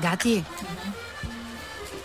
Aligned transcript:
Gati? 0.00 0.42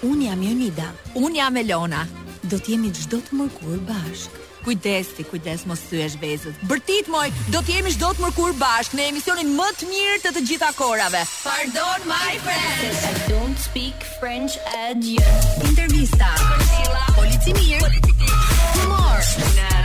Unë 0.03 0.27
jam 0.27 0.41
Jonida. 0.43 0.87
Unë 1.16 1.36
jam 1.39 1.58
Elona. 1.58 2.04
Do 2.48 2.60
t'jemi 2.60 2.92
gjdo 2.96 3.20
të 3.28 3.38
mërkur 3.40 3.79
bashk. 3.88 4.36
Kujdes 4.67 5.13
ti, 5.15 5.23
kujdes 5.23 5.63
mos 5.65 5.79
të 5.88 6.02
e 6.04 6.36
Bërtit, 6.68 7.08
moj, 7.08 7.29
do 7.54 7.62
t'jemi 7.63 7.92
gjdo 7.96 8.10
të 8.18 8.23
mërkur 8.26 8.52
bashk 8.60 8.94
në 8.96 9.05
emisionin 9.12 9.55
më 9.55 9.68
të 9.79 9.88
mirë 9.88 10.18
të 10.26 10.29
të 10.36 10.42
gjitha 10.47 10.70
korave. 10.76 11.23
Pardon, 11.44 12.00
my 12.12 12.36
friends. 12.44 13.04
I 13.04 13.29
don't 13.29 13.57
speak 13.57 13.95
French 14.19 14.57
at 14.75 15.01
you. 15.04 15.23
Intervista. 15.63 16.35
Policila. 16.35 17.04
Polici 17.15 17.51
Policimir. 17.55 17.81
Humor. 18.75 19.19
Humor. 19.39 19.77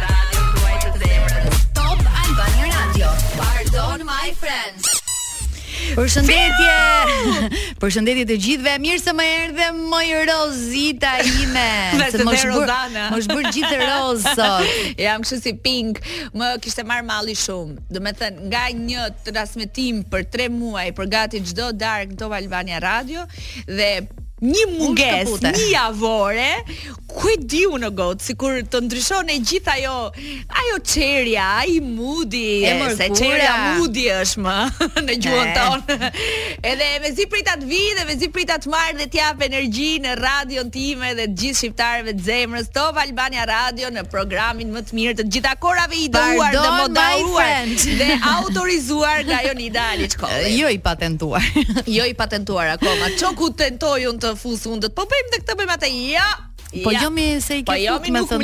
Përshëndetje. 5.97 6.75
Përshëndetje 7.83 8.25
të 8.31 8.37
gjithëve. 8.45 8.73
Mirë 8.85 9.01
se 9.03 9.13
më 9.17 9.27
erdhe 9.43 9.67
moj 9.77 10.07
Rozita 10.31 11.11
ime. 11.27 11.67
Më 12.01 12.07
shkëmbur. 12.15 12.73
Më 12.95 13.21
shkëmbur 13.27 13.49
gjithë 13.53 13.81
roz 13.91 14.25
sot. 14.39 14.73
Jam 15.03 15.25
kështu 15.25 15.39
si 15.45 15.53
pink. 15.67 16.01
Më 16.39 16.53
kishte 16.65 16.87
marr 16.89 17.05
malli 17.09 17.37
shumë. 17.37 17.77
Do 17.93 18.01
të 18.09 18.15
thënë 18.23 18.49
nga 18.53 18.65
një 18.81 19.07
transmetim 19.29 20.01
për 20.13 20.27
3 20.41 20.49
muaj, 20.57 20.89
për 20.97 21.13
gati 21.19 21.43
çdo 21.53 21.71
darkë 21.83 22.17
do 22.21 22.33
Albania 22.41 22.81
Radio 22.83 23.27
dhe 23.69 23.93
një 24.47 24.65
munges, 24.75 25.31
një 25.45 25.69
javore, 25.71 26.49
ku 27.13 27.29
e 27.31 27.37
diu 27.39 27.77
në 27.79 27.91
god, 27.95 28.23
sikur 28.25 28.57
të 28.73 28.81
ndryshon 28.87 29.29
e 29.31 29.37
gjithë 29.47 29.71
ajo, 29.77 29.99
ajo 30.63 30.79
çeria, 30.93 31.45
ai 31.61 31.77
mudi, 31.85 32.65
se 32.97 33.07
çeria 33.19 33.77
mudi 33.77 34.09
është 34.17 34.43
më 34.43 34.55
në 35.07 35.17
gjuhën 35.27 35.53
tonë. 35.59 36.03
Edhe 36.73 36.89
mezi 37.05 37.27
prita 37.31 37.55
të 37.61 37.69
vijë 37.71 37.97
dhe 38.01 38.07
mezi 38.09 38.31
prita 38.35 38.57
të 38.65 38.73
marrë 38.73 38.97
dhe 39.03 39.07
të 39.13 39.21
jap 39.21 39.45
energji 39.47 39.93
në 40.07 40.17
radion 40.19 40.73
time 40.75 41.13
dhe 41.19 41.29
të 41.31 41.39
gjithë 41.43 41.61
shqiptarëve 41.61 42.17
të 42.19 42.27
zemrës 42.27 42.73
Top 42.75 42.99
Albania 43.05 43.47
Radio 43.53 43.93
në 43.95 44.07
programin 44.11 44.73
më 44.75 44.83
të 44.89 44.99
mirë 44.99 45.15
të 45.21 45.29
gjitha 45.37 45.55
korave 45.63 46.01
i 46.01 46.09
dëuar 46.17 46.57
dhe 46.59 46.67
moderuar 46.81 47.73
dhe 48.01 48.11
autorizuar 48.33 49.23
nga 49.29 49.43
Jonida 49.47 49.87
Aliçkolli. 49.95 50.51
Jo 50.59 50.73
i 50.75 50.79
patentuar. 50.83 51.45
jo 51.87 52.05
i 52.09 52.15
patentuar 52.19 52.75
akoma. 52.75 53.13
Çoku 53.21 53.53
tentojun 53.59 54.19
të 54.19 54.32
fusundët. 54.39 54.95
Po 54.97 55.07
bëjmë 55.11 55.39
këtë, 55.43 55.59
bëjmë 55.61 55.77
atë. 55.79 55.93
Po 56.73 56.89
ja. 56.89 57.03
jo 57.05 57.09
se 57.45 57.59
i 57.59 57.63
ke 57.69 57.75
po 57.77 57.99
fut 57.99 58.11
me 58.15 58.21
të 58.25 58.37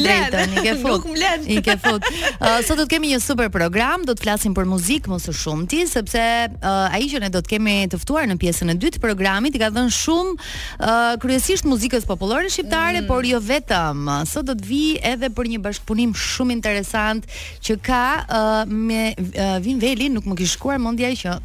drejtën, 0.44 0.50
i 0.58 0.58
ke 0.66 0.72
fut. 0.82 1.06
I 1.54 1.62
ke 1.68 1.76
fut. 1.84 2.06
Uh, 2.48 2.60
sot 2.62 2.78
do 2.78 2.84
të 2.86 2.92
kemi 2.94 3.08
një 3.14 3.18
super 3.24 3.48
program, 3.50 4.04
do 4.06 4.12
të 4.14 4.22
flasim 4.22 4.52
për 4.54 4.68
muzikë 4.70 5.10
më 5.10 5.16
së 5.24 5.32
shumti, 5.34 5.80
sepse 5.90 6.20
uh, 6.20 6.94
ai 6.94 7.08
që 7.10 7.18
ne 7.24 7.32
do 7.34 7.40
të 7.42 7.54
kemi 7.56 7.74
të 7.90 7.98
ftuar 8.04 8.28
në 8.30 8.36
pjesën 8.42 8.70
e 8.70 8.76
dytë 8.78 8.98
të 8.98 9.02
programit 9.02 9.56
i 9.58 9.62
ka 9.62 9.72
dhenë 9.74 9.90
shumë 9.96 10.36
uh, 10.36 11.16
kryesisht 11.24 11.66
muzikës 11.66 12.06
popullore 12.06 12.52
shqiptare, 12.54 13.00
mm. 13.02 13.08
por 13.10 13.26
jo 13.26 13.40
vetëm. 13.42 14.04
Sot 14.30 14.46
do 14.52 14.54
të 14.60 14.68
vi 14.70 14.84
edhe 15.10 15.32
për 15.34 15.50
një 15.56 15.60
bashkëpunim 15.66 16.12
shumë 16.14 16.56
interesant 16.60 17.26
që 17.64 17.78
ka 17.88 18.02
uh, 18.22 18.56
me 18.70 19.08
uh, 19.18 19.56
Vin 19.66 19.80
Veli 19.82 20.12
nuk 20.14 20.28
më 20.30 20.38
ke 20.44 20.52
shkuar 20.52 20.76
i 20.78 21.18
që 21.24 21.36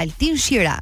Altin 0.00 0.38
Shira 0.40 0.78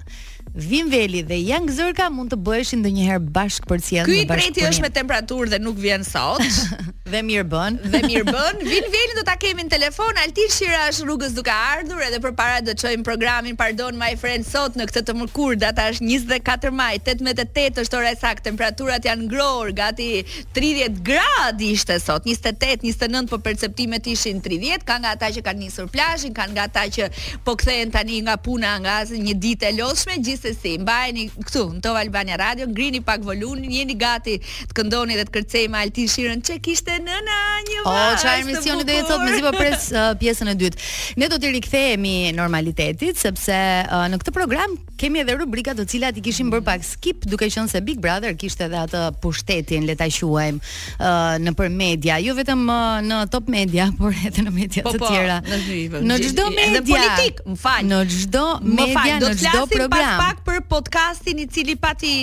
Vinveli 0.55 1.23
dhe 1.23 1.37
Jan 1.47 1.67
Gzorka 1.71 2.09
mund 2.11 2.33
të 2.33 2.39
bëheshin 2.43 2.81
ndonjëherë 2.83 3.23
bashkë 3.35 3.69
për 3.71 3.81
të 3.87 4.01
Ky 4.09 4.15
i 4.19 4.23
treti 4.27 4.65
është 4.67 4.83
me 4.83 4.89
temperaturë 4.97 5.53
dhe 5.55 5.59
nuk 5.63 5.77
vjen 5.79 6.03
sot. 6.05 6.43
dhe 7.11 7.21
mirë 7.27 7.45
bën. 7.51 7.77
dhe 7.93 8.01
mirë 8.03 8.25
bën. 8.27 9.15
do 9.19 9.23
ta 9.27 9.37
kemi 9.39 9.63
në 9.67 9.71
telefon 9.71 10.15
Altin 10.23 10.51
Shira 10.51 10.89
është 10.91 11.07
rrugës 11.07 11.35
duke 11.37 11.51
ardhur 11.55 12.03
edhe 12.07 12.19
përpara 12.23 12.61
do 12.67 12.71
të 12.75 12.83
çojmë 12.83 13.07
programin 13.07 13.57
Pardon 13.59 13.95
My 13.99 14.17
Friend 14.19 14.47
sot 14.47 14.75
në 14.79 14.89
këtë 14.91 15.03
të 15.07 15.15
mërkur, 15.21 15.55
data 15.59 15.87
është 15.93 16.07
24 16.07 16.71
maj, 16.75 16.97
18:08 16.99 17.83
është 17.85 17.97
ora 17.97 18.11
e 18.11 18.19
saktë. 18.19 18.49
Temperaturat 18.51 19.05
janë 19.07 19.29
ngrohur, 19.31 19.71
gati 19.77 20.25
30 20.57 20.99
gradë 21.07 21.67
ishte 21.77 22.01
sot. 22.03 22.27
28, 22.27 22.83
29 22.83 23.31
po 23.31 23.39
perceptimet 23.39 24.07
ishin 24.11 24.43
30. 24.43 24.83
Ka 24.83 24.99
nga 24.99 25.15
ata 25.15 25.31
që 25.31 25.45
kanë 25.47 25.63
nisur 25.69 25.87
plazhin, 25.87 26.35
kanë 26.35 26.57
nga 26.57 26.65
ata 26.67 26.83
që 26.91 27.05
po 27.47 27.55
kthehen 27.55 27.91
tani 27.95 28.19
nga 28.27 28.35
puna 28.43 28.75
nga 28.83 29.05
një 29.15 29.35
ditë 29.39 29.67
e 29.71 29.75
lodhshme 29.79 30.17
se 30.41 30.53
si. 30.57 30.75
Mbajeni 30.81 31.27
këtu, 31.45 31.63
në 31.77 31.83
Top 31.85 31.99
Albania 32.01 32.39
Radio, 32.41 32.67
ngrini 32.71 33.03
pak 33.05 33.25
volumin, 33.27 33.69
jeni 33.73 33.97
gati 34.01 34.39
të 34.71 34.77
këndoni 34.81 35.19
dhe 35.21 35.27
të 35.29 35.35
kërcejmë 35.37 35.81
Altin 35.85 36.11
Shirën. 36.15 36.43
Çe 36.49 36.57
kishte 36.65 36.97
nëna 37.05 37.39
një 37.69 37.83
vajzë. 37.87 37.99
Oh, 38.01 38.13
çaj 38.25 38.37
misioni 38.49 38.87
do 38.89 38.95
të 38.95 39.09
thotë 39.09 39.27
me 39.31 39.43
pa 39.49 39.55
pres 39.59 39.89
uh, 39.97 40.11
pjesën 40.21 40.53
e 40.55 40.59
dytë. 40.65 40.87
Ne 41.21 41.31
do 41.33 41.39
të 41.41 41.55
rikthehemi 41.59 42.17
normalitetit 42.41 43.21
sepse 43.21 43.61
uh, 43.85 44.07
në 44.11 44.23
këtë 44.25 44.37
program 44.39 44.79
kemi 45.01 45.23
edhe 45.25 45.33
rubrika 45.41 45.73
të 45.77 45.87
cilat 45.89 46.19
i 46.21 46.25
kishim 46.27 46.51
bërë 46.53 46.67
pak 46.67 46.83
skip 46.85 47.25
duke 47.31 47.47
qenë 47.53 47.71
se 47.73 47.81
Big 47.85 48.01
Brother 48.05 48.35
kishte 48.39 48.67
edhe 48.69 48.81
atë 48.85 49.01
pushtetin, 49.25 49.87
le 49.89 49.95
ta 49.99 50.09
quajmë, 50.17 50.61
uh, 50.61 51.35
në 51.41 51.55
për 51.59 51.73
media, 51.75 52.19
jo 52.25 52.37
vetëm 52.39 52.65
uh, 52.67 53.01
në 53.07 53.21
top 53.33 53.49
media, 53.53 53.87
por 54.01 54.13
edhe 54.15 54.45
në 54.47 54.53
media 54.59 54.85
po, 54.87 54.93
të 54.95 55.01
po, 55.03 55.09
tjera. 55.11 55.39
Po, 55.47 56.03
në 56.07 56.19
çdo 56.27 56.49
media, 56.55 56.79
në 56.79 56.85
politik, 56.91 57.41
më 57.49 57.59
fal. 57.65 57.85
Në 57.91 58.01
çdo 58.15 58.45
media, 58.69 59.17
në 59.25 59.33
çdo 59.37 59.45
program. 59.51 59.53
Do 59.57 59.69
të 59.75 59.85
flasim 59.85 60.25
pak 60.29 60.43
për 60.51 60.61
podcastin 60.75 61.43
i 61.45 61.47
cili 61.55 61.77
pati 61.81 62.15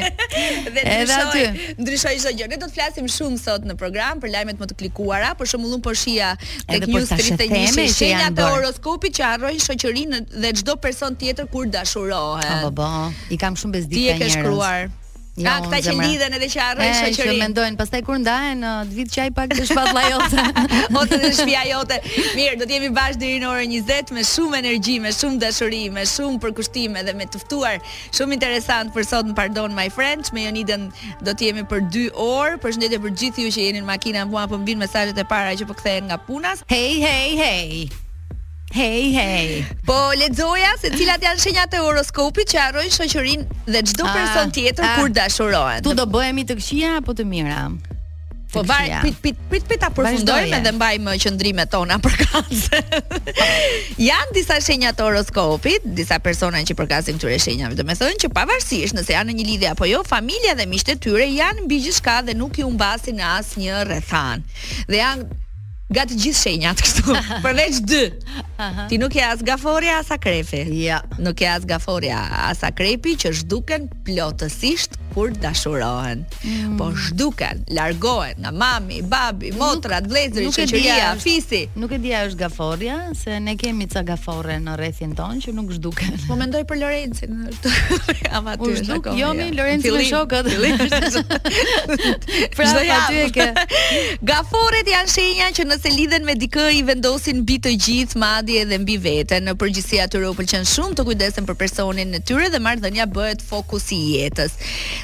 Dhe 0.77 0.85
edhe 0.97 1.19
aty. 1.21 1.45
Ndryshoi 1.81 2.17
çdo 2.23 2.35
gjë. 2.41 2.49
Ne 2.55 2.59
do 2.63 2.69
të 2.71 2.77
flasim 2.79 3.11
shumë 3.17 3.41
sot 3.43 3.67
në 3.71 3.77
program 3.81 4.23
për 4.23 4.35
lajmet 4.35 4.61
më 4.63 4.71
të 4.73 4.79
klikuara, 4.83 5.33
për 5.41 5.53
shembullun 5.55 5.85
po 5.87 5.95
shija 6.01 6.33
tek 6.41 6.89
po 6.89 6.97
News 6.97 7.15
31 7.17 7.79
se 7.79 7.87
shenja 7.99 8.31
të 8.39 8.51
horoskopit 8.55 9.17
që 9.19 9.31
harrojnë 9.31 9.65
shoqërinë 9.69 10.23
dhe 10.45 10.53
çdo 10.63 10.77
person 10.87 11.17
tjetër 11.21 11.49
kur 11.53 11.69
dashurohet. 11.71 12.69
Po 12.69 12.75
po, 12.83 12.91
i 13.35 13.39
kam 13.41 13.57
shumë 13.59 13.81
bezdikë 13.81 14.05
njerëz. 14.05 14.15
Ti 14.15 14.15
e 14.17 14.21
ke 14.29 14.35
shkruar. 14.37 14.91
Ja, 15.35 15.57
ah, 15.59 15.65
këta 15.67 15.81
që 15.83 15.93
lidhen 15.99 16.35
edhe 16.37 16.47
që 16.53 16.61
arrin 16.63 16.93
E, 16.95 17.09
Që 17.15 17.25
mendojnë, 17.41 17.75
pastaj 17.75 18.01
kur 18.07 18.21
ndahen, 18.23 18.61
uh, 18.63 18.83
të 18.87 18.99
vit 19.01 19.09
çaj 19.11 19.25
pak 19.35 19.51
të 19.51 19.65
shpatlla 19.67 20.05
jote. 20.07 20.45
Ose 21.01 21.17
të 21.19 21.31
shtëpia 21.35 21.65
jote. 21.73 21.97
Mirë, 22.37 22.55
do 22.61 22.69
të 22.71 22.77
jemi 22.77 22.91
bashkë 22.95 23.19
deri 23.25 23.41
në 23.43 23.49
orën 23.51 23.75
20 23.83 24.13
me 24.15 24.23
shumë 24.29 24.61
energji, 24.63 24.95
me 25.03 25.11
shumë 25.15 25.41
dashuri, 25.43 25.81
me 25.91 26.05
shumë 26.07 26.39
përkushtime 26.45 27.03
dhe 27.09 27.17
me 27.19 27.27
të 27.27 27.43
ftuar 27.43 27.83
shumë 28.15 28.39
interesant 28.39 28.95
për 28.95 29.09
sot 29.11 29.27
në 29.27 29.35
Pardon 29.41 29.75
My 29.75 29.89
Friends. 29.91 30.31
Me 30.31 30.47
Jonidën 30.47 30.87
do 31.27 31.35
të 31.35 31.51
jemi 31.51 31.67
për 31.73 31.83
2 31.99 32.07
orë. 32.29 32.63
Përshëndetje 32.63 33.03
për 33.03 33.19
gjithë 33.25 33.43
ju 33.49 33.53
që 33.59 33.67
jeni 33.67 33.83
në 33.83 33.91
makina, 33.91 34.23
mua 34.31 34.47
po 34.47 34.63
mbin 34.63 34.79
mesazhet 34.87 35.19
e 35.19 35.27
para 35.35 35.59
që 35.59 35.67
po 35.67 35.75
kthehen 35.83 36.13
nga 36.13 36.21
punas. 36.31 36.63
Hey, 36.71 37.03
hey, 37.03 37.35
hey. 37.43 37.85
Hey, 38.75 39.13
hey. 39.15 39.63
Po 39.87 39.95
lexoja 40.19 40.73
se 40.83 40.91
cilat 40.99 41.23
janë 41.23 41.39
shenjat 41.39 41.75
e 41.79 41.81
horoskopit 41.85 42.49
që 42.51 42.59
harrojnë 42.59 42.91
shoqërinë 42.97 43.45
dhe 43.71 43.83
çdo 43.87 44.03
ah, 44.09 44.17
person 44.17 44.49
tjetër 44.57 44.87
ah. 44.89 44.97
kur 44.99 45.13
dashurohen. 45.15 45.83
Tu 45.87 45.93
do 45.95 46.07
bëhemi 46.11 46.43
të 46.49 46.57
këqija 46.59 46.89
apo 46.99 47.15
të 47.21 47.27
mira? 47.31 47.61
Po 48.51 48.65
vaj, 48.67 48.97
prit 49.05 49.21
prit 49.23 49.39
prit 49.53 49.69
prit 49.71 49.83
ta 49.85 49.93
përfundojmë 49.95 50.59
dhe 50.67 50.73
mbajmë 50.75 51.15
qendrimet 51.23 51.71
tona 51.71 52.01
për 52.03 52.17
kaz. 52.25 52.65
Jan 54.09 54.35
disa 54.35 54.59
shenja 54.67 54.91
të 54.95 55.07
horoskopit, 55.07 55.87
disa 56.01 56.19
persona 56.27 56.65
që 56.67 56.75
përkasin 56.83 57.23
këtyre 57.23 57.39
shenjave. 57.47 57.79
Do 57.79 57.87
të 57.87 57.97
thonë 58.03 58.19
që 58.27 58.33
pavarësisht 58.41 58.99
nëse 58.99 59.15
janë 59.15 59.31
në 59.31 59.39
një 59.39 59.49
lidhje 59.53 59.71
apo 59.77 59.87
jo, 59.87 60.03
familja 60.11 60.59
dhe 60.59 60.67
miqtë 60.75 60.97
e 60.97 60.99
tyre 61.07 61.31
janë 61.31 61.63
mbi 61.69 61.79
gjithçka 61.87 62.19
dhe 62.27 62.35
nuk 62.43 62.59
i 62.59 62.67
humbasin 62.67 63.23
as 63.37 63.55
një 63.61 63.85
rrethan. 63.87 64.43
Dhe 64.91 64.99
janë 64.99 65.31
Ga 65.93 66.07
të 66.09 66.17
gjithë 66.17 66.39
shenjat 66.41 66.81
kështu. 66.81 67.15
Përveç 67.45 67.81
dy. 67.85 68.01
Aha. 68.57 68.87
Ti 68.89 68.97
nuk 69.03 69.17
je 69.19 69.25
as 69.27 69.43
gaforia 69.45 69.99
as 70.01 70.09
akrepi. 70.15 70.63
Jo, 70.63 70.77
ja. 70.87 71.01
nuk 71.21 71.43
je 71.45 71.51
as 71.51 71.67
gaforia 71.69 72.23
as 72.49 72.65
akrepi 72.65 73.13
që 73.21 73.35
zhduken 73.43 73.91
plotësisht 74.07 74.97
kur 75.15 75.31
dashurohen. 75.31 76.25
Mm. 76.43 76.75
Po 76.77 76.91
zhduken, 76.91 77.63
largohen 77.79 78.35
nga 78.43 78.51
mami, 78.51 78.99
babi, 79.07 79.53
motra, 79.55 80.03
vëllezëri, 80.03 80.51
shoqëria, 80.59 81.15
fisi. 81.23 81.63
Nuk 81.79 81.95
e 81.95 82.01
dia 82.03 82.25
është 82.29 82.39
gaforja 82.43 82.97
se 83.19 83.39
ne 83.41 83.55
kemi 83.61 83.87
ca 83.95 84.03
gafore 84.07 84.57
në 84.63 84.75
rrethin 84.81 85.15
ton 85.19 85.39
që 85.45 85.55
nuk 85.57 85.71
zhduken. 85.79 86.19
Po 86.27 86.35
mendoj 86.41 86.65
për 86.69 86.81
Lorencin. 86.83 87.47
Ama 88.37 88.57
ty 88.59 88.73
nuk 88.73 88.81
zhduk. 88.83 89.09
Jo 89.21 89.31
mi 89.39 89.51
Lorenci 89.55 89.93
me 89.95 90.03
shokët. 90.11 90.51
Pra 92.59 92.71
ty 92.83 93.23
e 93.23 93.29
ke. 93.37 93.49
Gaforet 94.27 94.91
janë 94.95 95.15
shenja 95.15 95.51
që 95.61 95.69
nëse 95.71 95.95
lidhen 95.95 96.27
me 96.27 96.35
dikë 96.41 96.67
i 96.81 96.83
vendosin 96.91 97.45
mbi 97.45 97.61
të 97.63 97.77
gjithë, 97.85 98.19
madje 98.19 98.65
edhe 98.67 98.81
mbi 98.83 98.99
veten. 99.05 99.47
Në 99.47 99.55
përgjithësi 99.63 100.03
atyre 100.03 100.33
u 100.33 100.37
pëlqen 100.39 100.67
shumë 100.69 100.99
të 100.99 101.07
kujdesen 101.09 101.47
për 101.49 101.61
personin 101.63 102.19
e 102.19 102.23
tyre 102.27 102.51
dhe 102.53 102.61
marrdhënia 102.65 103.07
bëhet 103.15 103.45
fokusi 103.47 103.95
i 103.95 104.11
jetës. 104.19 104.59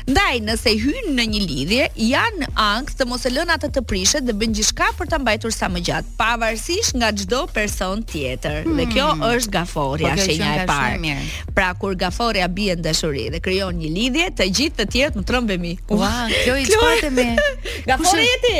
Ndaj, 0.08 0.38
nëse 0.46 0.72
hynë 0.80 1.12
në 1.16 1.24
një 1.32 1.40
lidhje, 1.44 1.88
janë 2.10 2.48
angst 2.60 3.00
të 3.00 3.06
mos 3.10 3.26
e 3.28 3.32
lënë 3.34 3.54
atë 3.58 3.70
të 3.76 3.82
prishet 3.90 4.24
dhe 4.24 4.34
bën 4.40 4.54
gjishka 4.56 4.88
për 4.96 5.10
ta 5.12 5.18
mbajtur 5.20 5.52
sa 5.54 5.68
më 5.72 5.82
gjatë, 5.90 6.12
pavarësisht 6.20 6.96
nga 7.00 7.10
çdo 7.20 7.42
person 7.54 8.02
tjetër. 8.12 8.62
Hmm. 8.66 8.78
Dhe 8.80 8.88
kjo 8.92 9.10
është 9.32 9.54
gaforia, 9.58 10.14
shenja 10.22 10.56
po 10.62 10.62
e 10.62 10.66
parë. 10.72 11.14
Pra 11.56 11.70
kur 11.80 11.96
gaforia 12.00 12.48
bie 12.48 12.76
në 12.78 12.86
dashuri 12.88 13.28
dhe 13.34 13.42
krijon 13.44 13.78
një 13.82 13.92
lidhje, 13.98 14.30
të 14.40 14.48
gjithë 14.50 14.82
të 14.84 14.88
tjerët 14.96 15.20
më 15.20 15.24
trembemi. 15.32 15.74
Ua, 15.98 16.12
kjo 16.44 16.56
i 16.62 16.68
çfarë 16.70 17.12
me? 17.16 17.28
Gaforia 17.90 18.38
ti? 18.44 18.58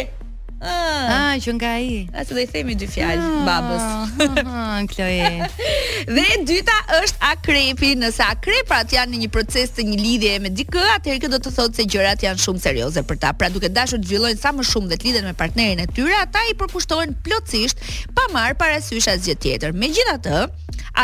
Ah, 0.61 1.05
ah 1.11 1.35
që 1.41 1.53
nga 1.57 1.69
ai. 1.81 1.85
A 2.13 2.21
ah, 2.21 2.25
do 2.29 2.37
i 2.37 2.45
themi 2.45 2.75
dy 2.77 2.85
fjalë 2.91 3.23
ah, 3.25 3.37
babës. 3.47 4.41
Ah, 4.45 4.81
Kloe. 4.93 5.47
Ah, 5.47 5.55
dhe 6.17 6.25
e 6.35 6.37
dyta 6.51 6.75
është 7.01 7.23
akrepi. 7.33 7.95
Nëse 8.03 8.21
akrepat 8.27 8.93
janë 8.93 9.15
në 9.15 9.23
një 9.23 9.31
proces 9.33 9.73
të 9.77 9.87
një 9.89 9.97
lidhjeje 10.03 10.43
me 10.45 10.53
dikë, 10.53 10.83
atëherë 10.99 11.23
kjo 11.25 11.31
do 11.33 11.41
të 11.47 11.55
thotë 11.57 11.81
se 11.81 11.87
gjërat 11.95 12.27
janë 12.29 12.45
shumë 12.45 12.65
serioze 12.67 13.05
për 13.09 13.21
ta. 13.25 13.33
Pra 13.41 13.49
duke 13.55 13.73
dashur 13.73 14.03
të 14.03 14.13
zhvillojnë 14.13 14.43
sa 14.45 14.53
më 14.61 14.67
shumë 14.69 14.91
dhe 14.93 14.99
të 15.01 15.09
lidhen 15.09 15.31
me 15.31 15.35
partnerin 15.41 15.81
e 15.81 15.89
tyre, 15.97 16.13
ata 16.27 16.45
i 16.53 16.57
përkushtohen 16.61 17.17
plotësisht 17.25 17.81
pa 18.17 18.29
marr 18.37 18.53
parasysh 18.61 19.09
asgjë 19.15 19.39
tjetër. 19.47 19.73
Megjithatë, 19.81 20.43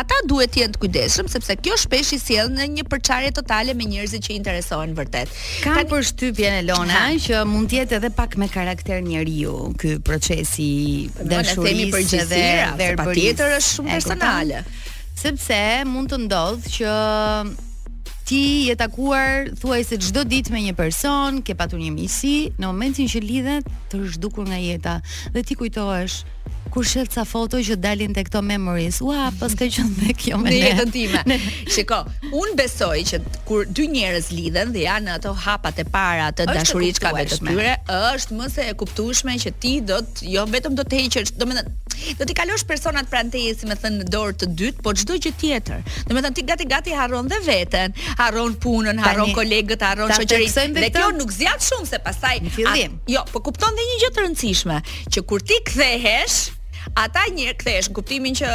ata 0.01 0.21
duhet 0.29 0.53
të 0.53 0.61
jenë 0.63 0.77
të 0.77 0.83
kujdesshëm 0.85 1.33
sepse 1.33 1.57
kjo 1.65 1.79
shpesh 1.81 2.13
i 2.13 2.21
sjell 2.21 2.53
në 2.53 2.69
një 2.77 2.85
përçarje 2.93 3.33
totale 3.39 3.73
me 3.73 3.89
njerëzit 3.89 4.27
që 4.27 4.35
i 4.35 4.39
interesojnë 4.43 4.97
vërtet. 5.01 5.33
Ka 5.65 5.73
Tani... 5.79 5.89
përshtypjen 5.93 6.61
e 6.61 6.79
ha. 6.93 7.05
që 7.25 7.43
mund 7.47 7.71
të 7.73 7.81
jetë 7.81 7.99
edhe 8.01 8.11
pak 8.15 8.37
me 8.37 8.47
karakter 8.51 8.99
njeriu 9.05 9.46
ju 9.47 9.73
ky 9.79 9.91
procesi 10.03 11.07
dashurisë 11.31 12.19
dhe 12.31 12.49
dhe 12.79 12.87
patjetër 12.99 13.51
është 13.59 13.71
shumë 13.77 13.93
personale. 13.95 14.59
sepse 15.23 15.59
mund 15.93 16.11
të 16.11 16.17
ndodhë 16.25 16.73
që 16.75 16.91
ti 18.27 18.41
je 18.67 18.75
takuar 18.77 19.47
thuaj 19.61 19.81
se 19.89 19.95
çdo 20.03 20.21
ditë 20.31 20.51
me 20.53 20.59
një 20.67 20.73
person, 20.77 21.39
ke 21.45 21.55
patur 21.57 21.79
një 21.81 21.91
miqësi, 21.97 22.35
në 22.59 22.65
momentin 22.71 23.07
që 23.09 23.19
lidhet 23.31 23.63
të 23.91 24.03
zhdukur 24.15 24.45
nga 24.51 24.59
jeta 24.61 24.95
dhe 25.33 25.39
ti 25.47 25.53
kujtohesh 25.57 26.17
kur 26.77 26.83
shet 26.85 27.09
ca 27.13 27.23
foto 27.25 27.57
që 27.67 27.73
dalin 27.81 28.11
te 28.13 28.21
këto 28.27 28.43
memories. 28.45 28.99
Ua, 29.05 29.29
pas 29.41 29.55
ka 29.57 29.65
qenë 29.75 30.03
me 30.03 30.11
kjo 30.21 30.37
me 30.43 30.51
ne. 30.51 30.57
jetën 30.67 30.91
time. 30.93 31.37
Shikoj, 31.73 32.29
un 32.41 32.51
besoj 32.59 32.99
që 33.11 33.17
kur 33.49 33.63
dy 33.73 33.87
njerëz 33.95 34.27
lidhen 34.35 34.75
dhe 34.75 34.83
janë 34.83 35.15
ato 35.15 35.31
hapat 35.45 35.79
e 35.81 35.87
para 35.95 36.27
të 36.37 36.45
dashurisë 36.51 36.99
që 36.99 37.03
kanë 37.07 37.23
të 37.31 37.39
tyre, 37.47 37.71
është 38.11 38.37
më 38.37 38.49
se 38.53 38.65
e 38.69 38.75
kuptueshme 38.81 39.33
që 39.43 39.53
ti 39.63 39.71
do 39.89 39.97
të 40.05 40.29
jo 40.35 40.43
vetëm 40.53 40.75
do 40.77 40.85
të 40.85 40.99
heqësh, 41.01 41.31
do 41.41 41.47
të 41.49 41.63
do 42.29 42.35
kalosh 42.37 42.61
personat 42.69 43.09
pranë 43.09 43.33
teje, 43.33 43.55
si 43.61 43.65
më 43.69 43.79
thën 43.81 43.97
në 44.03 44.09
dorë 44.13 44.35
të 44.43 44.49
dytë, 44.61 44.83
po 44.85 44.93
çdo 44.93 45.17
gjë 45.17 45.31
tjetër. 45.43 45.79
Do 46.11 46.11
të 46.13 46.21
thënë 46.27 46.37
ti 46.37 46.45
gati 46.51 46.67
gati 46.75 46.93
harron 46.99 47.31
dhe 47.31 47.39
veten, 47.47 47.97
harron 48.21 48.53
punën, 48.63 49.01
harron 49.01 49.33
kolegët, 49.39 49.81
harron 49.87 50.13
shoqërinë. 50.13 50.77
Dhe 50.77 50.91
kjo 50.99 51.09
nuk 51.17 51.33
zgjat 51.39 51.65
shumë 51.71 51.89
se 51.89 52.01
pastaj. 52.05 52.37
Jo, 53.15 53.25
po 53.33 53.41
kupton 53.49 53.73
dhe 53.73 53.87
një 53.89 53.97
gjë 54.03 54.11
të 54.13 54.27
rëndësishme, 54.27 54.77
që 55.15 55.25
kur 55.31 55.41
ti 55.41 55.57
kthehesh, 55.71 56.37
ata 56.95 57.25
një 57.33 57.55
kthesh 57.59 57.91
kuptimin 57.95 58.37
që 58.37 58.51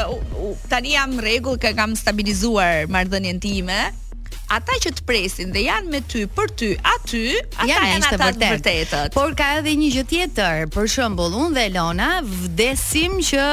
tani 0.70 0.94
jam 0.96 1.16
rregull 1.20 1.58
që 1.60 1.74
kam 1.76 1.96
stabilizuar 1.98 2.86
marrëdhënien 2.92 3.42
time 3.42 3.80
ata 4.52 4.74
që 4.84 4.90
të 4.98 5.02
presin 5.08 5.52
dhe 5.54 5.62
janë 5.64 5.88
me 5.92 6.00
ty 6.12 6.22
për 6.36 6.50
ty 6.60 6.68
aty, 6.86 7.20
ata 7.56 7.66
janë, 7.68 8.08
ata 8.08 8.16
vërtet. 8.20 8.40
të 8.40 8.48
vërtetët. 8.54 9.14
Por 9.14 9.32
ka 9.38 9.46
edhe 9.58 9.72
një 9.80 9.88
gjë 9.94 10.02
tjetër, 10.10 10.64
për 10.74 10.88
shembull, 10.92 11.36
unë 11.44 11.56
dhe 11.56 11.62
Elona 11.70 12.08
vdesim 12.26 13.14
që 13.30 13.46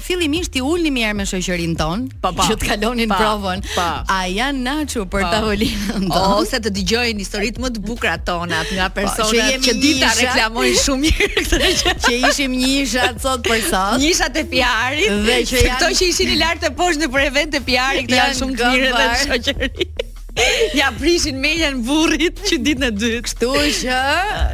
fillimisht 0.00 0.56
i 0.56 0.62
ulni 0.64 0.92
mirë 0.96 1.12
me 1.18 1.26
shoqërinë 1.28 1.76
tonë, 1.82 2.20
që 2.46 2.56
të 2.62 2.70
kalonin 2.70 3.12
pa, 3.12 3.18
provën. 3.20 3.64
Pa. 3.74 3.88
A 4.16 4.20
janë 4.32 4.62
naçu 4.64 5.04
për 5.12 5.26
tavolinën 5.26 6.06
tonë? 6.06 6.22
Ose 6.38 6.62
të 6.64 6.72
dëgjojnë 6.80 7.24
historitë 7.26 7.66
më 7.66 7.72
të 7.76 7.84
bukura 7.90 8.16
tona 8.30 8.62
nga 8.72 8.88
personat 8.96 9.60
që, 9.60 9.60
që 9.66 9.76
dita 9.84 10.14
reklamojnë 10.22 10.82
shumë 10.86 11.08
mirë 11.08 11.46
këtë 11.50 11.62
gjë. 11.66 11.96
Që 12.06 12.16
ishim 12.30 12.56
një 12.62 12.72
isha 12.86 13.10
sot 13.24 13.44
për 13.44 13.60
sot. 13.68 14.00
Një 14.00 14.08
isha 14.14 14.32
te 14.36 14.46
PR-i. 14.56 15.12
Dhe 15.28 15.38
që 15.52 15.64
janë 15.66 15.76
këto 15.76 15.92
që 16.00 16.10
ishin 16.14 16.32
i 16.36 16.40
lartë 16.40 16.72
poshtë 16.80 17.04
në 17.04 17.12
për 17.16 17.28
event 17.28 17.60
PR-i, 17.68 18.06
këto 18.08 18.20
janë, 18.22 18.38
shumë 18.42 18.58
të 18.62 18.72
mirë 18.74 18.92
edhe 18.96 19.22
shoqëri. 19.28 19.90
ja 20.80 20.90
prishin 21.00 21.36
menjen 21.40 21.80
burrit 21.86 22.40
që 22.48 22.58
ditën 22.62 22.84
e 22.88 22.90
dytë. 22.94 23.20
Kështu 23.26 23.48
që, 23.80 23.98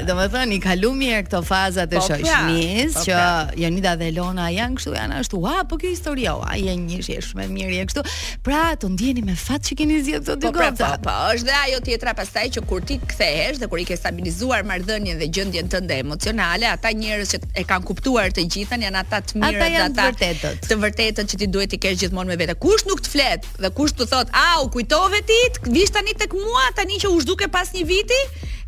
domethënë 0.07 0.57
i 0.57 0.61
kaluam 0.63 0.97
mirë 1.01 1.23
këto 1.27 1.41
fazat 1.47 1.91
e 1.95 1.99
po 1.99 2.05
pra, 2.05 2.19
shoqënisë 2.23 2.93
po, 2.95 3.03
që 3.07 3.17
pra. 3.17 3.61
Jonida 3.63 3.95
dhe 4.01 4.09
Elona 4.13 4.47
janë 4.55 4.77
kështu, 4.79 4.95
janë 4.99 5.17
ashtu. 5.21 5.41
Ah, 5.51 5.63
po 5.69 5.79
kjo 5.81 5.91
histori, 5.93 6.29
ha, 6.31 6.37
janë 6.61 6.85
një 6.91 7.01
shesh 7.09 7.33
mirë 7.41 7.81
e 7.83 7.87
kështu. 7.91 8.05
Pra, 8.47 8.61
të 8.81 8.93
ndjeni 8.95 9.25
me 9.27 9.35
fat 9.39 9.65
që 9.67 9.79
keni 9.81 9.99
zgjedhur 10.07 10.37
këto 10.39 10.39
dy 10.45 10.51
po, 10.51 10.69
pra, 10.77 10.93
po, 10.95 11.09
po, 11.09 11.17
është 11.37 11.51
dhe 11.51 11.59
ajo 11.65 11.83
tjetra 11.89 12.15
pastaj 12.21 12.47
që 12.57 12.65
kur 12.71 12.87
ti 12.89 13.01
kthehesh 13.03 13.61
dhe 13.65 13.71
kur 13.73 13.83
i 13.83 13.87
ke 13.89 13.99
stabilizuar 13.99 14.63
marrëdhënien 14.71 15.19
dhe 15.21 15.31
gjendjen 15.35 15.71
tënde 15.73 15.99
emocionale, 16.05 16.69
ata 16.77 16.95
njerëz 16.95 17.35
që 17.35 17.43
e 17.63 17.67
kanë 17.73 17.89
kuptuar 17.91 18.31
të 18.37 18.47
gjithën 18.55 18.87
janë 18.87 19.03
ata 19.03 19.23
të 19.33 19.43
mirë 19.43 19.67
ata 19.67 19.67
ata, 19.67 19.77
janë 19.79 20.01
vërtetët. 20.07 20.65
Të 20.71 20.81
vërtetët 20.87 21.33
që 21.35 21.43
ti 21.43 21.51
duhet 21.57 21.77
i 21.77 21.81
kesh 21.83 21.99
gjithmonë 22.05 22.35
me 22.35 22.41
vete. 22.43 22.55
Kush 22.63 22.87
nuk 22.91 23.03
të 23.05 23.13
flet 23.17 23.49
dhe 23.65 23.71
kush 23.77 23.95
të 23.99 24.07
thotë, 24.15 24.35
"Au, 24.47 24.71
kujtove 24.73 25.23
ti?" 25.29 25.41
vish 25.73 25.91
tani 25.93 26.13
tek 26.15 26.37
mua 26.37 26.69
tani 26.77 27.01
që 27.01 27.09
u 27.09 27.19
zhduke 27.25 27.49
pas 27.49 27.73
një 27.75 27.85
viti 27.89 28.21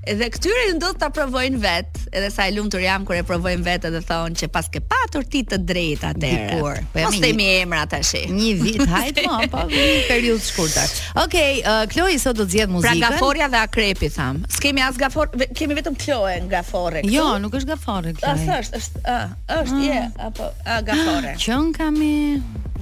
Edhe 0.04 0.26
këtyre 0.28 0.64
ju 0.68 0.74
ndodh 0.76 0.98
ta 1.00 1.08
provojnë 1.12 1.58
vet, 1.62 1.98
edhe 2.14 2.28
sa 2.32 2.44
i 2.48 2.52
lumtur 2.54 2.82
jam 2.82 3.06
kur 3.08 3.16
e 3.16 3.22
provojnë 3.26 3.64
vet 3.64 3.86
edhe 3.88 4.02
thon 4.04 4.34
që 4.36 4.48
pas 4.52 4.66
ke 4.72 4.80
patur 4.84 5.24
ti 5.32 5.40
të 5.48 5.58
drejtë 5.64 6.08
atëherë. 6.10 6.58
Dikur. 6.58 6.78
Po 6.92 7.00
jam. 7.00 7.08
Mos 7.08 7.22
themi 7.24 7.46
emra 7.62 7.84
tash. 7.88 8.12
Një 8.32 8.50
vit, 8.60 8.82
hajt 8.90 9.20
mo, 9.24 9.38
po 9.52 9.62
një 9.70 9.86
periudhë 10.10 10.44
shkurtër. 10.48 10.94
Okej, 11.24 11.24
okay, 11.24 11.62
uh, 11.62 11.86
Kloe 11.92 12.18
sot 12.20 12.36
do 12.36 12.44
të 12.44 12.52
zgjedh 12.56 12.68
pra, 12.68 12.74
muzikën. 12.76 13.00
Pra 13.06 13.12
gaforja 13.14 13.48
dhe 13.54 13.62
akrepi 13.62 14.10
tham. 14.14 14.42
S'kemi 14.58 14.84
as 14.84 15.00
gafor, 15.00 15.32
kemi 15.56 15.78
vetëm 15.80 15.96
Kloe 16.04 16.36
nga 16.44 16.58
gaforre 16.58 17.02
këtu. 17.06 17.14
Jo, 17.14 17.24
nuk 17.46 17.56
është 17.60 17.72
gaforre 17.72 18.14
Kloe. 18.18 18.34
As 18.34 18.52
është, 18.58 18.82
është, 18.82 19.06
ë, 19.14 19.56
është 19.62 19.80
je 19.88 19.98
ah. 20.02 20.28
apo 20.28 20.50
a 20.68 20.78
gaforre. 20.90 21.34
Qën 21.46 21.72
kami 21.80 22.12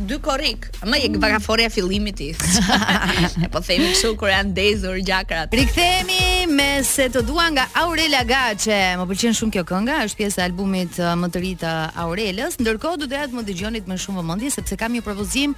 dy 0.02 0.16
korrik. 0.24 0.64
Më 0.82 0.88
mm. 0.88 1.00
je 1.04 1.22
gaforja 1.36 1.70
fillimit 1.70 2.20
i. 2.24 2.32
po 3.54 3.60
themi 3.62 3.92
kështu 3.92 4.14
kur 4.18 4.32
janë 4.32 4.50
dezur 4.56 4.96
gjakrat. 5.06 5.52
Rikthehemi 5.54 6.20
me 6.50 6.66
se 6.82 7.04
të 7.12 7.20
dua 7.28 7.44
nga 7.52 7.64
Aurela 7.76 8.22
Gaçe. 8.24 8.76
Më 8.96 9.04
pëlqen 9.10 9.34
shumë 9.36 9.52
kjo 9.52 9.62
kënga, 9.68 9.98
është 10.06 10.16
pjesë 10.16 10.40
e 10.40 10.42
albumit 10.46 10.96
uh, 11.02 11.10
më 11.20 11.28
të 11.34 11.40
ri 11.42 11.50
të 11.60 11.72
Aurelës. 12.00 12.54
Ndërkohë 12.62 13.00
do 13.02 13.08
të 13.10 13.18
jetë 13.18 13.36
më 13.36 13.42
dëgjonit 13.50 13.88
me 13.90 13.98
shumë 14.00 14.22
vëmendje 14.22 14.50
sepse 14.54 14.78
kam 14.80 14.94
një 14.96 15.02
propozim 15.04 15.52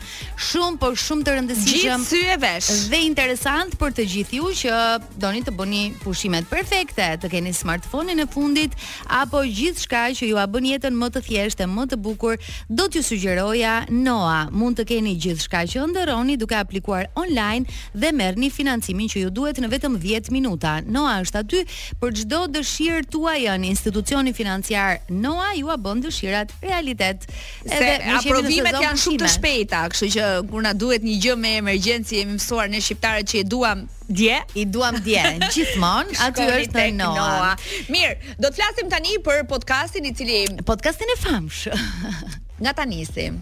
shumë 0.50 0.80
por 0.82 0.96
shumë 0.98 1.22
të 1.28 1.34
rëndësishëm. 1.36 2.06
Gjithë 2.08 2.34
e 2.34 2.36
vesh. 2.42 2.70
Dhe 2.90 3.00
interesant 3.06 3.76
për 3.78 3.94
të 3.98 4.06
gjithë 4.10 4.38
ju 4.40 4.50
që 4.64 4.78
doni 5.22 5.44
të 5.46 5.54
bëni 5.54 5.84
pushimet 6.02 6.48
perfekte, 6.50 7.06
të 7.22 7.30
keni 7.36 7.52
smartphone-in 7.54 8.24
e 8.24 8.26
fundit 8.34 8.74
apo 9.20 9.44
gjithçka 9.46 10.02
që 10.18 10.32
ju 10.32 10.40
a 10.42 10.48
bën 10.50 10.68
jetën 10.72 10.98
më 11.04 11.10
të 11.14 11.24
thjeshtë 11.28 11.68
e 11.68 11.70
më 11.70 11.86
të 11.92 12.00
bukur, 12.02 12.40
do 12.68 12.88
t'ju 12.90 13.04
sugjeroja 13.12 13.76
Noa. 13.92 14.48
Mund 14.50 14.80
të 14.80 14.88
keni 14.90 15.14
gjithçka 15.22 15.62
që 15.70 15.84
ëndërroni 15.86 16.34
duke 16.40 16.58
aplikuar 16.58 17.06
online 17.14 17.68
dhe 17.94 18.10
merrni 18.12 18.50
financimin 18.50 19.10
që 19.14 19.22
ju 19.28 19.34
duhet 19.38 19.62
në 19.62 19.70
vetëm 19.76 20.00
10 20.02 20.32
minuta. 20.34 20.79
Noa 20.84 21.20
është 21.22 21.44
aty, 21.44 21.65
për 22.01 22.15
çdo 22.22 22.41
dëshirë 22.55 23.05
tuaj 23.10 23.58
në 23.60 23.69
institucionin 23.70 24.34
financiar 24.36 25.01
Noa 25.10 25.53
ju 25.58 25.70
a 25.72 25.77
bën 25.79 26.01
dëshirat 26.05 26.53
realitet. 26.63 27.27
Edhe 27.65 27.98
aprovimet 28.17 28.74
janë 28.81 29.01
shumë 29.05 29.20
të 29.22 29.31
shpejta, 29.34 29.82
kështu 29.93 30.08
që 30.15 30.29
kur 30.51 30.63
na 30.65 30.72
duhet 30.74 31.03
një 31.06 31.19
gjë 31.24 31.36
me 31.44 31.55
emergjencë 31.60 32.19
jemi 32.19 32.36
mësuar 32.39 32.70
ne 32.72 32.81
shqiptarët 32.82 33.29
që 33.32 33.43
e 33.43 33.48
duam 33.48 33.84
dje, 34.08 34.39
i 34.60 34.67
duam 34.69 34.96
dje 35.05 35.24
gjithmonë, 35.55 36.19
aty 36.27 36.46
është 36.58 36.89
Noa. 36.98 37.53
Mirë, 37.93 38.36
do 38.39 38.51
të 38.51 38.58
flasim 38.60 38.91
tani 38.93 39.19
për 39.24 39.44
podcastin 39.51 40.08
i 40.10 40.15
cili 40.17 40.43
podcastin 40.69 41.13
e 41.17 41.20
famsh. 41.24 41.67
Nga 42.60 42.72
tani 42.79 43.01
nisim. 43.03 43.41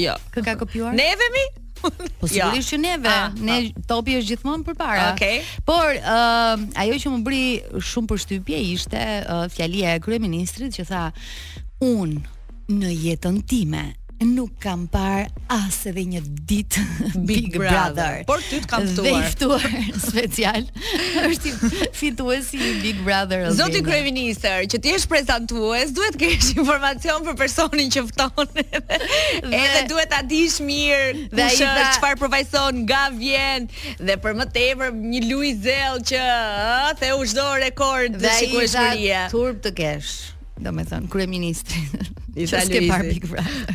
jo. 0.06 0.16
Kë 0.34 0.44
ka 0.46 0.54
kopjuar? 0.62 0.94
Neve 0.98 1.28
mi? 1.36 1.44
Po 1.82 2.28
sigurisht 2.30 2.38
ja. 2.38 2.68
që 2.68 2.78
neve, 2.84 3.10
a, 3.10 3.16
ah, 3.26 3.38
ne 3.42 3.56
a. 3.56 3.62
Ah. 3.66 3.86
topi 3.90 4.14
është 4.20 4.36
gjithmonë 4.36 4.68
përpara. 4.70 5.08
Okej. 5.16 5.40
Okay. 5.42 5.64
Por 5.68 5.88
ë 5.88 6.16
uh, 6.16 6.84
ajo 6.86 7.00
që 7.04 7.14
më 7.16 7.22
bëri 7.28 7.86
shumë 7.92 8.12
përshtypje 8.12 8.60
ishte 8.72 9.02
uh, 9.24 9.48
fjalia 9.52 9.96
e 9.98 10.04
kryeministrit 10.06 10.78
që 10.78 10.86
tha 10.92 11.08
un 11.90 12.20
në 12.72 12.94
jetën 13.02 13.42
time 13.50 13.88
nuk 14.26 14.52
kam 14.62 14.84
parë 14.92 15.26
as 15.52 15.80
edhe 15.90 16.04
një 16.14 16.20
ditë 16.48 16.82
Big, 17.30 17.48
Big 17.48 17.56
Brother. 17.58 18.22
Brother. 18.24 18.24
Por 18.30 18.42
ty 18.46 18.60
të 18.62 18.70
kam 18.70 18.86
ftuar. 18.90 19.08
Dhe 19.08 19.14
i 19.18 19.32
ftuar 19.34 19.96
special. 19.98 20.68
Është 21.28 21.54
fituesi 21.98 22.60
i 22.62 22.72
Big 22.84 23.02
Brother. 23.06 23.48
Zoti 23.58 23.82
kryeministër, 23.86 24.68
që 24.72 24.82
ti 24.84 24.94
je 24.94 25.00
prezantues, 25.12 25.94
duhet 25.98 26.18
të 26.18 26.22
kesh 26.22 26.52
informacion 26.56 27.26
për 27.28 27.38
personin 27.40 27.92
që 27.94 28.06
fton. 28.12 28.52
Edhe, 28.62 29.00
edhe 29.42 29.86
duhet 29.92 30.12
ta 30.14 30.22
dish 30.28 30.62
mirë 30.66 31.28
dhe 31.34 31.48
ai 31.48 31.56
tha 31.62 31.88
çfarë 31.98 32.20
përvajson, 32.24 32.82
nga 32.88 33.04
vjen 33.18 33.70
dhe 34.02 34.20
për 34.24 34.38
më 34.40 34.50
tepër 34.58 34.94
një 35.00 35.24
Luizel 35.32 36.02
që 36.12 36.22
theu 37.02 37.26
çdo 37.32 37.48
rekord 37.64 38.20
dhe 38.22 38.36
sikur 38.40 38.68
është 38.68 39.26
Turp 39.32 39.62
të 39.66 39.72
kesh 39.78 40.14
do 40.64 40.74
me 40.78 40.84
thënë, 40.92 41.10
kërë 41.14 41.28
ministri. 41.32 41.82
Që 42.32 42.60
s'ke 42.64 42.80
parë 42.88 43.10
Big 43.12 43.26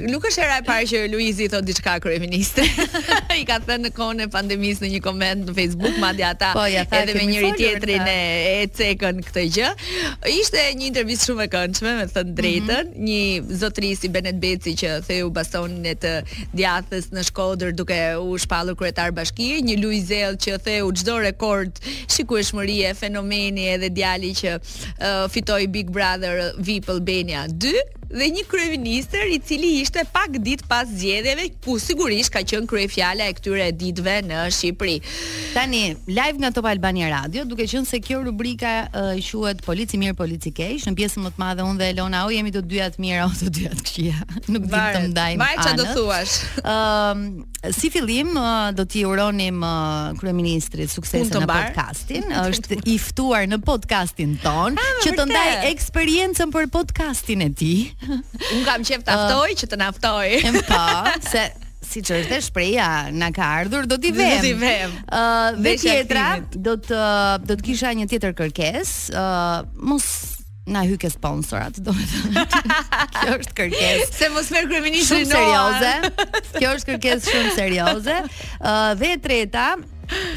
Nuk 0.08 0.24
është 0.30 0.40
era 0.40 0.54
e 0.62 0.64
parë 0.64 0.86
që 0.88 1.00
Luizi 1.12 1.44
i 1.46 1.50
thotë 1.52 1.66
diçka 1.70 1.96
kërë 2.02 2.18
ministri. 2.22 2.64
I 3.36 3.42
ka 3.48 3.58
thënë 3.64 3.88
në 3.88 3.92
kone 3.96 4.28
pandemisë 4.32 4.86
në 4.86 4.90
një 4.94 5.00
komend 5.04 5.50
në 5.50 5.54
Facebook, 5.58 5.98
madi 6.00 6.24
ata 6.26 6.54
po, 6.56 6.62
ja, 6.72 6.86
edhe 7.00 7.16
me 7.18 7.26
njëri 7.28 7.50
tjetrin 7.58 8.04
në... 8.06 8.14
e, 8.54 8.62
cekën 8.78 9.18
këtë 9.26 9.44
gjë. 9.58 9.72
Ishte 10.38 10.62
një 10.78 10.88
intervjist 10.90 11.28
shumë 11.28 11.44
e 11.44 11.48
këndshme, 11.56 11.92
me 12.00 12.06
thënë 12.06 12.30
mhm. 12.30 12.38
drejtën, 12.40 12.88
mm 12.88 12.94
-hmm. 12.94 13.08
një 13.50 13.58
zotris 13.64 14.06
i 14.08 14.12
Benet 14.16 14.40
Beci 14.40 14.74
që 14.80 14.96
theu 15.10 15.28
bastonin 15.34 15.84
e 15.90 15.94
të 16.04 16.14
djathës 16.56 17.10
në 17.12 17.22
shkodër 17.28 17.74
duke 17.76 18.00
u 18.22 18.38
shpalur 18.40 18.74
kretar 18.78 19.12
bashkije, 19.12 19.60
një 19.68 19.76
Luizel 19.82 20.32
që 20.44 20.56
theu 20.64 20.88
gjdo 20.96 21.18
rekord 21.20 21.72
shikueshmërie, 22.08 22.94
fenomeni 22.96 23.68
edhe 23.74 23.88
djali 23.92 24.32
që 24.40 24.50
uh, 24.54 25.30
fitoi 25.32 25.66
Big 25.68 25.90
Brother 25.92 26.52
vi 26.58 26.75
People 26.85 27.00
Benja 27.00 27.49
2 27.49 28.05
dhe 28.10 28.26
një 28.30 28.44
kryeministër 28.48 29.26
i 29.34 29.38
cili 29.42 29.70
ishte 29.82 30.04
pak 30.14 30.36
ditë 30.42 30.68
pas 30.70 30.86
zgjedhjeve, 30.86 31.48
ku 31.64 31.75
sigurisht 31.82 32.30
ka 32.34 32.42
qenë 32.46 32.68
kryefjala 32.70 33.26
e 33.26 33.34
këtyre 33.34 33.66
ditëve 33.78 34.14
në 34.28 34.42
Shqipëri. 34.54 34.94
Tani, 35.56 35.80
live 36.06 36.38
nga 36.42 36.52
Top 36.54 36.68
Albania 36.70 37.08
Radio, 37.10 37.42
duke 37.48 37.66
qenë 37.68 37.88
se 37.88 37.98
kjo 38.04 38.20
rubrika 38.28 38.75
uh, 38.86 39.10
quhet 39.18 39.64
Polici 39.66 39.98
mirë, 40.00 40.14
polici 40.18 40.52
keq, 40.54 40.86
në 40.86 40.94
pjesën 41.00 41.26
më 41.26 41.32
të 41.36 41.42
madhe 41.42 41.66
unë 41.66 41.80
dhe 41.82 41.90
Elona 41.96 42.22
o 42.28 42.32
jemi 42.34 42.54
të 42.54 42.62
dyja 42.70 42.88
të 42.94 43.02
mira 43.02 43.26
ose 43.26 43.48
të 43.48 43.54
dyja 43.58 43.72
të 43.75 43.88
këqija. 43.90 44.22
Nuk 44.54 44.68
di 44.68 44.84
të 44.94 45.02
ndajmë. 45.10 45.42
Vaj 45.42 45.58
çfarë 45.62 45.82
do 45.82 45.98
thuash? 45.98 46.36
Ëm 46.62 46.64
ehm, 46.76 47.26
uh, 47.42 47.52
si 47.75 47.90
fillim 47.90 48.30
uh, 48.38 48.68
do 48.76 48.86
t'i 48.86 49.02
uronim 49.08 49.58
uh, 49.66 50.14
kryeministrit 50.20 50.92
sukses 50.92 51.26
në 51.34 51.42
bar. 51.42 51.72
podcastin. 51.72 52.30
Është 52.46 52.78
i 52.86 52.96
ftuar 53.02 53.50
në 53.50 53.58
podcastin 53.66 54.36
ton 54.44 54.78
ah, 54.78 54.92
që 55.02 55.16
të 55.18 55.26
ndaj 55.32 55.52
eksperiencën 55.72 56.52
për 56.54 56.70
podcastin 56.70 57.42
e 57.48 57.50
tij. 57.58 57.86
Un 58.54 58.62
kam 58.66 58.82
qef 58.84 59.00
të 59.06 59.14
aftoj 59.14 59.54
që 59.62 59.68
të 59.72 59.78
naftoj. 59.80 60.26
po, 60.68 60.82
se 61.32 61.46
si 61.86 62.00
që 62.02 62.16
është 62.22 62.32
na 62.34 62.40
shpreja 62.42 62.86
në 63.14 63.28
ka 63.36 63.46
ardhur, 63.60 63.86
do 63.86 63.96
t'i 64.02 64.10
vem. 64.14 64.40
Do 64.40 64.48
t'i 64.48 64.56
vem. 64.58 64.94
Ë, 65.06 65.54
dhe 65.62 65.74
tjetra, 65.78 66.24
do 66.66 66.74
të 66.82 67.02
do 67.46 67.54
të 67.54 67.66
kisha 67.68 67.92
një 68.00 68.08
tjetër 68.10 68.34
kërkes, 68.40 68.92
ë 69.14 69.22
mos 69.92 70.08
na 70.66 70.80
hyke 70.82 71.06
sponsorat, 71.12 71.76
do 71.86 71.94
të 71.94 72.10
thënë. 72.10 72.42
Kjo 73.20 73.36
është 73.36 73.54
kërkes. 73.60 74.08
Se 74.18 74.30
mos 74.34 74.48
merr 74.50 74.66
kryeministri 74.66 75.20
shumë 75.22 75.38
serioze. 75.38 76.40
Kjo 76.56 76.72
është 76.74 76.96
kërkes 76.96 77.28
shumë 77.30 77.52
serioze. 77.54 78.16
Uh, 78.58 78.90
dhe 78.98 79.12
treta, 79.22 79.68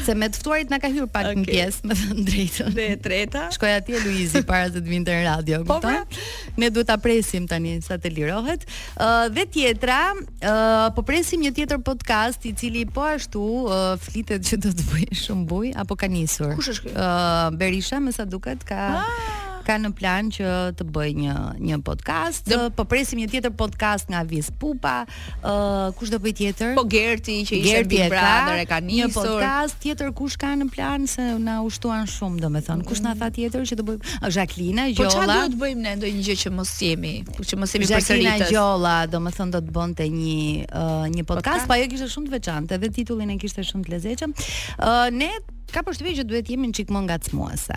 Se 0.04 0.14
me 0.14 0.26
të 0.28 0.40
ftuarit 0.40 0.70
na 0.72 0.78
ka 0.82 0.88
hyr 0.90 1.06
pak 1.10 1.28
okay. 1.30 1.38
në 1.38 1.46
pjesë, 1.48 1.88
më 1.88 1.94
thën 2.00 2.20
drejtën. 2.26 2.72
Dhe 2.76 2.86
e 2.94 2.96
treta. 3.02 3.42
Shkoj 3.54 3.72
atje 3.76 4.00
Luizi 4.02 4.42
para 4.48 4.70
se 4.72 4.80
të 4.80 4.90
vinte 4.90 5.14
në 5.14 5.22
radio, 5.26 5.60
po, 5.66 5.76
kupton? 5.78 6.00
Pra. 6.00 6.54
Ne 6.60 6.70
duhet 6.74 6.88
ta 6.90 6.96
presim 7.02 7.46
tani 7.50 7.76
sa 7.84 7.98
të 8.00 8.12
lirohet. 8.16 8.66
Ë 8.66 9.08
uh, 9.08 9.28
dhe 9.36 9.44
tjetra, 9.54 9.98
uh, 10.16 10.88
po 10.96 11.04
presim 11.06 11.42
një 11.44 11.52
tjetër 11.60 11.82
podcast 11.86 12.44
i 12.50 12.54
cili 12.56 12.86
po 12.86 13.04
ashtu 13.12 13.44
uh, 13.66 13.92
flitet 14.02 14.46
që 14.50 14.58
do 14.66 14.72
të 14.74 14.88
bëj 14.90 15.22
shumë 15.26 15.46
buj 15.50 15.72
apo 15.84 15.98
ka 16.00 16.10
nisur. 16.10 16.56
Kush 16.58 16.74
është? 16.74 16.96
Ë 16.96 17.04
uh, 17.04 17.46
Berisha, 17.60 18.02
më 18.02 18.16
sa 18.18 18.26
duket, 18.26 18.66
ka 18.68 18.84
ah! 19.04 19.46
ka 19.70 19.76
në 19.78 19.90
plan 19.98 20.30
që 20.34 20.50
të 20.78 20.86
bëj 20.94 21.10
një 21.20 21.34
një 21.70 21.76
podcast. 21.86 22.48
Dhe... 22.50 22.58
Po 22.74 22.84
presim 22.90 23.20
një 23.22 23.28
tjetër 23.34 23.52
podcast 23.58 24.08
nga 24.10 24.24
Vis 24.26 24.48
Pupa. 24.50 25.04
Ë 25.06 25.52
uh, 25.52 25.84
kush 25.98 26.10
do 26.10 26.18
bëj 26.22 26.32
tjetër? 26.40 26.72
Po 26.78 26.82
Gerti 26.90 27.36
që 27.46 27.58
ishte 27.60 27.60
Gerti 27.68 27.92
Big 27.92 28.10
Brother 28.10 28.62
e 28.64 28.64
ka 28.70 28.80
nisur. 28.82 29.12
Një 29.12 29.14
podcast 29.14 29.78
tjetër 29.84 30.10
kush 30.18 30.34
ka 30.40 30.50
në 30.58 30.66
plan 30.74 31.06
se 31.10 31.28
na 31.44 31.60
ushtuan 31.66 32.08
shumë 32.10 32.42
domethënë. 32.42 32.86
Kush 32.88 33.02
na 33.04 33.14
tha 33.20 33.30
tjetër 33.36 33.68
që 33.70 33.78
do 33.82 33.86
bëj? 33.92 34.00
Jacqueline 34.40 34.88
Gjolla. 34.90 35.04
Po 35.04 35.14
çfarë 35.14 35.38
do 35.38 35.54
të 35.54 35.60
bëjmë 35.62 35.84
ne 35.86 35.94
ndonjë 36.00 36.26
gjë 36.30 36.36
që 36.42 36.54
mos 36.56 36.74
jemi, 36.88 37.14
që 37.50 37.60
mos 37.60 37.76
jemi 37.76 37.86
përsëritës. 37.86 38.10
Jacqueline 38.16 38.50
Gjolla 38.50 38.96
domethënë 39.14 39.54
do 39.58 39.62
të 39.68 39.76
bënte 39.78 40.10
një 40.18 40.42
uh, 40.66 41.06
një 41.14 41.28
podcast, 41.30 41.70
pa 41.70 41.76
po 41.76 41.80
jo 41.84 41.90
kishte 41.94 42.10
shumë 42.16 42.32
të 42.32 42.36
veçantë 42.40 42.80
dhe 42.82 42.92
titullin 42.98 43.36
e 43.36 43.40
kishte 43.44 43.64
shumë 43.70 43.86
të 43.86 43.94
lezetshëm. 43.96 44.34
Ë 44.80 44.90
uh, 44.90 45.16
ne 45.22 45.30
Ka 45.70 45.82
përshtypjen 45.86 46.16
që 46.22 46.24
duhet 46.30 46.48
jemi 46.50 46.68
një 46.70 46.76
çik 46.80 46.88
më 46.94 47.00
ngacmuese. 47.06 47.76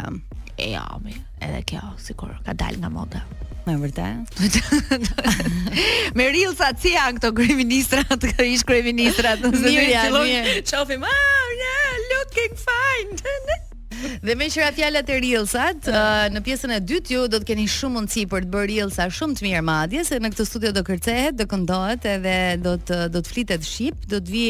E 0.58 0.70
ja, 0.74 0.84
mi, 1.06 1.14
edhe 1.46 1.60
kjo 1.70 1.82
sikur 2.02 2.32
ka 2.48 2.56
dalë 2.58 2.80
nga 2.82 2.90
moda. 2.94 3.22
Në 3.68 3.76
vërtetë. 3.80 5.02
me 6.18 6.26
rilë 6.34 6.56
sa 6.60 6.72
ci 6.74 6.96
janë 6.96 7.20
këto 7.20 7.30
kryeministrat, 7.38 8.16
këto 8.24 8.48
ish 8.50 8.66
kryeministrat. 8.70 9.46
Mirë, 9.46 9.86
mirë. 10.10 10.56
Çofim, 10.74 11.06
ah, 11.10 11.54
yeah, 11.62 12.02
looking 12.16 12.58
fine. 12.66 13.22
Dhe 14.24 14.36
me 14.40 14.46
qëra 14.52 14.72
fjallat 14.76 15.10
e 15.12 15.14
rilsat 15.24 15.82
uh, 15.92 16.26
në 16.34 16.40
pjesën 16.46 16.72
e 16.76 16.78
dytë 16.84 17.10
ju 17.14 17.22
do 17.32 17.38
të 17.42 17.46
keni 17.52 17.66
shumë 17.72 17.94
mundësi 17.98 18.24
për 18.32 18.42
të 18.46 18.50
bërë 18.54 18.70
Reelsa 18.72 19.04
shumë 19.14 19.34
të 19.38 19.42
mirë 19.48 19.62
madje, 19.68 20.02
se 20.08 20.14
në 20.22 20.28
këtë 20.34 20.44
studio 20.48 20.70
do 20.76 20.82
kërcehet, 20.88 21.36
do 21.40 21.46
këndohet 21.52 22.04
edhe 22.14 22.34
do 22.64 22.74
të, 22.88 22.98
do 23.14 23.20
të 23.24 23.28
flitet 23.34 23.62
Shqip, 23.68 23.98
do 24.12 24.18
të 24.24 24.30
vi 24.34 24.46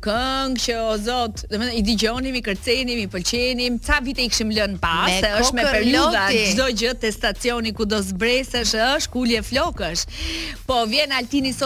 këngë 0.06 0.54
që 0.66 0.75
o 0.85 0.87
zot, 1.09 1.35
dhe 1.50 1.56
me 1.61 1.66
i 1.75 1.76
digjonim, 1.83 2.35
i 2.35 2.42
kërcenim, 2.49 2.99
i 3.04 3.09
pëlqenim, 3.14 3.73
ca 3.87 3.97
vite 4.04 4.23
i 4.25 4.28
këshim 4.33 4.50
lënë 4.59 4.78
pas, 4.80 5.11
me 5.23 5.28
është 5.42 5.54
me 7.61 7.71
ku 7.78 7.85
do 7.85 7.97
është 8.87 9.09
kulje 9.12 9.40
flokësh, 9.42 10.02
po 10.66 10.85
vjen 10.88 11.12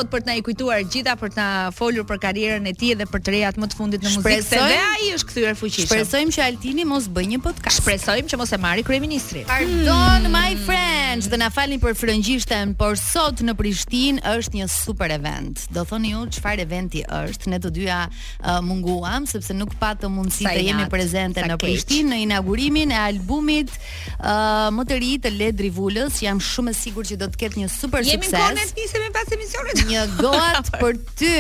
sot 0.01 0.09
për 0.13 0.23
të 0.25 0.31
na 0.31 0.37
i 0.39 0.43
kujtuar 0.47 0.83
gjitha 0.91 1.15
për 1.21 1.33
të 1.33 1.39
na 1.41 1.73
folur 1.77 2.05
për 2.09 2.21
karrierën 2.23 2.67
e 2.71 2.73
tij 2.81 2.95
dhe 3.01 3.07
për 3.11 3.23
të 3.27 3.33
rejat 3.35 3.59
më 3.61 3.69
të 3.73 3.77
fundit 3.79 4.05
në 4.05 4.13
muzikë. 4.13 4.37
Se 4.47 4.61
dhe 4.61 4.79
ai 4.87 5.09
është 5.17 5.31
kthyer 5.33 5.57
fuqishëm. 5.61 5.89
Shpresojmë 5.91 6.35
që 6.37 6.45
Altini 6.47 6.87
mos 6.89 7.09
bëj 7.17 7.27
një 7.35 7.41
podcast. 7.45 7.81
Shpresojmë 7.83 8.33
që 8.33 8.39
mos 8.41 8.55
e 8.55 8.59
marrë 8.63 8.85
kryeministrin. 8.87 9.45
Pardon 9.51 10.25
hmm. 10.25 10.33
my 10.33 10.57
friends, 10.65 11.29
do 11.33 11.37
na 11.41 11.51
falni 11.53 11.77
për 11.83 11.97
frëngjishtën, 12.01 12.73
por 12.81 12.97
sot 13.01 13.43
në 13.45 13.55
Prishtinë 13.61 14.23
është 14.39 14.61
një 14.63 14.69
super 14.73 15.13
event. 15.17 15.65
Do 15.75 15.85
thoni 15.89 16.15
ju 16.15 16.25
çfarë 16.39 16.65
eventi 16.65 17.03
është? 17.05 17.51
Ne 17.53 17.59
të 17.61 17.73
dyja 17.81 17.99
uh, 18.07 18.61
munguam 18.65 19.27
sepse 19.29 19.57
nuk 19.57 19.75
të 19.81 20.09
mundësi 20.11 20.47
të 20.49 20.65
jemi 20.69 20.87
prezente 20.93 21.45
në 21.45 21.59
Prishtinë 21.61 22.13
në 22.15 22.23
inaugurimin 22.29 22.95
e 22.95 23.01
albumit 23.09 23.75
uh, 23.75 24.71
më 24.73 24.87
të 24.91 25.01
ri 25.03 25.13
të 25.25 25.35
Ledri 25.37 25.69
Vulës. 25.77 26.23
Jam 26.25 26.41
shumë 26.43 26.73
e 26.75 26.79
sigurt 26.79 27.11
që 27.11 27.19
do 27.21 27.29
të 27.33 27.43
ketë 27.45 27.61
një 27.65 27.71
super 27.75 28.05
sukses. 28.07 28.31
Jemi 28.31 28.33
në 28.33 28.47
kornet 28.47 28.79
nisemi 28.79 29.11
pas 29.15 29.35
emisionit 29.37 29.85
një 29.91 30.03
goat 30.23 30.71
për 30.83 30.99
ty 31.19 31.31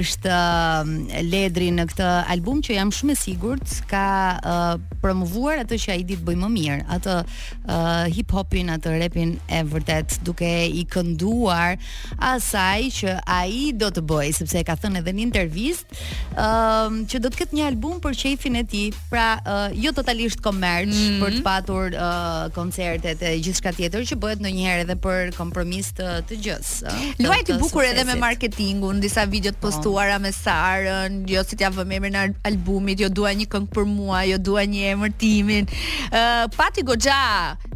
është 0.00 0.32
um, 0.34 0.94
ledri 1.30 1.70
në 1.74 1.86
këtë 1.92 2.08
album 2.34 2.60
që 2.64 2.78
jam 2.78 2.92
shumë 2.94 3.14
e 3.14 3.18
sigurt 3.20 3.74
ka 3.90 4.04
uh, 4.38 4.72
promovuar 5.04 5.62
atë 5.62 5.78
që 5.82 5.92
ai 5.94 6.00
dit 6.08 6.22
bëj 6.24 6.36
më 6.40 6.50
mirë, 6.54 6.78
atë 6.96 7.16
uh, 7.20 8.06
hip 8.14 8.32
hopin, 8.34 8.70
atë 8.74 8.94
rapin 9.02 9.34
e 9.52 9.60
vërtet 9.70 10.16
duke 10.26 10.48
i 10.48 10.82
kënduar 10.90 11.76
asaj 12.30 12.80
që 13.02 13.14
ai 13.36 13.68
do 13.76 13.90
të 13.94 14.04
bëj, 14.08 14.30
sepse 14.40 14.58
e 14.58 14.64
ka 14.66 14.76
thënë 14.80 15.02
edhe 15.02 15.14
në 15.18 15.26
intervistë 15.28 16.00
uh, 16.40 17.00
që 17.10 17.22
do 17.24 17.30
të 17.34 17.42
ketë 17.42 17.58
një 17.60 17.68
album 17.70 18.00
për 18.04 18.16
çefin 18.24 18.60
e 18.60 18.64
tij, 18.70 18.94
pra 19.12 19.28
uh, 19.40 19.78
jo 19.86 19.92
totalisht 19.96 20.40
komerç 20.44 20.90
mm 20.90 21.06
-hmm. 21.06 21.22
për 21.22 21.30
të 21.38 21.42
patur 21.46 21.92
uh, 21.94 22.42
koncertet 22.58 23.22
e 23.22 23.34
gjithçka 23.44 23.72
tjetër 23.76 24.02
që 24.10 24.16
bëhet 24.22 24.40
ndonjëherë 24.44 24.82
edhe 24.88 24.96
për 25.06 25.34
kompromis 25.38 25.92
të, 25.96 26.08
të 26.28 26.34
gjës. 26.48 26.68
Uh, 26.88 27.02
Luaj 27.24 27.42
të 27.46 27.58
bukur 27.60 27.83
edhe 27.90 28.04
me 28.08 28.14
marketingun, 28.20 28.96
disa 29.04 29.24
video 29.28 29.52
të 29.52 29.60
po. 29.60 29.68
postuara 29.74 30.16
me 30.22 30.30
Sarën, 30.34 31.18
jo 31.28 31.42
si 31.46 31.56
t'ja 31.58 31.70
vëmë 31.74 31.96
emrin 31.98 32.16
në 32.16 32.24
albumit, 32.50 33.00
jo 33.04 33.08
dua 33.20 33.32
një 33.36 33.46
këngë 33.52 33.70
për 33.76 33.88
mua, 33.92 34.22
jo 34.28 34.38
dua 34.50 34.64
një 34.68 34.84
emër 34.94 35.14
timin. 35.20 35.68
Ë 36.12 36.22
uh, 36.22 36.44
pati 36.56 36.84
goxha, 36.86 37.20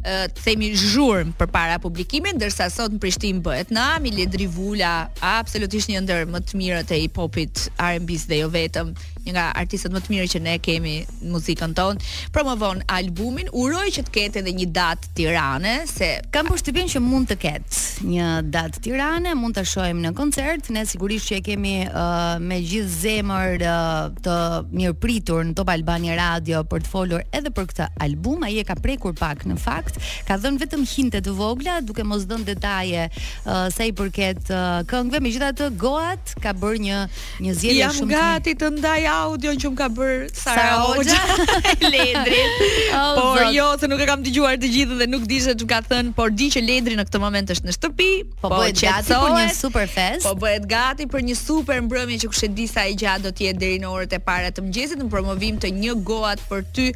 të 0.04 0.42
themi 0.42 0.70
zhurmë 0.76 1.34
për 1.38 1.50
para 1.52 1.78
publikimin, 1.82 2.38
dërsa 2.40 2.68
sot 2.72 2.94
në 2.94 3.00
Prishtin 3.02 3.40
bëhet 3.44 3.70
në 3.74 3.84
Ami, 3.96 4.12
Lidri 4.14 4.46
Vula, 4.46 5.08
absolutisht 5.24 5.90
një 5.90 6.02
ndër 6.06 6.28
më 6.30 6.42
të 6.48 6.58
mirët 6.58 6.92
e 6.94 7.00
hip-hopit 7.02 7.66
R&B's 7.80 8.26
dhe 8.30 8.38
jo 8.44 8.50
vetëm, 8.52 8.92
një 9.26 9.34
nga 9.34 9.48
artistët 9.60 9.92
më 9.92 10.02
të 10.06 10.12
mirë 10.14 10.26
që 10.34 10.40
ne 10.44 10.54
kemi 10.64 10.94
në 11.24 11.34
muzikën 11.34 11.74
tonë, 11.76 12.10
promovon 12.34 12.82
albumin, 12.94 13.50
uroj 13.52 13.88
që 13.98 14.06
të 14.08 14.14
ketë 14.18 14.42
edhe 14.42 14.54
një 14.60 14.68
datë 14.76 15.12
tirane, 15.18 15.74
se... 15.90 16.12
Kam 16.32 16.48
për 16.50 16.60
shtypin 16.62 16.88
që 16.92 17.00
mund 17.04 17.28
të 17.32 17.36
ketë 17.42 18.08
një 18.08 18.28
datë 18.54 18.82
tirane, 18.84 19.34
mund 19.38 19.56
të 19.58 19.64
shojmë 19.72 20.06
në 20.06 20.14
koncert, 20.18 20.70
ne 20.74 20.84
sigurisht 20.88 21.32
që 21.32 21.40
e 21.40 21.44
kemi 21.50 21.74
uh, 21.88 22.38
me 22.40 22.60
gjithë 22.62 22.96
zemër 23.02 23.66
uh, 23.66 24.00
të 24.24 24.38
mirë 24.72 24.94
pritur 25.02 25.42
në 25.48 25.56
Top 25.60 25.72
Albani 25.72 26.14
Radio 26.18 26.62
për 26.68 26.84
të 26.86 26.92
folur 26.92 27.24
edhe 27.34 27.52
për 27.54 27.68
këtë 27.72 27.88
album, 28.06 28.46
a 28.48 28.52
je 28.52 28.64
ka 28.68 28.78
prekur 28.78 29.16
pak 29.18 29.44
në 29.48 29.58
fakt, 29.60 29.97
Ka 30.28 30.34
dhën 30.40 30.58
vetëm 30.62 30.84
hinte 30.94 31.20
të 31.24 31.34
vogla, 31.38 31.78
duke 31.84 32.04
mos 32.06 32.26
dhën 32.30 32.44
detaje 32.46 33.06
uh, 33.08 33.66
sa 33.72 33.86
i 33.86 33.92
përket 33.98 34.50
uh, 34.52 34.80
këngëve, 34.90 35.20
megjithatë 35.24 35.68
Goat 35.80 36.34
ka 36.42 36.54
bërë 36.56 36.82
një 36.86 36.98
një 37.46 37.54
zgjedhje 37.60 37.90
shumë 37.98 37.98
të 37.98 38.06
mirë. 38.06 38.18
Jam 38.18 38.34
gati 38.34 38.54
të 38.60 38.70
ndaj 38.78 39.08
audion 39.12 39.60
që 39.62 39.72
më 39.72 39.78
ka 39.80 39.88
bër 39.98 40.24
Sara 40.38 40.66
Hoxha 40.84 41.22
Ledri. 41.92 42.44
Oh, 42.98 43.34
por 43.34 43.50
jo, 43.52 43.64
se 43.78 43.86
nuk 43.90 44.00
e 44.02 44.06
kam 44.08 44.22
dëgjuar 44.24 44.56
të 44.60 44.68
gjithë 44.72 44.96
dhe 45.00 45.06
nuk 45.10 45.24
di 45.28 45.38
se 45.44 45.52
çka 45.60 45.78
thën, 45.86 46.08
por 46.16 46.30
di 46.34 46.46
që 46.52 46.62
Ledri 46.64 46.94
në 46.98 47.04
këtë 47.08 47.20
moment 47.22 47.50
është 47.52 47.68
në 47.68 47.74
shtëpi, 47.76 48.08
po, 48.42 48.48
po 48.50 48.58
bëhet 48.58 48.70
gati 48.80 49.10
për 49.10 49.34
një 49.44 49.52
super 49.58 49.90
fest. 49.92 50.24
Po 50.26 50.32
bëhet 50.40 50.66
gati 50.70 51.06
për 51.12 51.24
një 51.28 51.36
super 51.38 51.80
mbrëmje 51.86 52.18
që 52.24 52.30
kush 52.32 52.44
di 52.56 52.66
sa 52.70 52.86
i 52.90 52.96
gjatë 52.98 53.26
do 53.28 53.32
të 53.36 53.46
jetë 53.50 53.60
deri 53.62 53.80
në 53.82 53.92
orët 53.92 54.16
e 54.16 54.20
para 54.24 54.50
të 54.54 54.64
mëngjesit 54.66 55.02
në 55.02 55.08
promovim 55.12 55.60
të 55.62 55.72
një 55.78 55.96
Goat 56.08 56.42
për 56.50 56.64
ty. 56.74 56.88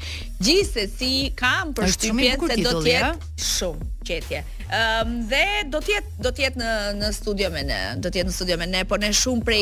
Gjithsesi 0.43 1.11
kam 1.39 1.71
përshtypjen 1.79 2.41
se 2.51 2.57
do 2.67 2.82
qetje. 2.87 3.31
Shumë 3.35 3.91
qetje. 4.07 4.41
Ëm 4.73 5.11
um, 5.11 5.15
dhe 5.29 5.43
do 5.71 5.79
të 5.85 5.93
jetë 5.95 6.23
do 6.25 6.31
të 6.35 6.43
jetë 6.47 6.61
në 6.63 6.71
në 7.01 7.11
studio 7.19 7.49
me 7.53 7.61
ne, 7.69 7.79
do 8.03 8.09
të 8.13 8.21
jetë 8.23 8.31
në 8.31 8.35
studio 8.37 8.57
me 8.61 8.69
ne, 8.71 8.81
por 8.89 9.03
ne 9.03 9.11
shumë 9.17 9.45
prej 9.49 9.61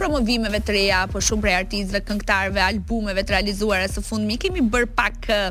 promovimeve 0.00 0.60
të 0.66 0.74
reja, 0.76 1.00
po 1.12 1.22
shumë 1.24 1.44
prej 1.46 1.56
artistëve, 1.62 2.02
këngëtarëve, 2.10 2.62
albumeve 2.66 3.24
të 3.26 3.34
realizuara 3.36 3.88
së 3.92 4.04
fundmi, 4.06 4.36
kemi 4.42 4.64
bër 4.74 4.86
pak 4.98 5.30
uh, 5.32 5.50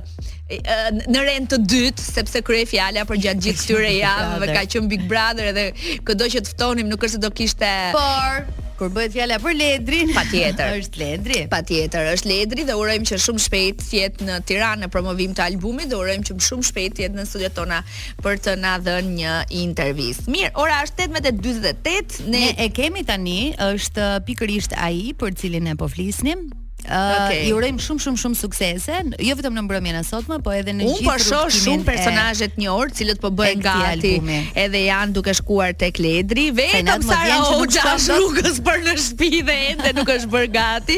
në 1.10 1.26
rend 1.32 1.52
të 1.56 1.62
dytë 1.74 2.06
sepse 2.12 2.44
krye 2.48 2.70
fjala 2.70 3.06
për 3.10 3.22
gjatë 3.28 3.46
gjithë 3.48 3.66
këtyre 3.66 3.92
javëve 4.00 4.54
ka 4.56 4.66
qen 4.76 4.90
Big 4.94 5.06
Brother 5.10 5.52
edhe 5.54 5.68
kudo 6.08 6.30
që 6.38 6.46
të 6.48 6.56
ftonim 6.58 6.92
nuk 6.94 7.04
është 7.10 7.18
se 7.18 7.26
do 7.28 7.34
kishte 7.42 7.76
por 7.98 8.44
kur 8.80 8.92
bëhet 8.96 9.12
fjala 9.12 9.38
për 9.44 9.58
Ledrin. 9.60 10.14
Patjetër. 10.16 10.74
Është 10.80 11.02
Ledri. 11.02 11.40
Patjetër, 11.52 12.08
është 12.14 12.32
Ledri 12.32 12.64
dhe 12.68 12.78
urojmë 12.80 13.10
që 13.10 13.20
shumë 13.26 13.44
shpejt 13.44 13.82
të 13.84 13.90
jetë 14.00 14.28
në 14.30 14.38
Tiranë 14.48 14.86
në 14.86 14.90
promovim 14.94 15.34
të 15.36 15.44
albumit 15.50 15.92
dhe 15.92 16.00
urojmë 16.00 16.28
që 16.30 16.38
shumë 16.48 16.68
shpejt 16.70 16.96
të 16.98 17.06
jetë 17.06 17.20
në 17.20 17.28
studiot 17.30 17.58
tona 17.58 17.82
për 18.24 18.40
të 18.46 18.56
na 18.64 18.78
dhënë 18.86 19.14
një 19.20 19.36
intervistë. 19.66 20.30
Mirë, 20.36 20.54
ora 20.64 20.80
është 20.88 21.10
18:48. 21.10 22.24
Ne... 22.30 22.46
ne 22.48 22.56
e 22.68 22.72
kemi 22.80 23.04
tani, 23.10 23.40
është 23.70 24.10
pikërisht 24.30 24.78
ai 24.86 25.12
për 25.20 25.36
cilin 25.44 25.68
ne 25.72 25.76
po 25.80 25.90
flisnim. 25.92 26.48
Okay. 26.80 27.50
Uh, 27.52 27.56
urojm 27.60 27.78
shumë 27.84 28.02
shumë 28.04 28.20
shumë 28.22 28.38
suksese, 28.40 29.00
jo 29.22 29.34
vetëm 29.38 29.56
në 29.60 29.64
mbrëmjen 29.66 29.98
e 30.00 30.04
sotme, 30.08 30.38
po 30.44 30.54
edhe 30.56 30.72
në 30.78 30.86
gjithë. 30.86 31.04
Un 31.04 31.10
po 31.10 31.16
shoh 31.22 31.52
shumë 31.54 31.86
personazhe 31.86 32.48
të 32.54 32.62
njohur, 32.64 32.94
cilët 32.98 33.20
po 33.22 33.30
bëhen 33.36 33.62
gati. 33.66 34.14
Edhe 34.58 34.82
janë 34.86 35.16
duke 35.18 35.34
shkuar 35.38 35.74
tek 35.80 36.00
Ledri, 36.02 36.48
vetëm 36.56 37.04
sa 37.06 37.18
janë 37.28 37.50
që 37.76 37.84
nuk 37.84 38.10
rrugës 38.16 38.62
për 38.70 38.82
në 38.88 38.96
shtëpi 39.06 39.42
dhe 39.50 39.58
ende 39.74 39.92
nuk 40.00 40.12
është 40.16 40.32
bërë 40.34 40.52
gati. 40.56 40.98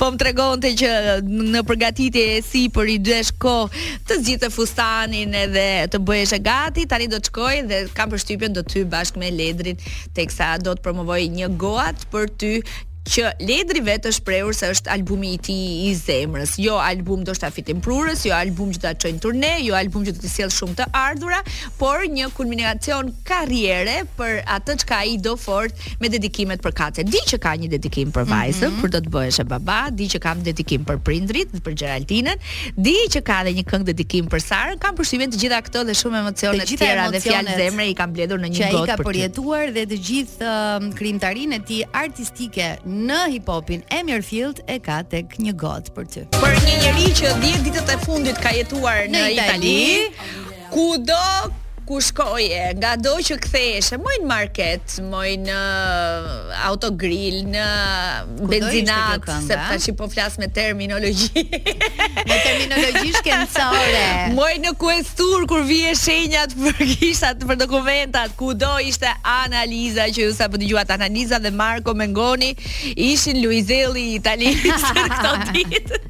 Po 0.00 0.10
më 0.14 0.20
tregonte 0.24 0.72
që 0.84 0.92
në 1.56 1.64
përgatitje 1.72 2.24
e 2.38 2.40
si 2.46 2.64
për 2.76 2.94
i 2.96 2.96
dësh 3.10 3.34
kohë 3.42 3.84
të 4.08 4.20
zgjitë 4.22 4.52
fustanin 4.54 5.34
edhe 5.42 5.66
të 5.92 6.00
bëhesh 6.06 6.36
e 6.38 6.42
gati, 6.48 6.86
tani 6.88 7.10
do 7.12 7.20
të 7.20 7.32
shkoj 7.34 7.56
dhe 7.72 7.82
kam 7.98 8.14
përshtypjen 8.14 8.54
do 8.56 8.62
të 8.64 8.80
hy 8.80 8.86
bashkë 8.96 9.24
me 9.26 9.34
Ledrin 9.34 9.80
teksa 10.16 10.54
do 10.62 10.72
të 10.78 10.86
promovoj 10.86 11.20
një 11.40 11.50
goat 11.60 12.06
për 12.14 12.30
ty 12.40 12.52
që 13.12 13.30
Ledri 13.46 13.80
vetë 13.86 14.10
është 14.12 14.24
prehur 14.26 14.54
se 14.56 14.68
është 14.74 14.90
albumi 14.96 15.32
i 15.36 15.40
tij 15.46 15.66
i 15.86 15.90
zemrës, 15.98 16.56
jo 16.60 16.76
album 16.82 17.22
do 17.26 17.34
shta 17.36 17.48
fitim 17.54 17.78
prurës, 17.84 18.24
jo 18.26 18.34
album 18.36 18.72
që 18.72 18.80
do 18.80 18.82
ta 18.86 18.92
çojnë 19.04 19.20
turne, 19.22 19.50
jo 19.62 19.76
album 19.78 20.04
që 20.06 20.14
do 20.16 20.22
të 20.24 20.30
sjell 20.32 20.52
shumë 20.54 20.76
të 20.80 20.86
ardhurë, 21.00 21.38
por 21.80 22.02
një 22.12 22.28
kulminacion 22.36 23.12
karriere 23.28 23.98
për 24.18 24.40
atë 24.56 24.76
çka 24.82 24.98
ai 25.04 25.14
do 25.22 25.36
fort 25.40 25.86
me 26.02 26.10
dedikimet 26.12 26.62
për 26.64 26.74
kate. 26.80 27.04
Di 27.06 27.22
që 27.32 27.38
ka 27.44 27.54
një 27.60 27.70
dedikim 27.76 28.10
për 28.16 28.26
vajzën, 28.30 28.70
mhm. 28.74 28.80
kur 28.80 28.88
mm 28.88 28.90
-hmm. 28.90 28.94
do 28.98 29.02
të 29.06 29.14
bëhesh 29.18 29.40
e 29.40 29.46
baba, 29.54 29.80
di 29.98 30.06
që 30.14 30.18
kam 30.26 30.42
dedikim 30.50 30.82
për 30.88 30.96
prindrit, 31.06 31.48
për 31.66 31.72
Geraldinën, 31.82 32.36
di 32.86 32.96
që 33.12 33.22
ka 33.28 33.40
edhe 33.44 33.52
një 33.60 33.64
këngë 33.70 33.86
dedikim 33.92 34.24
për 34.32 34.40
Sarën, 34.50 34.78
kam 34.82 34.94
përshtyen 34.96 35.30
të 35.34 35.38
gjitha 35.42 35.58
këto 35.68 35.80
dhe 35.86 35.94
shumë 36.00 36.18
emocione 36.24 36.64
të 36.64 36.76
tjera 36.80 37.04
dhe 37.12 37.20
fjalë 37.26 37.52
zemre 37.60 37.86
i 37.90 37.94
kam 37.94 38.12
bletur 38.12 38.38
në 38.40 38.48
një 38.54 38.66
gotë. 38.74 38.80
Ai 38.80 38.86
ka 38.90 38.96
përjetuar 39.06 39.66
dhe 39.76 39.84
të 39.90 39.96
gjithë 40.08 40.50
um, 40.54 40.88
krijtarinë 40.98 41.54
e 41.60 41.60
tij 41.68 41.82
artistike 42.02 42.66
në 42.96 43.18
hip 43.34 43.48
hopin 43.52 43.82
Emir 43.92 44.22
Field 44.24 44.60
e 44.72 44.78
ka 44.80 45.02
tek 45.12 45.36
një 45.42 45.54
god 45.62 45.92
për 45.96 46.08
ty. 46.14 46.24
Për 46.40 46.56
një 46.66 46.76
njerëz 46.84 47.08
që 47.20 47.34
10 47.44 47.64
ditët 47.68 47.92
e 47.92 47.98
fundit 48.06 48.40
ka 48.44 48.54
jetuar 48.56 49.04
në, 49.12 49.20
në 49.20 49.28
Itali, 49.36 49.76
Itali. 50.06 50.66
Kudo 50.72 51.22
ku 51.86 52.02
shkoje, 52.02 52.74
nga 52.82 52.96
do 52.98 53.14
që 53.22 53.36
këtheshe, 53.44 53.94
e 53.94 54.00
mojnë 54.02 54.26
market, 54.26 54.96
mojnë 55.06 55.52
uh, 55.54 56.54
autogrill, 56.66 57.44
në 57.52 57.66
Kudo 58.32 58.48
benzinat, 58.50 59.28
se 59.46 59.54
përta 59.54 59.76
që 59.84 59.94
po 60.00 60.08
flasë 60.10 60.42
me 60.42 60.48
terminologi. 60.58 61.44
Me 62.26 62.36
terminologi 62.42 63.12
shkencore. 63.14 64.06
Mojnë 64.34 64.64
në 64.66 64.70
kuestur, 64.80 65.44
kur 65.48 65.60
vje 65.68 65.92
shenjat 66.00 66.56
për 66.58 66.82
gishat, 66.90 67.44
për 67.46 67.58
dokumentat, 67.60 68.32
ku 68.40 68.48
do 68.58 68.72
ishte 68.82 69.12
analiza, 69.30 70.08
që 70.10 70.26
ju 70.26 70.32
sa 70.34 70.48
përdi 70.50 70.72
gjuat 70.72 70.90
analiza 70.96 71.38
dhe 71.42 71.52
Marko 71.54 71.94
Mengoni, 71.94 72.50
ishin 72.96 73.38
Luizeli 73.44 74.08
Italinës 74.18 74.88
këto 74.90 75.36
ditë. 75.52 76.02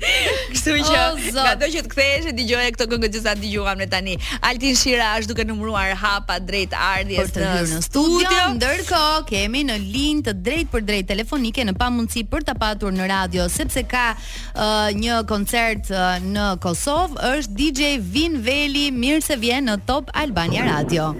Kështu 0.54 0.80
që, 0.88 0.96
oh, 1.04 1.30
nga 1.36 1.52
do 1.60 1.68
që 1.76 1.84
të 1.84 1.92
këtheshe, 1.92 2.34
di 2.38 2.48
gjuat 2.48 2.78
këto 2.78 2.88
këngë 2.94 3.12
që 3.18 3.24
sa 3.28 3.36
përdi 3.36 3.52
gjuat 3.58 3.84
tani. 3.92 4.16
Altin 4.40 4.76
Shira, 4.80 5.12
është 5.20 5.34
duke 5.34 5.46
në 5.50 5.58
numruar 5.66 5.94
hapa 5.98 6.38
drejt 6.44 6.74
ardhjes 6.96 7.32
në 7.72 7.80
studio. 7.82 8.34
Ndërkohë 8.56 9.22
kemi 9.28 9.64
në 9.66 9.78
linjë 9.82 10.24
të 10.28 10.34
drejtë 10.46 10.70
për 10.72 10.84
drejtë 10.90 11.08
telefonike 11.10 11.64
në 11.68 11.74
pamundësi 11.80 12.22
për 12.30 12.46
ta 12.48 12.54
patur 12.60 12.94
në 12.94 13.08
radio 13.10 13.48
sepse 13.50 13.82
ka 13.90 14.04
uh, 14.14 14.92
një 14.94 15.20
koncert 15.30 15.90
uh, 15.90 16.18
në 16.22 16.46
Kosovë, 16.62 17.18
është 17.38 17.58
DJ 17.58 17.90
Vin 18.00 18.38
Veli, 18.46 18.86
mirë 18.94 19.24
se 19.26 19.38
vjen 19.42 19.66
në 19.68 19.78
Top 19.88 20.10
Albania 20.16 20.66
Radio. 20.70 21.10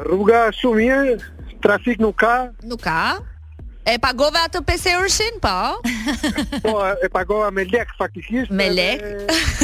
Rruga 0.06 0.46
shumë 0.60 0.82
mirë, 0.86 1.20
trafik 1.64 2.02
nuk 2.04 2.18
ka. 2.22 2.36
Nuk 2.68 2.84
ka. 2.86 3.00
E 3.88 3.96
pagova 4.02 4.44
atë 4.48 4.60
5 4.68 4.90
eurëshin, 4.94 5.38
po? 5.42 5.54
Po, 6.66 6.74
e 7.04 7.08
pagova 7.14 7.48
me 7.54 7.64
lek, 7.70 7.90
faktikisht. 7.98 8.52
Me 8.52 8.68
lek? 8.74 9.00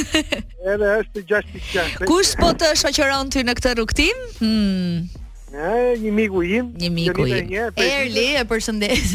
Edhe 0.65 0.93
është 1.01 1.23
6.6. 2.07 2.07
Kush 2.09 2.31
po 2.39 2.51
të 2.57 2.71
shoqeron 2.79 3.29
ty 3.33 3.43
në 3.45 3.53
këtë 3.59 3.73
rukëtim? 3.81 4.23
Hmm. 4.39 5.05
një 6.03 6.11
miku 6.15 6.41
im. 6.47 6.71
Një 6.79 6.89
miku 6.93 7.25
im. 7.29 7.51
Erli, 7.81 8.27
e 8.39 8.43
përshëndes. 8.47 9.13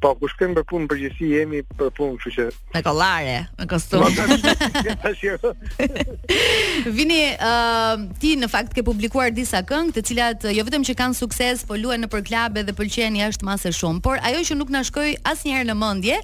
Po, 0.00 0.14
kush 0.18 0.32
kem 0.40 0.54
për 0.56 0.64
punë 0.70 0.88
përgjithësi 0.90 1.26
jemi 1.34 1.58
për 1.78 1.90
punë, 1.94 2.16
kështu 2.18 2.30
që. 2.36 2.44
Me 2.72 2.80
kollare, 2.82 3.34
me 3.58 3.66
kostum. 3.70 4.02
Po, 4.02 4.40
vini, 6.98 7.18
uh, 7.36 8.06
ti 8.22 8.32
në 8.40 8.48
fakt 8.50 8.72
ke 8.76 8.84
publikuar 8.86 9.28
disa 9.36 9.60
këngë, 9.68 9.92
të 9.98 10.04
cilat 10.08 10.46
uh, 10.48 10.54
jo 10.56 10.64
vetëm 10.66 10.86
që 10.88 10.96
kanë 11.02 11.18
sukses, 11.20 11.62
po 11.68 11.76
luajnë 11.78 12.08
në 12.08 12.10
klube 12.14 12.64
dhe 12.66 12.74
pëlqejnë 12.80 13.20
jashtë 13.22 13.46
masë 13.50 13.74
shumë, 13.78 14.02
por 14.06 14.18
ajo 14.30 14.40
që 14.50 14.58
nuk 14.58 14.72
na 14.74 14.82
shkoi 14.88 15.12
asnjëherë 15.30 15.68
në 15.70 15.76
mendje, 15.84 16.18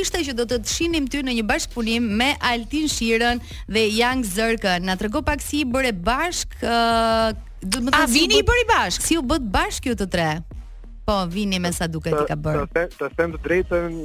ishte 0.00 0.24
që 0.30 0.36
do 0.40 0.48
të 0.50 0.60
të 0.64 0.76
shinim 0.78 1.06
ty 1.12 1.20
në 1.26 1.36
një 1.40 1.46
bashkëpunim 1.52 2.08
me 2.20 2.32
Altin 2.52 2.88
Shirën 2.90 3.44
dhe 3.68 3.86
Young 4.00 4.24
Zerkën. 4.26 4.80
Na 4.88 4.96
trego 4.96 5.22
pak 5.26 5.44
si 5.44 5.62
bëre 5.68 5.92
bashk, 5.92 6.56
uh, 6.64 7.36
do 7.60 7.84
të 7.92 8.06
vini 8.16 8.40
i 8.42 8.48
bëri 8.48 8.64
bashk. 8.72 9.04
Si 9.06 9.20
u 9.20 9.26
bë 9.28 9.42
bashk 9.56 9.92
ju 9.92 9.98
të 10.00 10.08
tre? 10.16 10.30
Po, 11.10 11.26
vini 11.26 11.58
me 11.58 11.72
sa 11.74 11.88
duket 11.90 12.14
i 12.14 12.26
ka 12.28 12.36
bër. 12.38 12.60
Të 12.62 12.76
them 12.78 12.92
të, 12.94 13.08
të, 13.18 13.24
të 13.34 13.40
drejtën, 13.46 13.96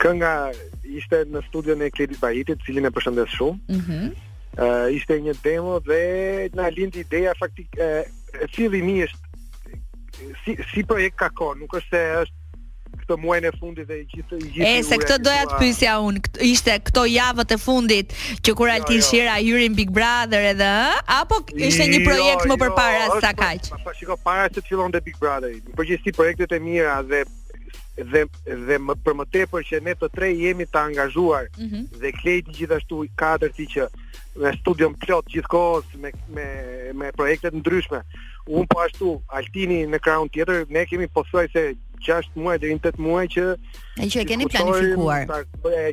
kënga 0.00 0.30
ishte 0.96 1.18
në 1.28 1.42
studion 1.50 1.84
e 1.84 1.90
Kledit 1.92 2.22
Bajitit, 2.22 2.62
i 2.62 2.68
cili 2.70 2.80
më 2.80 2.92
shumë. 3.04 3.58
Mhm. 3.68 3.78
Mm 3.78 4.12
ë 4.52 4.56
uh, 4.68 4.86
ishte 4.92 5.16
një 5.24 5.32
demo 5.40 5.78
dhe 5.80 5.98
na 6.58 6.66
lind 6.76 6.92
ideja 7.00 7.30
faktik 7.40 7.70
e 7.80 7.86
fillimisht 8.52 9.16
si 10.44 10.52
si 10.74 10.84
projekt 10.84 11.16
ka 11.22 11.30
qenë, 11.38 11.60
nuk 11.62 11.72
është 11.78 11.88
se 11.96 12.02
është 12.20 12.36
këtë 13.00 13.16
muajin 13.22 13.46
e 13.48 13.52
fundit 13.58 13.88
dhe 13.88 13.98
gjithë 14.12 14.38
gjithë 14.42 14.68
E 14.70 14.82
se 14.88 14.98
këtë 15.02 15.16
doja 15.26 15.44
të 15.50 15.58
pyesja 15.62 15.94
unë, 16.08 16.22
ishte 16.50 16.76
këto 16.88 17.04
javët 17.12 17.54
e 17.56 17.58
fundit 17.62 18.14
që 18.44 18.54
kur 18.58 18.68
jo, 18.68 18.74
Altin 18.74 18.98
jo, 18.98 19.02
jo. 19.02 19.08
Shira 19.08 19.36
hyrin 19.40 19.76
Big 19.78 19.92
Brother 19.98 20.46
edhe 20.52 20.70
ë, 20.70 20.96
apo 21.20 21.40
ishte 21.54 21.88
një 21.92 22.00
jo, 22.02 22.06
projekt 22.08 22.44
jo, 22.44 22.48
më 22.52 22.58
përpara 22.64 23.04
jo, 23.08 23.20
sa 23.24 23.32
kaq? 23.38 23.70
shiko 24.02 24.18
para 24.26 24.48
se 24.48 24.58
të 24.58 24.64
fillonte 24.68 25.00
Big 25.08 25.18
Brother. 25.22 25.52
Përgjithësi 25.78 26.16
projektet 26.18 26.56
e 26.56 26.62
mira 26.66 26.98
dhe 27.06 27.24
dhe 28.00 28.24
dhe 28.68 28.78
më 28.80 28.94
për 29.04 29.14
më 29.18 29.24
tepër 29.34 29.62
që 29.68 29.78
ne 29.84 29.94
të 30.00 30.08
tre 30.16 30.28
jemi 30.32 30.64
të 30.64 30.78
angazhuar 30.80 31.48
mm 31.60 31.66
-hmm. 31.68 31.82
dhe 32.00 32.12
klejti 32.20 32.54
gjithashtu 32.58 33.02
katërt 33.20 33.58
i 33.58 33.66
që 33.74 33.88
me 34.40 34.52
studion 34.56 34.94
plot 35.02 35.28
gjithkohës 35.32 35.84
me 36.00 36.12
me 36.36 36.46
me 37.00 37.10
projekte 37.16 37.50
të 37.50 37.58
ndryshme 37.60 38.00
un 38.48 38.66
po 38.66 38.80
ashtu 38.80 39.20
Altini 39.28 39.84
në 39.92 39.98
krahun 39.98 40.28
tjetër 40.28 40.64
ne 40.68 40.86
kemi 40.86 41.06
pothuaj 41.06 41.46
se 41.52 41.74
6 42.08 42.32
muaj 42.34 42.58
deri 42.58 42.74
në 42.74 42.80
8 42.88 42.98
muaj 43.06 43.26
që 43.34 43.44
që 44.08 44.20
e 44.20 44.24
keni 44.24 44.46
planifikuar 44.52 45.26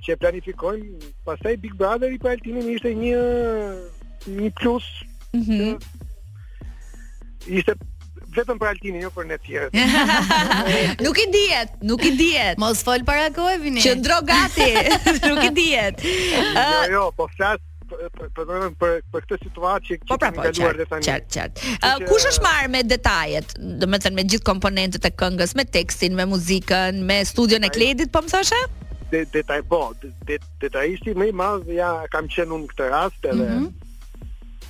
që 0.05 0.09
e 0.11 0.15
planifikojmë 0.15 1.11
pastaj 1.25 1.55
Big 1.61 1.75
Brother 1.75 2.11
i 2.15 2.19
pa 2.19 2.29
Altinin 2.31 2.69
ishte 2.75 2.95
një 3.03 3.19
një 4.39 4.49
plus 4.61 4.85
mm 5.33 5.43
-hmm. 5.43 5.61
që, 5.67 7.55
ishte 7.59 7.73
vetëm 8.37 8.59
për 8.61 8.69
Altinën, 8.73 8.99
jo 9.05 9.09
për 9.15 9.27
ne 9.29 9.37
të 9.39 9.47
tjerët. 9.47 9.79
nuk 11.05 11.17
i 11.19 11.25
dihet, 11.33 11.71
nuk 11.89 12.03
i 12.05 12.11
dihet. 12.19 12.59
Mos 12.61 12.83
fol 12.85 13.03
para 13.07 13.29
kohë 13.35 13.55
vini. 13.63 13.81
Qëndro 13.83 14.19
gati, 14.27 14.67
nuk 15.29 15.41
i 15.43 15.49
dihet. 15.57 16.03
Jo, 16.35 16.85
jo, 16.93 17.03
po 17.17 17.29
flas 17.35 17.59
për 17.89 18.29
për 18.37 18.91
për 19.09 19.23
këtë 19.23 19.37
situatë 19.47 19.87
që 19.87 19.97
po 20.09 20.19
pra, 20.21 20.29
ka 20.29 20.35
po, 20.37 20.45
kaluar 20.45 20.77
deri 20.77 20.89
tani. 20.91 21.07
Qartë, 21.07 21.29
qartë. 21.35 21.75
Uh, 21.79 22.07
kush 22.11 22.27
është 22.29 22.45
marrë 22.45 22.71
me 22.75 22.83
detajet? 22.85 23.55
Do 23.81 23.89
të 23.89 24.03
thënë 24.05 24.19
me 24.19 24.27
gjithë 24.29 24.47
komponentët 24.51 25.09
e 25.09 25.13
këngës, 25.23 25.55
me 25.57 25.65
tekstin, 25.79 26.17
me 26.19 26.27
muzikën, 26.29 27.01
me 27.09 27.21
studion 27.31 27.65
e 27.65 27.73
Kledit, 27.73 28.13
po 28.13 28.21
më 28.27 28.33
thoshe? 28.35 28.61
Detaj, 29.09 29.63
po, 29.71 29.79
detajisti 30.61 31.15
më 31.17 31.31
i 31.31 31.37
madh 31.37 31.69
ja 31.73 31.89
kam 32.13 32.27
qenë 32.29 32.53
unë 32.59 32.69
këtë 32.75 32.89
rast 32.93 33.23
edhe 33.25 33.45
mm 33.47 33.55
-hmm 33.57 33.77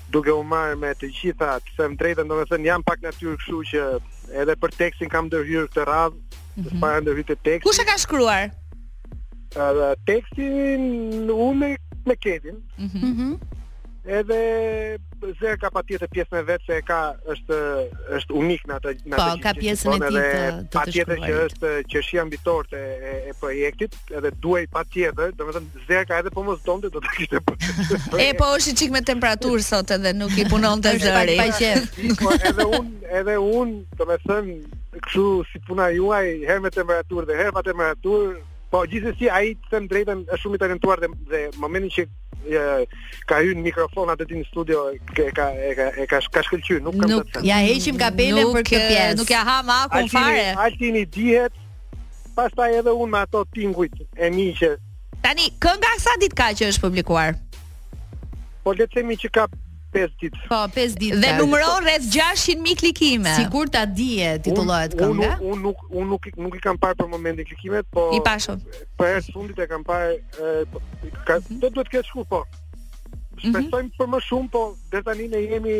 duke 0.10 0.32
u 0.34 0.44
marrë 0.50 0.78
me 0.82 0.90
të 0.98 1.10
gjitha 1.16 1.50
të 1.66 1.76
them 1.80 1.96
drejtën, 2.00 2.30
do 2.32 2.38
të 2.42 2.48
thënë 2.54 2.70
jam 2.72 2.84
pak 2.88 3.04
natyrë 3.06 3.38
kështu 3.42 3.60
që 3.72 3.84
edhe 4.44 4.56
për 4.64 4.74
tekstin 4.82 5.12
kam 5.14 5.28
ndërhyrë 5.30 5.70
këtë 5.70 5.86
radhë, 5.90 6.18
mm 6.18 6.64
-hmm. 6.64 6.82
para 6.84 7.02
ndërhyrë 7.06 7.30
të 7.32 7.38
tekstin. 7.48 7.68
Kush 7.68 7.82
e 7.82 7.86
ka 7.90 7.98
shkruar? 8.04 8.50
Uh, 9.58 9.94
tekstin 10.06 11.30
unë 11.34 11.72
me 12.08 12.20
Kevin. 12.26 12.58
Mhm. 12.78 13.06
Mm 13.06 13.40
Edhe 14.10 14.42
zer 15.40 15.58
ka 15.62 15.70
patjetë 15.70 16.08
pjesën 16.14 16.40
e 16.40 16.46
vetë 16.48 16.66
se 16.66 16.76
ka 16.86 16.98
është 17.32 17.58
është 18.18 18.36
unik 18.40 18.64
në 18.70 18.78
atë 18.80 18.94
në 19.04 19.16
atë 19.16 19.18
Po, 19.20 19.26
ka 19.44 19.52
pjesën 19.58 19.94
e 19.94 19.98
tij 20.02 20.24
të 20.26 20.78
patjetë 20.78 21.18
që 21.26 21.34
është 21.44 21.72
qeshi 21.94 22.22
ambitor 22.24 22.66
te 22.72 22.80
e, 22.80 23.12
e 23.30 23.36
projektit, 23.44 23.98
edhe 24.18 24.32
duaj 24.46 24.64
patjetë, 24.74 25.28
domethënë 25.40 25.84
zer 25.92 26.08
ka 26.10 26.22
edhe 26.24 26.34
po 26.36 26.46
mos 26.48 26.64
donte 26.66 26.90
do 26.96 27.04
të 27.06 27.12
kishte. 27.20 27.42
E 28.26 28.30
po 28.40 28.48
është 28.58 28.74
çik 28.82 28.96
me 28.96 29.04
temperaturë 29.12 29.62
sot 29.68 29.94
edhe 29.98 30.16
nuk 30.18 30.34
i 30.42 30.48
punonte 30.50 30.96
të 30.98 31.12
Po 32.24 32.34
edhe 32.42 32.66
un 32.80 32.90
edhe 33.22 33.36
un 33.62 33.76
domethënë 34.00 34.56
këtu 35.06 35.28
si 35.52 35.62
puna 35.68 35.92
juaj 35.94 36.26
herë 36.48 36.64
me 36.66 36.72
temperaturë 36.76 37.28
dhe 37.30 37.38
herë 37.44 37.56
pa 37.60 37.66
temperaturë 37.68 38.40
Po 38.74 38.84
gjithsesi 38.90 39.30
ai 39.34 39.54
të 39.60 39.70
them 39.72 39.88
drejtën 39.94 40.20
është 40.32 40.42
shumë 40.44 40.58
i 40.60 40.64
talentuar 40.64 41.00
dhe, 41.04 41.10
dhe 41.32 41.40
momentin 41.62 41.90
që 41.96 42.04
ja, 42.48 42.64
ka 43.30 43.40
hyrë 43.42 43.62
mikrofonat 43.62 43.64
mikrofon 43.66 44.14
atë 44.16 44.40
në 44.40 44.48
studio 44.50 44.84
e 44.94 45.32
ka 45.36 45.50
e 45.52 45.74
ka 45.78 45.88
e 45.96 46.08
ka 46.08 46.20
ka 46.22 46.44
shkëlqy, 46.46 46.80
nuk 46.86 46.98
kam 47.00 47.16
të 47.34 47.44
Ja 47.48 47.58
heqim 47.66 47.98
gabelen 48.00 48.54
për 48.56 48.64
këtë 48.70 48.86
pjesë. 48.92 49.18
Nuk 49.20 49.34
ja 49.34 49.42
ha 49.50 49.58
më 49.68 49.80
akun 49.86 50.12
fare. 50.14 50.46
Altini 50.66 51.04
dihet. 51.06 51.52
Pastaj 52.38 52.72
edhe 52.80 52.94
unë 52.96 53.12
me 53.12 53.24
ato 53.26 53.44
tingujt 53.56 53.96
e 54.16 54.30
mi 54.32 54.50
që 54.56 54.74
tani 55.26 55.50
kënga 55.60 55.92
sa 56.00 56.14
ditë 56.22 56.38
ka 56.40 56.52
që 56.56 56.70
është 56.72 56.84
publikuar. 56.86 57.34
Po 58.64 58.72
le 58.72 58.86
të 58.88 58.94
themi 59.02 59.18
që 59.20 59.32
ka 59.36 59.50
5 59.92 60.12
ditë. 60.22 60.42
Po, 60.50 60.58
5 60.78 60.96
ditë. 61.02 61.18
Dhe 61.24 61.32
numëron 61.40 61.84
rreth 61.86 62.06
600 62.14 62.62
mijë 62.66 62.78
klikime. 62.84 63.32
Sigur 63.38 63.70
ta 63.74 63.86
dije 63.90 64.36
titullohet 64.46 64.94
kënga. 65.00 65.32
Unë 65.40 65.50
unë 65.50 65.64
nuk 65.66 65.82
unë 65.90 66.10
nuk 66.12 66.30
nuk 66.44 66.58
i 66.60 66.64
kam 66.68 66.78
parë 66.82 67.00
për 67.02 67.10
momentin 67.14 67.50
klikimet, 67.50 67.90
po 67.94 68.10
I 68.16 68.22
pashu. 68.28 68.58
Po 69.00 69.10
as 69.10 69.30
fundit 69.34 69.60
e 69.60 69.68
kam 69.72 69.86
parë, 69.88 70.16
po, 70.72 70.82
mhm. 71.02 71.60
do 71.64 71.72
duhet 71.78 71.90
të 71.90 71.98
kesh 71.98 72.14
ku 72.14 72.26
po. 72.34 72.44
Mhm. 73.12 73.48
Shpresojmë 73.48 73.94
për 73.98 74.12
më 74.14 74.24
shumë, 74.30 74.52
po 74.56 74.66
deri 74.94 75.08
tani 75.10 75.30
ne 75.34 75.44
jemi 75.50 75.80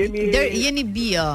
jemi 0.00 0.28
Jeni 0.56 0.82
bio. 0.92 1.28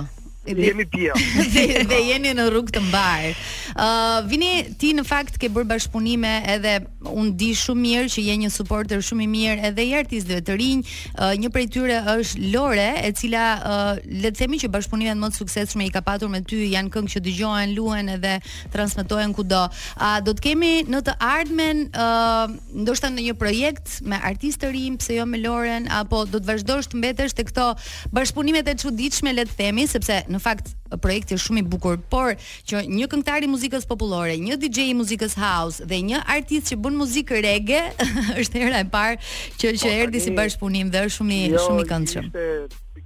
Dhe 0.43 0.56
jeni 0.62 0.86
ti. 0.89 1.08
Dhe 1.86 1.97
jeni 2.10 2.32
në 2.34 2.47
rrugë 2.49 2.73
të 2.73 2.82
mbar. 2.88 3.23
Ë, 3.32 3.73
uh, 3.77 4.15
vini 4.25 4.73
ti 4.82 4.89
në 4.97 5.04
fakt 5.06 5.36
ke 5.39 5.51
bër 5.54 5.67
bashpunime 5.69 6.32
edhe 6.56 6.71
un 7.12 7.27
di 7.38 7.51
shumë 7.58 7.82
mirë 7.84 8.10
që 8.10 8.23
je 8.25 8.38
një 8.41 8.49
suporter 8.56 9.04
shumë 9.06 9.21
i 9.21 9.27
mirë 9.30 9.67
edhe 9.69 9.86
i 9.86 9.91
artistëve 9.99 10.39
të 10.47 10.56
rinj. 10.58 10.82
Uh, 11.12 11.36
një 11.43 11.51
prej 11.54 11.67
tyre 11.75 11.99
është 12.15 12.49
Lore, 12.56 12.88
e 13.06 13.12
cila 13.19 13.43
uh, 13.54 13.91
le 14.08 14.32
të 14.34 14.39
themi 14.41 14.58
që 14.63 14.71
bashpunimet 14.73 15.19
më 15.21 15.30
të 15.30 15.39
suksesshme 15.43 15.86
i 15.86 15.91
ka 15.93 16.01
patur 16.06 16.32
me 16.34 16.41
ty 16.41 16.63
janë 16.73 16.89
këngë 16.95 17.13
që 17.15 17.21
dëgjohen, 17.30 17.75
luhen 17.77 18.10
edhe 18.15 18.34
transmetohen 18.73 19.38
kudo. 19.38 19.62
A 20.01 20.12
uh, 20.15 20.25
do 20.25 20.34
të 20.39 20.47
kemi 20.47 20.71
në 20.89 21.04
të 21.12 21.17
ardhmen 21.30 21.86
uh, 21.93 22.49
ndoshta 22.82 23.13
në 23.13 23.27
një 23.30 23.38
projekt 23.43 23.99
me 24.10 24.17
artistë 24.17 24.65
të 24.65 24.73
rinj, 24.73 24.97
pse 25.06 25.19
jo 25.21 25.25
me 25.30 25.38
Loren 25.45 25.86
apo 26.01 26.25
do 26.30 26.38
të 26.39 26.45
vazhdosh 26.49 26.89
të 26.91 26.99
mbetesh 27.06 27.34
te 27.38 27.43
këto 27.47 27.69
bashpunimet 28.15 28.67
e 28.73 28.77
çuditshme 28.82 29.32
le 29.38 29.45
të 29.49 29.58
themi, 29.63 29.88
sepse 29.91 30.21
në 30.36 30.39
fakt 30.44 30.72
projekti 31.04 31.36
është 31.38 31.46
shumë 31.48 31.62
i 31.63 31.67
bukur, 31.74 31.98
por 32.12 32.36
që 32.70 32.82
një 32.89 33.08
këngëtar 33.12 33.46
i 33.48 33.52
muzikës 33.52 33.88
popullore, 33.89 34.36
një 34.39 34.58
DJ 34.62 34.89
i 34.94 34.98
muzikës 34.98 35.36
house 35.39 35.86
dhe 35.89 36.00
një 36.10 36.24
artist 36.36 36.72
që 36.72 36.80
bën 36.84 36.98
muzikë 37.02 37.41
reggae 37.48 37.82
është 38.41 38.63
era 38.65 38.82
e 38.84 38.88
parë 38.96 39.20
që 39.60 39.74
që 39.82 39.88
po, 39.88 39.96
erdhi 40.04 40.24
si 40.28 40.36
bashkëpunim 40.39 40.91
dhe 40.94 41.04
është 41.08 41.17
shumë 41.17 41.38
i 41.38 41.50
jo, 41.54 41.62
shumë 41.67 41.86
i 41.86 41.89
këndshëm. 41.91 42.32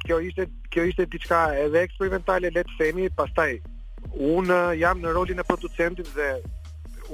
Kjo 0.06 0.20
ishte 0.30 0.48
kjo 0.74 0.84
ishte 0.92 1.06
diçka 1.16 1.44
edhe 1.66 1.82
eksperimentale 1.88 2.52
let 2.54 2.70
themi, 2.80 3.08
pastaj 3.20 3.56
un 4.16 4.52
uh, 4.52 4.74
jam 4.78 5.02
në 5.02 5.16
rolin 5.18 5.42
e 5.42 5.48
producentit 5.50 6.12
dhe 6.18 6.30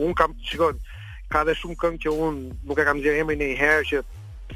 un 0.01 0.15
kam 0.17 0.33
shikon 0.47 0.79
ka 1.31 1.45
dhe 1.47 1.55
shumë 1.55 1.77
këngë 1.81 2.03
që 2.05 2.15
un 2.27 2.41
nuk 2.67 2.81
e 2.83 2.87
kam 2.87 2.99
dhënë 3.03 3.23
emrin 3.23 3.39
një 3.43 3.51
herë 3.61 3.85
që 3.91 4.03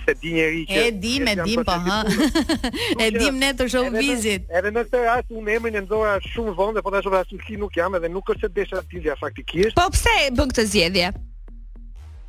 se 0.04 0.14
di 0.20 0.32
njeri 0.34 0.64
që 0.70 0.78
e 0.86 0.92
di 1.00 1.14
me 1.24 1.34
dim 1.46 1.64
po 1.68 1.76
hë 1.86 2.00
e 3.06 3.12
dim 3.16 3.38
ne 3.42 3.52
të 3.58 3.68
shoh 3.72 3.90
vizit 3.94 4.50
edhe 4.60 4.72
në 4.74 4.84
këtë 4.88 5.02
rast 5.06 5.32
unë 5.40 5.56
emrin 5.60 5.78
e 5.80 5.84
ndora 5.86 6.18
shumë 6.32 6.56
vonë 6.60 6.84
po 6.86 6.94
tash 6.96 7.10
vetëm 7.14 7.44
si 7.48 7.60
nuk 7.62 7.76
jam 7.80 7.96
edhe 8.00 8.10
nuk 8.12 8.32
është 8.36 8.48
se 8.48 8.52
desha 8.60 8.84
ti 8.90 9.04
faktikisht 9.24 9.78
po 9.80 9.88
pse 9.94 10.16
e 10.28 10.32
bën 10.38 10.52
këtë 10.52 10.68
zgjedhje 10.72 11.12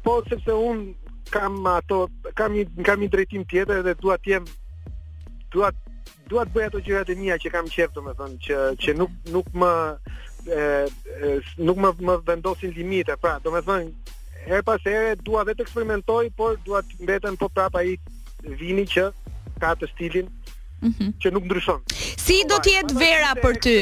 po 0.07 0.19
sepse 0.29 0.55
un 0.69 0.85
kam 1.35 1.59
ato 1.73 2.07
kam 2.39 2.55
një 2.55 2.65
kam 2.87 3.01
një 3.03 3.11
drejtim 3.15 3.45
tjetër 3.51 3.83
dhe 3.89 3.97
dua 4.05 4.19
të 4.23 4.37
jem 4.37 4.49
dua 5.57 5.73
dua 6.31 6.45
të 6.47 6.55
bëj 6.57 6.67
ato 6.71 6.85
gjërat 6.87 7.11
e 7.15 7.19
mia 7.23 7.39
që 7.43 7.55
kam 7.55 7.69
qejf 7.71 7.93
domethënë 7.97 8.43
që 8.47 8.63
që 8.83 8.97
nuk 9.01 9.11
nuk 9.37 9.49
më 9.63 9.73
e, 10.47 10.61
e, 10.61 11.39
nuk 11.67 11.79
më, 11.83 11.91
më 12.09 12.21
vendosin 12.31 12.75
limite 12.79 13.19
pra 13.21 13.41
domethënë 13.43 14.15
her 14.49 14.63
pas 14.69 14.81
here 14.89 15.15
dua 15.27 15.43
vetë 15.47 15.59
të 15.61 15.65
eksperimentoj, 15.67 16.23
por 16.39 16.57
dua 16.67 16.83
të 16.87 17.01
mbeten 17.03 17.37
po 17.41 17.49
prapa 17.53 17.83
ai 17.83 17.97
vini 18.61 18.85
që 18.93 19.09
ka 19.63 19.73
të 19.81 19.89
stilin 19.95 20.29
mm 20.31 20.95
-hmm. 20.95 21.13
që 21.23 21.33
nuk 21.37 21.45
ndryshon. 21.51 21.83
Si 22.27 22.37
do 22.53 22.59
të 22.67 22.75
jetë 22.77 22.99
vera 23.01 23.33
për 23.43 23.55
ty? 23.67 23.77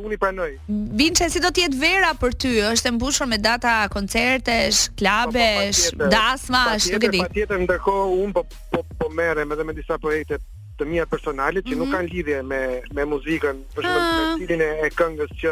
Unë 0.00 0.14
i 0.14 0.16
pranoj. 0.22 0.48
Vince, 0.96 1.26
si 1.30 1.40
do 1.44 1.48
të 1.50 1.64
jetë 1.66 1.78
vera 1.80 2.12
për 2.20 2.32
ty? 2.40 2.52
Është 2.72 2.88
e 2.88 2.92
mbushur 2.96 3.26
me 3.28 3.38
data 3.38 3.88
koncertesh, 3.92 4.78
klubesh, 4.98 5.80
po, 5.90 5.96
po, 6.04 6.08
dasmash, 6.14 6.84
nuk 6.94 7.04
e 7.04 7.08
di. 7.14 7.20
Patjetër 7.20 7.58
ndërkohë 7.66 8.14
unë 8.22 8.32
po 8.36 8.42
po, 8.72 8.80
po 9.00 9.08
merrem 9.18 9.52
edhe 9.52 9.64
me 9.64 9.74
disa 9.80 9.98
projekte 9.98 10.38
të 10.78 10.84
mia 10.86 11.04
personale 11.06 11.60
që 11.62 11.62
mm 11.66 11.70
-hmm. 11.70 11.78
nuk 11.78 11.86
mhm. 11.88 11.94
kanë 11.96 12.08
lidhje 12.14 12.38
me 12.50 12.60
me 12.96 13.02
muzikën, 13.12 13.56
për 13.74 13.82
shembull 13.84 14.16
me 14.18 14.26
ah. 14.30 14.34
stilin 14.36 14.60
e 14.84 14.88
këngës 14.98 15.30
që 15.42 15.50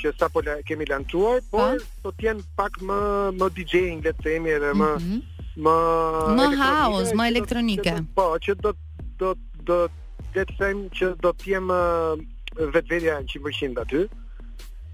që 0.00 0.12
sa 0.18 0.28
po 0.30 0.42
kemi 0.66 0.86
lancuar, 0.88 1.40
por 1.50 1.78
do 2.04 2.12
të 2.14 2.26
jenë 2.28 2.44
pak 2.58 2.78
më 2.88 2.98
më 3.40 3.48
DJing, 3.58 4.02
le 4.06 4.12
të 4.14 4.24
themi 4.26 4.52
edhe 4.56 4.70
më 4.78 4.90
mhm. 5.02 5.20
më 5.66 5.76
më 6.38 6.46
house, 6.62 7.14
më 7.18 7.26
elektronike. 7.34 7.96
Po, 8.18 8.28
që 8.44 8.56
do 8.64 8.74
do 9.22 9.32
do 9.68 9.78
le 10.36 10.44
të 10.48 10.56
them 10.62 10.84
që 10.98 11.12
do 11.24 11.34
të 11.38 11.50
jem 11.54 11.70
vetvetja 12.76 13.18
100% 13.24 13.82
aty. 13.84 14.04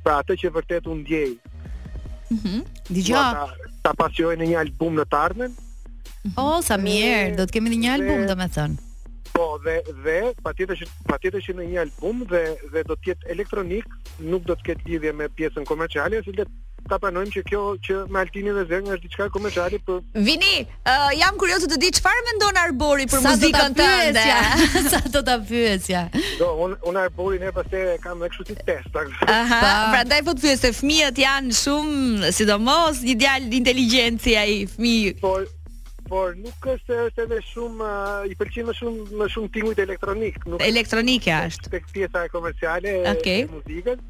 Pra 0.04 0.18
atë 0.20 0.36
që 0.42 0.50
vërtet 0.56 0.88
u 0.92 0.96
ndjej. 1.00 1.30
Mhm. 2.34 2.64
Dgjoj. 2.88 3.44
Ta, 3.84 3.92
ta 3.92 4.08
në 4.08 4.48
një 4.50 4.58
album 4.64 4.96
në 5.00 5.04
të 5.12 5.18
ardhmen. 5.26 5.52
Oh, 6.40 6.60
sa 6.64 6.76
mirë, 6.80 7.36
do 7.36 7.44
të 7.44 7.56
kemi 7.58 7.76
një 7.84 7.96
album, 8.00 8.24
domethënë. 8.28 8.83
Po 9.36 9.56
dhe 9.64 9.76
dhe 10.04 10.20
patjetër 10.46 10.78
që 10.80 10.86
patjetër 11.10 11.42
që 11.44 11.52
në 11.58 11.64
një 11.70 11.78
album 11.82 12.20
dhe 12.30 12.42
dhe 12.74 12.82
do 12.86 12.94
të 12.94 13.10
jetë 13.10 13.32
elektronik, 13.34 13.88
nuk 14.30 14.44
do 14.46 14.54
të 14.54 14.62
ketë 14.68 14.90
lidhje 14.92 15.12
me 15.20 15.26
pjesën 15.40 15.64
komerciale, 15.66 16.20
si 16.22 16.34
le 16.38 16.44
ta 16.86 16.98
pranojmë 17.02 17.32
që 17.34 17.42
kjo 17.48 17.62
që 17.86 17.96
me 18.14 18.20
Altini 18.22 18.54
dhe 18.54 18.62
Zeng 18.70 18.90
është 18.94 19.08
diçka 19.08 19.26
komerciale 19.34 19.80
për 19.88 19.98
Vini, 20.28 20.52
uh, 20.86 21.06
jam 21.18 21.38
kurioz 21.40 21.64
të 21.72 21.80
di 21.82 21.90
çfarë 21.96 22.22
mendon 22.28 22.60
Arbori 22.62 23.08
për 23.10 23.24
muzikën 23.24 23.74
tënde. 23.78 24.24
Ja. 24.28 24.86
Sa 24.92 25.00
do 25.16 25.24
ta 25.30 25.38
pyes 25.48 25.88
ja. 25.90 26.04
Do, 26.42 26.52
un 26.68 26.76
un 26.92 27.00
Arbori 27.02 27.42
ne 27.42 27.50
pas 27.58 27.74
e 27.74 27.82
kam 28.06 28.22
më 28.22 28.30
kështu 28.36 28.46
si 28.52 28.58
test. 28.70 29.00
Aha, 29.26 29.64
prandaj 29.96 30.22
po 30.28 30.36
të 30.38 30.46
pyes 30.46 30.62
se 30.62 30.70
fëmijët 30.78 31.18
janë 31.26 31.58
shumë, 31.64 32.30
sidomos 32.38 33.02
një 33.08 33.18
djalë 33.24 33.52
inteligjenci 33.64 34.38
ai 34.44 34.60
fëmijë. 34.76 35.18
Po, 35.26 35.38
por 36.08 36.34
nuk 36.42 36.66
është 36.74 36.96
se 37.16 37.22
edhe 37.24 37.38
shumë 37.52 37.84
uh, 37.84 38.24
i 38.28 38.34
pëlqen 38.40 38.68
më 38.68 38.74
shumë 38.78 39.18
më 39.20 39.28
shumë 39.34 39.50
tingujt 39.56 39.80
elektronik, 39.84 40.40
nuk 40.52 40.64
elektronike 40.64 41.36
është. 41.46 41.72
Tek 41.76 41.86
pjesa 41.94 42.24
e 42.28 42.32
komerciale 42.32 42.98
okay. 43.14 43.44
e 43.44 43.54
muzikës. 43.54 44.02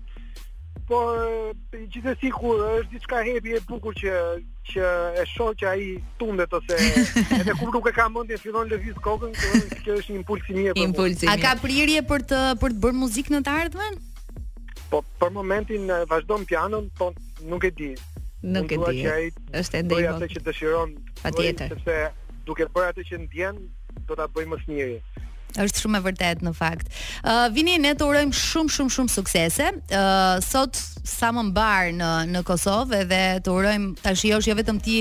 Por 0.85 1.15
eh, 1.25 1.85
gjithsesi 1.89 2.29
kur 2.35 2.59
është 2.61 2.91
diçka 2.93 3.21
hepi 3.25 3.55
e 3.57 3.61
bukur 3.71 3.95
që 3.97 4.17
që 4.69 4.89
e 5.23 5.25
shoh 5.31 5.55
që 5.61 5.71
ai 5.71 5.87
tundet 6.21 6.53
ose 6.59 6.77
edhe 7.41 7.55
kur 7.61 7.73
nuk 7.73 7.89
e 7.89 7.93
ka 7.97 8.09
mendje 8.13 8.37
fillon 8.43 8.69
lëviz 8.73 8.99
kokën, 9.07 9.33
kjo 9.85 9.97
është 10.01 10.13
një 10.15 10.19
impuls 10.21 10.51
i 10.53 10.57
mirë 10.59 10.75
për 10.77 10.91
mua. 10.93 11.13
A 11.33 11.37
ka 11.41 11.55
prirje 11.63 12.03
për 12.11 12.27
të 12.33 12.43
për 12.65 12.75
të 12.77 12.85
bërë 12.85 13.01
muzikë 13.05 13.35
në 13.39 13.45
të 13.49 13.55
ardhmen? 13.65 13.97
Po 14.93 15.01
për 15.23 15.33
momentin 15.39 15.89
eh, 15.95 16.05
vazhdon 16.11 16.45
pianon, 16.53 16.91
po 17.01 17.15
nuk 17.49 17.71
e 17.71 17.73
di. 17.81 17.95
Nuk 18.45 18.73
e 18.73 18.77
di. 18.89 19.01
Është 19.61 19.79
ende 19.81 19.97
ajo. 20.01 20.13
Atë 20.19 20.29
që 20.35 20.43
dëshiron. 20.49 20.93
Patjetër. 21.23 21.73
Sepse 21.73 21.97
duke 22.51 22.69
bërë 22.77 22.93
atë 22.93 23.07
që 23.11 23.21
ndjen, 23.25 23.61
do 24.11 24.19
ta 24.23 24.29
bëjmë 24.37 24.55
më 24.57 24.61
së 24.67 24.73
miri 24.77 24.99
është 25.63 25.85
shumë 25.85 26.01
e 26.01 26.05
vërtet 26.09 26.43
në 26.47 26.53
fakt. 26.59 26.89
Uh, 27.23 27.47
vini 27.55 27.79
ne 27.83 27.93
të 27.99 28.09
urojmë 28.09 28.35
shumë 28.39 28.75
shumë 28.77 28.97
shumë 28.97 29.15
suksese. 29.15 29.71
Uh, 29.91 30.39
sot 30.45 30.79
sa 31.05 31.29
më 31.37 31.43
mbar 31.51 31.91
në 31.99 32.11
në 32.33 32.41
Kosovë 32.49 33.03
dhe 33.11 33.19
të 33.45 33.53
urojmë 33.53 34.03
ta 34.03 34.15
shijosh 34.17 34.47
jo, 34.49 34.55
jo 34.55 34.59
vetëm 34.59 34.79
ti, 34.83 34.95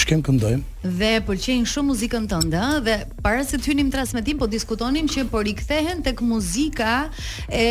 shkem 0.00 0.20
këndojm. 0.24 0.60
Dhe 0.86 1.08
pëlqejnë 1.26 1.66
shumë 1.70 1.90
muzikën 1.90 2.28
tënde, 2.30 2.60
ëh, 2.62 2.76
dhe 2.86 2.92
para 3.24 3.42
se 3.44 3.58
të 3.58 3.72
hynim 3.72 3.88
transmetim, 3.92 4.38
po 4.38 4.46
diskutonim 4.52 5.08
që 5.10 5.24
po 5.32 5.40
rikthehen 5.44 6.04
tek 6.06 6.22
muzika 6.24 6.92
e 7.50 7.66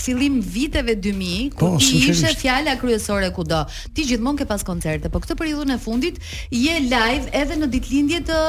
fillim 0.00 0.40
viteve 0.40 0.96
2000, 0.96 1.52
ku 1.52 1.60
po, 1.60 1.82
ti 1.82 2.00
ishe 2.08 2.32
fjala 2.40 2.78
kryesore 2.80 3.28
kudo. 3.36 3.60
Ti 3.94 4.08
gjithmonë 4.08 4.42
ke 4.42 4.48
pas 4.54 4.64
koncerte, 4.66 5.12
po 5.12 5.20
këtë 5.24 5.36
periudhën 5.42 5.76
e 5.76 5.78
fundit 5.84 6.18
je 6.64 6.80
live 6.88 7.28
edhe 7.42 7.60
në 7.60 7.70
ditëlindje 7.76 8.24
të 8.32 8.40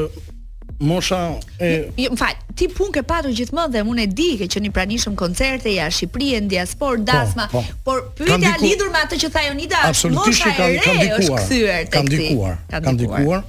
Mosha 0.80 1.18
e 1.60 1.68
Jo, 1.92 2.06
jo 2.08 2.14
fal. 2.18 2.38
Ti 2.58 2.66
punë 2.74 2.94
ke 2.98 3.02
patur 3.06 3.34
gjithmonë 3.36 3.74
dhe 3.76 3.82
unë 3.94 4.04
e 4.08 4.10
di 4.16 4.28
që 4.50 4.62
ne 4.64 4.70
pranishëm 4.74 5.14
koncerte 5.22 5.70
ja 5.76 5.86
Shqipëri 5.92 6.32
e 6.40 6.42
diaspor 6.56 6.98
po, 7.02 7.06
Dasma, 7.12 7.46
po, 7.52 7.60
po. 7.62 7.80
por 7.86 8.02
pyetja 8.18 8.56
lidhur 8.64 8.90
me 8.94 9.04
atë 9.06 9.20
që 9.22 9.30
tha 9.36 9.44
Jonida, 9.46 9.86
Mosha 10.16 10.56
e 10.56 10.68
re, 10.74 10.76
kam 10.82 11.00
dikuar, 11.30 11.88
kam 11.94 12.14
dikuar, 12.16 12.58
kam 12.74 12.98
dikuar. 13.04 13.48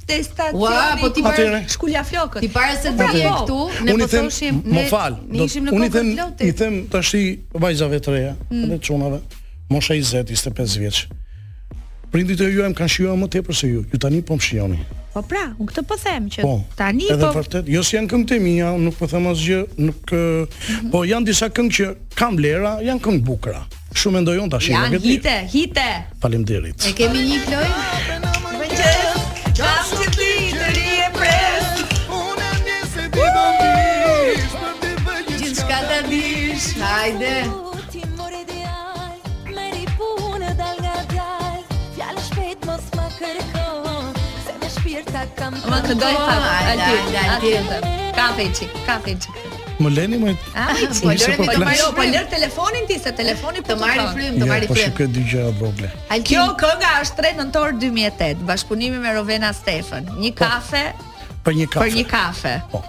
testa 0.11 0.43
ti 0.51 1.01
po 1.01 1.09
ti 1.09 1.21
pa 1.23 1.31
shkulja 1.67 2.03
flokët 2.03 2.41
ti 2.43 2.49
para 2.53 2.75
se 2.83 2.91
të 2.97 3.07
vjen 3.15 3.33
po, 3.33 3.57
këtu 3.71 3.87
ne 3.87 3.95
po 3.97 4.07
thoshim 4.11 4.61
ne 4.61 4.77
më 4.77 4.87
fal 4.91 5.17
unë 5.25 5.71
i 5.71 5.89
them 5.89 6.47
i 6.47 6.51
them 6.61 6.79
tash 6.93 7.13
i 7.19 7.23
vajzave 7.63 7.99
të 8.03 8.15
reja 8.15 8.33
mm. 8.51 8.63
edhe 8.67 8.79
çunave 8.87 9.19
mosha 9.71 9.95
20 9.97 10.27
25 10.33 10.79
vjeç 10.85 11.01
prindit 12.11 12.41
e 12.43 12.49
juaj 12.51 12.73
kanë 12.77 12.91
shijuar 12.91 13.15
më 13.21 13.29
tepër 13.37 13.55
se 13.57 13.69
ju 13.71 13.85
ju 13.93 13.99
tani 14.03 14.21
po 14.25 14.35
më 14.39 14.45
shijoni 14.49 14.79
po 15.13 15.21
pra 15.27 15.45
unë 15.59 15.69
këtë 15.71 15.85
po 15.89 15.97
them 16.03 16.29
që 16.33 16.45
po, 16.47 16.55
tani 16.79 17.07
po 17.07 17.15
edhe 17.19 17.31
vërtet 17.37 17.71
jo 17.75 17.83
si 17.87 17.97
janë 17.97 18.11
këngët 18.13 18.35
e 18.37 18.41
mia 18.45 18.71
unë 18.77 18.85
nuk 18.89 18.99
po 18.99 19.07
them 19.11 19.29
asgjë 19.31 19.61
nuk 19.87 20.11
mhm. 20.17 20.89
po 20.91 21.05
janë 21.07 21.29
disa 21.31 21.49
këngë 21.55 21.75
që 21.77 21.91
kanë 22.19 22.41
vlera 22.41 22.77
janë 22.87 23.07
këngë 23.07 23.23
bukura 23.31 23.67
Shumë 23.91 24.21
mendojon 24.21 24.47
tash, 24.49 24.69
ja, 24.71 24.85
hite, 25.03 25.33
hite. 25.51 25.87
Faleminderit. 26.23 26.79
E 26.87 26.93
kemi 26.95 27.25
një 27.27 27.41
klojë. 27.43 28.30
Kish, 36.61 36.77
hajde. 36.77 37.33
Më 45.71 45.77
këndoj 45.85 46.11
fa 46.17 46.35
Kafe 48.17 48.45
qik, 48.57 48.73
kafe 48.85 49.13
qik 49.21 49.39
Më 49.81 49.91
leni 49.95 50.19
më 50.21 50.31
ah, 50.61 50.71
Po 50.77 51.09
lërë 51.09 51.35
po 51.39 51.45
të 51.49 51.75
po 51.97 52.05
lër 52.13 52.27
telefonin 52.35 52.85
ti 52.89 52.97
Se 53.01 53.13
telefoni 53.21 53.63
të 53.65 53.71
po 53.79 53.81
marri 53.81 54.05
frym 54.13 54.39
Po 54.69 54.77
shukë 54.77 55.07
dy 55.15 55.25
gjëra 55.31 56.19
Kjo 56.29 56.45
kënga 56.61 56.93
është 57.01 57.19
3 57.25 57.39
nëntor 57.41 57.73
2008 57.81 58.45
Bashkëpunimi 58.51 59.01
me 59.07 59.13
Rovena 59.17 59.51
Stefan 59.57 60.09
Një 60.21 60.33
po. 60.37 60.45
kafe 60.45 60.85
Për 61.45 61.61
një 61.61 61.69
kafe 61.73 61.87
Për 61.87 61.97
një 62.01 62.05
kafe 62.15 62.53
Po 62.75 62.85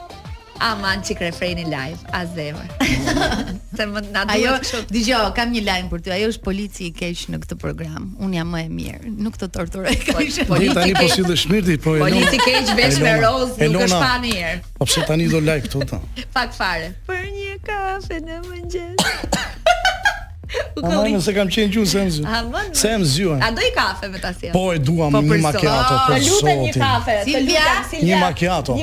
Aman 0.71 1.03
çik 1.03 1.21
refreni 1.21 1.67
live, 1.67 1.97
a 2.13 2.27
zemër. 2.35 2.71
Se 3.77 3.87
më 3.89 4.03
na 4.13 4.23
duhet. 4.31 4.53
Ajo, 4.55 4.83
dëgjoj, 4.93 5.25
kam 5.35 5.51
një 5.55 5.63
lajm 5.67 5.89
për 5.91 6.03
ty. 6.05 6.13
Ajo 6.15 6.29
është 6.31 6.43
polici 6.45 6.85
i 6.87 6.93
keq 6.95 7.23
në 7.35 7.41
këtë 7.43 7.57
program. 7.63 8.11
Un 8.23 8.37
jam 8.37 8.53
më 8.55 8.61
e 8.63 8.69
mirë. 8.77 9.11
Nuk 9.27 9.39
të 9.41 9.49
torturoj. 9.57 9.95
Po, 10.13 10.19
Poli 10.53 10.69
tani 10.77 10.95
po 10.99 11.05
sillë 11.17 11.39
shmirti, 11.43 11.79
po. 11.83 11.97
Polici 12.05 12.39
i 12.39 12.43
keq 12.45 12.71
vesh 12.79 13.01
me 13.03 13.17
rozë, 13.25 13.71
nuk 13.75 13.89
është 13.89 14.03
fani 14.07 14.35
i 14.37 14.43
er. 14.53 14.61
Po 14.77 14.87
pse 14.87 15.07
tani 15.09 15.27
do 15.33 15.43
live 15.43 15.67
këtu 15.67 15.83
ta? 15.95 15.99
Pak 16.37 16.55
fare. 16.61 16.93
Për 17.11 17.25
një 17.41 17.59
kafe 17.67 18.23
në 18.29 18.41
mëngjes. 18.47 19.42
U 20.77 20.81
kolli. 20.81 21.13
Ma 21.13 21.19
nëse 21.19 21.33
kam 21.37 21.51
qenë 21.53 21.73
gjuhë 21.75 21.91
se 21.93 22.03
më 22.03 22.13
zyu. 22.13 22.25
Se 22.81 23.39
A 23.49 23.51
do 23.55 23.65
i 23.65 23.71
kafe 23.77 24.09
me 24.13 24.21
ta 24.23 24.33
sjell? 24.37 24.53
Po 24.55 24.65
e 24.75 24.79
duam 24.81 25.13
po, 25.13 25.21
ah, 25.21 25.23
jo 25.23 25.33
një 25.37 25.47
makiato 25.47 25.95
për 25.95 26.27
sotin. 26.27 26.33
Lutem 26.33 26.65
një 26.65 26.75
kafe. 26.79 27.17
Silvia, 27.29 27.69
Një 28.11 28.21
makiato 28.25 28.77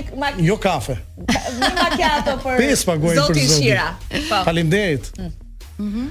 Jo 0.46 0.58
kafe. 0.62 0.98
Një 1.28 1.74
macchiato 1.82 2.38
për 2.46 2.60
Pes 2.64 2.86
pagojnë 2.90 3.28
për 3.30 3.44
Shira. 3.52 3.92
Po. 4.32 4.42
Faleminderit. 4.50 5.14
Mm. 5.20 5.46
Mhm 5.80 6.08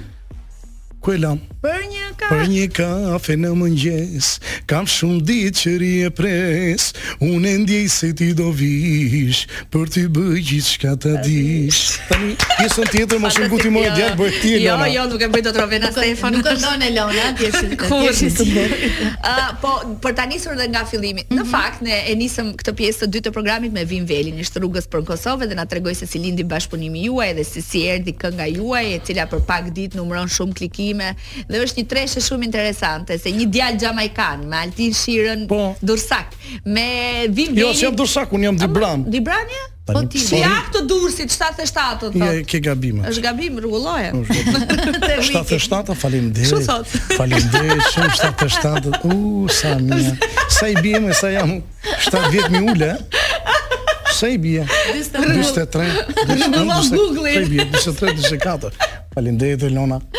ku 0.99 1.13
e 1.13 1.17
lam? 1.23 1.39
Për 1.63 1.79
një 1.91 2.05
kafe. 2.19 2.31
Për 2.31 2.49
një 2.51 2.63
kafe 2.75 3.35
në 3.39 3.49
mëngjes, 3.57 4.27
kam 4.69 4.85
shumë 4.89 5.19
ditë 5.27 5.59
që 5.59 5.71
ri 5.81 5.89
e 6.07 6.09
pres. 6.15 6.89
Unë 7.23 7.51
e 7.51 7.53
ndjej 7.63 7.85
se 7.91 8.09
ti 8.19 8.27
do 8.37 8.49
vish, 8.55 9.41
për 9.73 9.89
ti 9.95 10.03
bëj 10.15 10.39
gjithçka 10.49 10.93
ta 11.03 11.13
dish. 11.25 11.81
Tani 12.09 12.35
pjesën 12.49 12.91
tjetër 12.95 13.21
më 13.23 13.31
shumë 13.35 13.49
guti 13.53 13.71
më 13.75 13.83
djalë 13.97 14.17
bëj 14.21 14.37
ti. 14.39 14.53
Jo, 14.65 14.75
lana. 14.79 14.87
jo, 14.95 15.05
e 15.19 15.29
bëj 15.35 15.43
dot 15.49 15.59
rovena 15.61 15.91
Stefan. 15.93 16.35
Nuk 16.39 16.47
ndonë 16.59 16.87
Elona, 16.91 17.27
pjesën. 17.35 17.75
Ku 17.85 18.01
ah, 19.29 19.55
po 19.63 19.71
për 20.03 20.15
ta 20.19 20.27
nisur 20.31 20.55
edhe 20.55 20.67
nga 20.73 20.83
fillimi. 20.89 21.25
Në 21.31 21.43
mhm. 21.43 21.51
fakt 21.51 21.79
ne 21.85 21.97
e 22.11 22.15
nisëm 22.19 22.51
këtë 22.59 22.75
pjesë 22.79 23.01
të 23.05 23.11
dytë 23.17 23.27
të 23.29 23.35
programit 23.35 23.75
me 23.75 23.83
Vim 23.87 24.07
Velin, 24.07 24.39
ishte 24.41 24.59
rrugës 24.63 24.87
për 24.91 25.03
Kosovë 25.07 25.47
dhe 25.51 25.59
na 25.59 25.65
tregoi 25.69 25.93
se 25.95 26.07
si 26.09 26.19
lindi 26.23 26.47
bashkëpunimi 26.47 27.03
juaj 27.09 27.35
dhe 27.37 27.45
si 27.47 27.61
si 27.63 27.83
erdhi 27.91 28.15
kënga 28.19 28.47
juaj 28.55 28.85
e 28.95 28.99
cila 29.07 29.27
për 29.31 29.43
pak 29.49 29.69
ditë 29.75 29.99
numëron 29.99 30.29
shumë 30.31 30.55
klikime 30.59 30.88
ime 30.93 31.09
dhe 31.49 31.63
është 31.63 31.81
një 31.83 31.87
treshe 31.93 32.23
shumë 32.25 32.47
interesante 32.49 33.17
se 33.21 33.33
një 33.35 33.47
djalë 33.53 33.83
jamaikan 33.85 34.45
me 34.49 34.59
Altin 34.63 34.95
Shirën 34.97 35.45
po. 35.49 35.61
Dursak 35.85 36.35
me 36.65 36.85
Vim 37.33 37.57
Jo, 37.57 37.71
si 37.75 37.85
jam 37.87 37.95
Dursak, 37.99 38.33
un 38.35 38.45
jam 38.47 38.57
Dibran. 38.59 39.05
Dibran 39.13 39.55
Po 39.89 40.03
ti 40.05 40.19
të 40.21 40.83
dursit 40.85 41.33
77 41.33 42.11
të 42.13 42.19
Jo, 42.21 42.27
ke 42.45 42.59
gabim. 42.61 42.99
Është 43.09 43.23
gabim, 43.25 43.55
rrugulloje. 43.57 44.11
77, 45.25 45.95
faleminderit. 45.97 46.51
Çfarë 46.51 46.67
thot? 46.67 47.15
Faleminderit 47.17 47.81
shumë 47.95 48.19
77. 48.19 48.93
U 49.09 49.47
sa 49.49 49.71
mi. 49.81 50.03
Sa 50.59 50.69
i 50.69 50.77
bie 50.85 51.01
sa 51.17 51.31
jam 51.33 51.55
7 52.05 52.21
vjet 52.35 52.53
më 52.53 52.61
ule. 52.69 52.91
Sa 54.19 54.29
i 54.29 54.37
bie? 54.37 54.61
23. 54.93 55.89
Në 56.37 56.53
Google. 56.53 57.33
Sa 57.41 57.41
i 57.41 57.51
bie? 57.55 57.67
23, 57.73 58.15
24. 58.29 58.73
Faleminderit 59.19 59.63
Elona. 59.63 60.01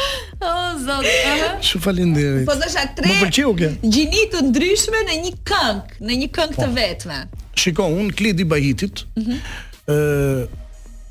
O 0.43 0.47
oh, 0.47 0.79
zot. 0.81 1.05
Uh 1.05 1.63
Shu 1.63 1.79
faleminderit. 1.81 2.47
Po 2.49 2.55
dosha 2.55 2.87
tre. 2.97 3.07
Më 3.11 3.17
pëlqeu 3.21 3.51
kjo. 3.59 3.69
Gjini 3.93 4.23
të 4.33 4.41
ndryshme 4.49 5.01
në 5.09 5.17
një 5.25 5.33
këngë, 5.51 5.99
në 6.09 6.17
një 6.21 6.29
këngë 6.37 6.57
të 6.57 6.65
po. 6.65 6.77
vetme. 6.79 7.19
Shiko, 7.61 7.89
un 8.01 8.09
Kledi 8.17 8.47
Bahitit. 8.49 9.05
Mhm. 9.21 9.41
Ëh. 9.91 9.93
Uh 9.93 10.59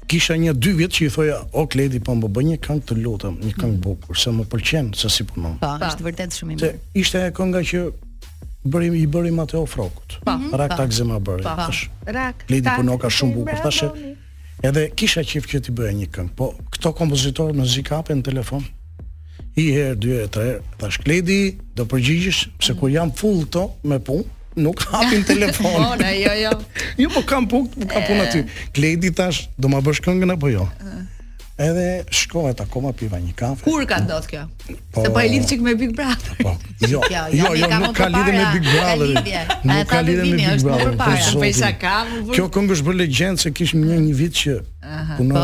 kisha 0.09 0.33
një 0.41 0.55
dy 0.57 0.71
vjet 0.73 0.93
që 0.97 1.03
i 1.05 1.09
thoja 1.13 1.35
o 1.61 1.67
Kledi 1.69 1.99
po 2.01 2.15
më 2.17 2.31
bëj 2.33 2.43
një 2.47 2.55
këngë 2.65 2.85
të 2.89 2.95
lutem, 3.03 3.35
një 3.45 3.51
këngë 3.53 3.75
mhm. 3.75 3.83
bukur, 3.83 4.17
se 4.17 4.31
më 4.33 4.45
pëlqen 4.49 4.87
se 4.97 5.11
si 5.13 5.25
punon. 5.29 5.59
Po, 5.61 5.69
po 5.75 5.85
është 5.91 6.05
vërtet 6.07 6.33
shumë 6.39 6.53
i 6.53 6.55
mirë. 6.57 6.71
Ishte 7.03 7.21
një 7.27 7.35
kënga 7.37 7.61
që 7.69 7.81
bëri 8.73 8.89
i 9.03 9.05
bëri 9.13 9.35
Mateo 9.37 9.67
Frokut. 9.69 10.17
Rak 10.25 10.73
tak 10.79 10.95
zemra 10.97 11.21
bëri. 11.21 11.45
Rak. 12.17 12.41
Kledi 12.49 12.71
punon 12.79 12.97
ka 13.05 13.13
shumë 13.19 13.37
bukur, 13.37 13.61
thashë 13.67 13.93
edhe 14.67 14.89
kisha 14.95 15.23
qef 15.27 15.47
që 15.49 15.61
ti 15.65 15.73
bëja 15.75 15.93
një 15.99 16.07
këngë, 16.15 16.33
po 16.37 16.49
këto 16.73 16.91
kompozitorë 16.97 17.55
me 17.57 17.65
zi 17.67 17.83
në 17.85 18.23
telefon. 18.23 18.65
I 19.59 19.65
herë, 19.75 19.95
dy 19.99 20.09
herë, 20.13 20.27
tre 20.31 20.43
herë, 20.47 20.59
thash 20.79 20.99
Kledi, 21.03 21.37
do 21.75 21.85
përgjigjesh, 21.89 22.41
pse 22.59 22.75
kur 22.79 22.89
jam 22.91 23.11
full 23.17 23.41
këto 23.45 23.63
me 23.89 23.97
punë, 23.99 24.25
nuk 24.63 24.81
hapin 24.91 25.23
telefon. 25.31 25.97
Po, 25.99 26.09
jo, 26.13 26.33
jo. 26.43 26.51
jo, 27.05 27.11
po 27.15 27.23
kam 27.27 27.47
punë, 27.51 27.71
po 27.81 27.87
kam 27.89 28.05
punë 28.07 28.25
aty. 28.27 28.43
Kledi 28.77 29.11
thash, 29.17 29.49
do 29.59 29.71
ma 29.71 29.81
bësh 29.83 30.03
këngën 30.05 30.35
apo 30.35 30.51
jo? 30.53 30.67
Edhe 31.59 32.05
shkohet 32.09 32.61
akoma 32.63 32.93
piva 32.95 33.17
një 33.19 33.33
kafe. 33.35 33.65
Kur 33.67 33.83
ka 33.87 33.97
ndodh 33.99 34.27
kjo? 34.31 34.43
Po, 34.95 35.01
Se 35.03 35.09
po 35.11 35.19
e 35.19 35.25
lidh 35.27 35.47
çik 35.49 35.59
me 35.61 35.73
Big 35.75 35.91
Brother. 35.95 36.37
Po. 36.39 36.53
Jo, 36.87 37.01
jo, 37.13 37.23
jo, 37.35 37.51
jo 37.59 37.67
nuk 37.83 37.95
ka 37.97 38.07
lidhje 38.07 38.35
me 38.37 38.45
Big 38.53 38.69
Brother. 38.69 39.43
Nuk 39.67 39.89
ka 39.91 39.99
lidhje 39.99 40.29
me 40.29 40.37
Big 40.53 40.63
Brother. 40.63 40.93
Po, 41.01 41.11
po 41.43 41.51
sa 41.59 41.73
ka. 41.75 41.97
Kjo 42.31 42.47
këngë 42.55 42.75
është 42.77 42.87
bërë 42.87 42.99
legjendë 43.01 43.43
se 43.43 43.51
kishim 43.59 43.83
një 43.89 43.99
një 44.07 44.15
vit 44.21 44.39
që 44.45 44.55
Aha, 44.87 45.19
Po. 45.19 45.43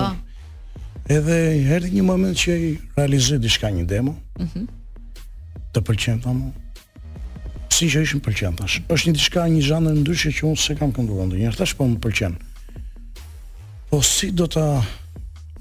Edhe 1.19 1.39
erdhi 1.75 1.91
një 1.99 2.05
moment 2.07 2.39
që 2.45 2.55
i 2.71 2.73
realizoi 2.95 3.41
diçka 3.43 3.75
një 3.77 3.85
demo. 3.91 4.15
Mhm. 4.39 4.51
Mm 4.55 4.73
të 5.75 5.81
pëlqen 5.83 6.21
ta 6.23 6.31
mua. 6.31 6.53
Si 7.75 7.89
që 7.91 8.05
ishim 8.05 8.21
pëlqen 8.23 8.53
tash. 8.55 8.77
Është 8.87 9.09
një 9.09 9.15
diçka 9.17 9.41
një 9.51 9.63
zhanër 9.67 9.97
ndryshe 9.97 10.29
që 10.37 10.45
unë 10.47 10.59
s'e 10.63 10.75
kam 10.79 10.93
kënduar 10.95 11.27
ndonjëherë 11.27 11.59
tash 11.59 11.73
po 11.75 11.83
më 11.89 11.97
pëlqen. 12.05 12.37
Po 13.89 13.99
si 13.99 14.29
do 14.31 14.47
ta 14.47 14.63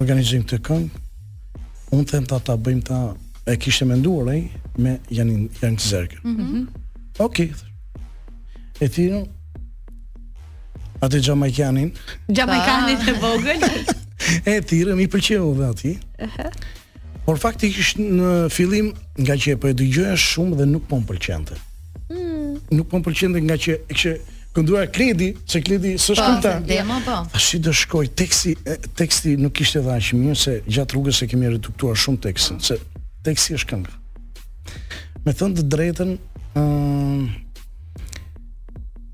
organizim 0.02 0.42
të 0.44 0.58
këngë, 0.64 1.02
unë 1.94 2.06
them 2.10 2.26
ta 2.30 2.38
ta 2.42 2.56
bëjmë 2.58 2.84
ta 2.88 2.98
e 3.48 3.56
kishte 3.60 3.84
menduar 3.86 4.32
ai 4.32 4.40
me 4.78 4.96
Janin 5.10 5.48
Jan 5.60 5.76
Zerkën. 5.78 6.24
Mhm. 6.24 6.40
Mm 6.40 6.66
Okej. 7.18 7.50
Okay. 7.50 7.64
E 8.82 8.88
ti 8.90 9.04
no? 9.10 9.20
Atë 11.00 11.20
Jamaikanin. 11.26 11.92
Jamaikanin 12.28 12.98
e 13.08 13.12
vogël. 13.22 13.62
e 14.54 14.56
tirëm 14.66 14.98
i 15.04 15.06
pëlqeu 15.12 15.52
dhe 15.60 15.68
aty. 15.68 15.92
Ëh. 16.18 16.64
Por 17.24 17.38
faktikisht 17.38 18.00
në 18.02 18.32
fillim 18.50 18.90
nga 19.22 19.36
që 19.38 19.54
e 19.54 19.60
po 19.62 19.70
e 19.70 19.76
dëgjoja 19.78 20.16
shumë 20.18 20.58
dhe 20.62 20.66
nuk 20.72 20.88
po 20.90 21.00
më 21.00 21.60
Mm. 22.14 22.58
Nuk 22.76 22.90
po 22.90 22.98
më 23.00 23.40
nga 23.40 23.54
që 23.56 23.70
e 23.74 23.84
kishe 23.94 24.12
këndua 24.54 24.86
Kledi, 24.92 25.34
se 25.50 25.60
Kledi 25.64 25.94
së 25.98 26.14
shkëmta. 26.14 26.50
Po, 26.62 26.68
demo 26.68 27.00
po. 27.04 27.16
A 27.34 27.40
shi 27.42 27.58
do 27.62 27.72
shkoj 27.74 28.06
teksti 28.16 28.54
teksti 28.96 29.34
nuk 29.40 29.60
ishte 29.64 29.82
dhe 29.82 29.96
që 30.08 30.34
se 30.44 30.54
gjatë 30.68 30.94
rrugës 30.94 31.20
e 31.24 31.28
kemi 31.30 31.50
reduktuar 31.50 31.98
shumë 31.98 32.22
tekstin, 32.28 32.60
se 32.62 32.78
teksti 33.26 33.56
është 33.58 33.72
këngë. 33.72 33.94
Me 35.24 35.32
thënë 35.34 35.58
të 35.58 35.66
drejtën, 35.74 36.16
um, 36.60 37.26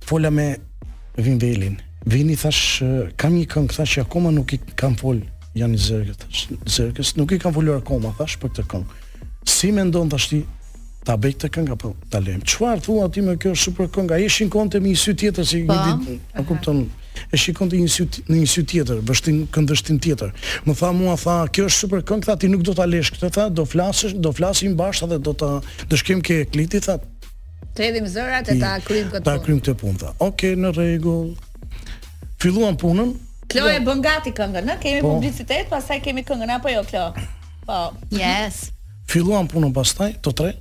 fola 0.07 0.31
me 0.31 0.51
Vin 1.17 1.41
Velin. 1.43 1.81
Vini 2.09 2.37
thash 2.41 2.83
kam 3.21 3.35
një 3.39 3.47
këngë 3.53 3.75
thash 3.79 3.97
që 3.99 4.05
akoma 4.09 4.31
nuk 4.37 4.53
i 4.57 4.61
kam 4.81 4.95
fol 5.01 5.19
janë 5.59 5.77
i 5.77 6.09
Zërgës 6.77 7.17
nuk 7.19 7.33
i 7.33 7.39
kam 7.43 7.53
folur 7.57 7.81
akoma 7.81 8.13
thash 8.21 8.37
për 8.41 8.55
këtë 8.57 8.65
këngë. 8.75 9.03
Si 9.51 9.69
mendon 9.77 10.09
thash 10.13 10.31
ti 10.35 10.39
ta 11.07 11.17
bëj 11.17 11.35
këtë 11.39 11.49
këngë 11.57 11.75
apo 11.75 11.91
ta 12.13 12.21
lëm. 12.21 12.43
Çfarë 12.45 12.83
thua 12.85 13.07
ti 13.13 13.23
me 13.25 13.37
kjo 13.41 13.55
super 13.57 13.89
këngë? 13.93 14.19
Ai 14.19 14.29
shikonte 14.33 14.81
me 14.85 14.93
një 14.93 14.99
sy 15.01 15.15
tjetër 15.17 15.47
si 15.49 15.63
një 15.65 15.69
po. 15.71 15.79
ditë. 15.97 16.17
A 16.37 16.45
kupton? 16.47 16.83
E 17.33 17.37
shikonte 17.41 17.79
një 17.81 17.89
sy 17.95 18.05
në 18.29 18.37
një 18.41 18.49
sy 18.49 18.65
tjetër, 18.69 19.01
vështin 19.09 19.39
këndështin 19.55 20.01
tjetër. 20.05 20.35
Më 20.67 20.77
tha 20.77 20.91
mua 20.95 21.17
tha, 21.19 21.47
"Kjo 21.49 21.65
është 21.71 21.79
super 21.85 22.03
këngë, 22.05 22.25
tha 22.29 22.37
ti 22.37 22.49
nuk 22.49 22.63
do 22.63 22.75
ta 22.75 22.85
lësh 22.87 23.11
këtë, 23.15 23.31
tha, 23.35 23.45
do 23.49 23.65
flasësh, 23.65 24.15
do 24.21 24.33
flasim 24.33 24.77
bashkë 24.77 25.09
dhe 25.11 25.19
do 25.19 25.33
ta 25.35 25.61
do 25.89 25.97
shkrim 25.97 26.21
ke 26.23 26.45
kliti, 26.53 26.79
tha." 26.81 26.99
Të 27.75 27.81
hedhim 27.85 28.05
zërat 28.07 28.49
e 28.53 28.59
ta 28.61 28.79
kryjm 28.81 29.09
këtë. 29.11 29.25
Ta 29.25 29.35
kryjm 29.39 29.61
këtë 29.61 29.75
punë, 29.81 29.99
tha. 29.99 30.11
Okej, 30.21 30.55
në 30.57 30.69
rregull. 30.77 31.37
Filluam 32.41 32.77
punën. 32.77 33.15
Klo 33.51 33.67
e 33.69 33.73
jo. 33.79 33.85
bën 33.85 34.01
gati 34.03 34.33
këngën, 34.33 34.65
ne 34.65 34.77
kemi 34.79 35.01
po. 35.01 35.15
publicitet, 35.17 35.69
pastaj 35.69 36.01
kemi 36.05 36.23
këngën 36.25 36.51
apo 36.51 36.69
jo, 36.69 36.85
Klo? 36.85 37.13
Po. 37.67 37.93
Yes. 38.11 38.71
Filluam 39.09 39.49
punën 39.49 39.73
pastaj, 39.73 40.15
të 40.23 40.33
tre 40.35 40.55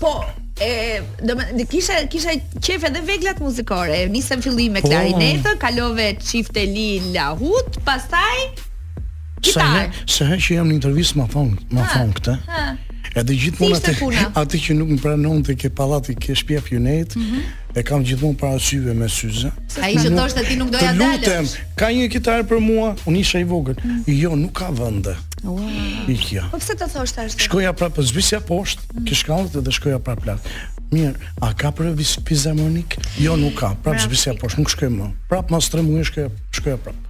po, 0.00 0.14
e 0.64 0.72
do 1.26 1.36
të 1.40 1.66
kisha 1.72 2.00
kisha 2.12 2.38
qef 2.64 2.88
edhe 2.90 3.04
veglat 3.08 3.42
muzikore. 3.44 4.04
Nisem 4.12 4.42
fillim 4.44 4.76
me 4.78 4.84
po. 4.84 4.90
klarinetë, 4.92 5.56
kalove 5.62 6.14
çifte 6.24 6.64
li 6.76 6.90
lahut, 7.14 7.80
pastaj 7.88 8.46
Kitar. 9.44 9.90
Sa 10.08 10.24
herë 10.30 10.38
që 10.40 10.54
jam 10.56 10.70
në 10.70 10.74
intervistë 10.78 11.18
më 11.20 11.24
thon, 11.34 11.50
më 11.68 11.82
thon 11.92 12.12
këtë. 12.16 12.34
Ha 12.48 12.62
edhe 13.14 13.34
gjithmonë 13.38 13.78
atë 13.78 14.04
atë 14.42 14.60
që 14.64 14.76
nuk 14.78 14.90
më 14.96 15.02
pranon 15.02 15.42
te 15.46 15.54
ke 15.58 15.70
pallati 15.76 16.16
ke 16.16 16.34
shtëpia 16.36 16.62
Funet 16.64 17.14
mm 17.16 17.22
-hmm. 17.22 17.78
e 17.78 17.82
kam 17.86 18.04
gjithmonë 18.04 18.36
para 18.40 18.58
syve 18.58 18.94
me 18.94 19.08
syze 19.08 19.52
ai 19.82 19.94
që 19.96 20.10
thoshte 20.16 20.42
ti 20.48 20.56
nuk 20.58 20.70
doja 20.74 20.92
dalë 20.92 21.20
lutem 21.20 21.48
ka 21.78 21.86
një 21.94 22.08
kitar 22.10 22.40
për 22.50 22.60
mua 22.60 22.94
unë 23.06 23.18
isha 23.22 23.38
i 23.38 23.44
vogël 23.46 23.78
mm 23.78 23.82
-hmm. 23.82 24.12
jo 24.22 24.36
nuk 24.36 24.52
ka 24.58 24.70
vende 24.72 25.16
wow. 25.42 25.58
i 26.08 26.16
kjo 26.18 26.42
po 26.50 26.58
pse 26.58 26.74
të 26.74 26.88
thoshte 26.94 27.18
ashtu 27.24 27.42
shkoja 27.46 27.72
prapë 27.72 28.02
zbisja 28.12 28.40
poshtë 28.40 28.82
mm 28.82 28.86
-hmm. 28.94 29.06
ke 29.08 29.14
shkallët 29.14 29.56
dhe 29.66 29.72
shkoja 29.72 29.98
prapë 29.98 30.26
lart 30.26 30.44
Mirë, 30.94 31.14
a 31.40 31.50
ka 31.56 31.70
për 31.72 31.96
fizarmonik? 32.26 32.98
Jo, 33.18 33.36
nuk 33.36 33.54
ka. 33.58 33.74
Prapë 33.82 34.02
zbisja 34.04 34.34
poshtë, 34.38 34.58
nuk 34.60 34.70
shkoj 34.70 34.88
më. 34.90 35.06
Prapë 35.28 35.50
mas 35.50 35.66
3 35.70 35.82
muaj 35.82 36.04
shkoja 36.52 36.76
prapë. 36.78 37.02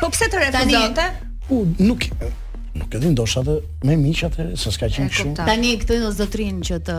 Po 0.00 0.10
pse 0.10 0.26
të 0.32 0.36
refuzonte? 0.42 1.04
Po 1.48 1.62
nuk 1.78 2.08
nuk 2.72 2.92
e 2.94 2.98
di 2.98 3.06
ndoshta 3.08 3.40
edhe 3.40 3.54
me 3.86 3.94
miq 4.02 4.20
atë 4.28 4.46
se 4.60 4.72
s'ka 4.74 4.88
qenë 4.92 5.12
kështu. 5.12 5.30
Tani 5.38 5.70
këtë 5.80 5.98
në 6.02 6.10
zotrin 6.16 6.58
që 6.66 6.78
të 6.86 6.96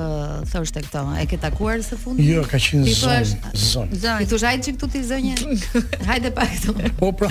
thosh 0.52 0.74
te 0.76 0.82
këto, 0.86 1.04
e 1.22 1.26
ke 1.30 1.38
takuar 1.42 1.84
së 1.86 1.98
fundi? 2.02 2.26
Jo, 2.32 2.44
ka 2.50 2.60
qenë 2.62 2.96
zonj. 3.00 3.34
Zonj. 3.54 3.96
Ti 4.04 4.30
thua 4.32 4.50
ai 4.54 4.62
çik 4.66 4.80
ti 4.94 5.04
zonje? 5.06 5.36
Hajde 6.10 6.32
pa 6.38 6.48
këtu. 6.50 6.76
Po 7.00 7.12
pra. 7.14 7.30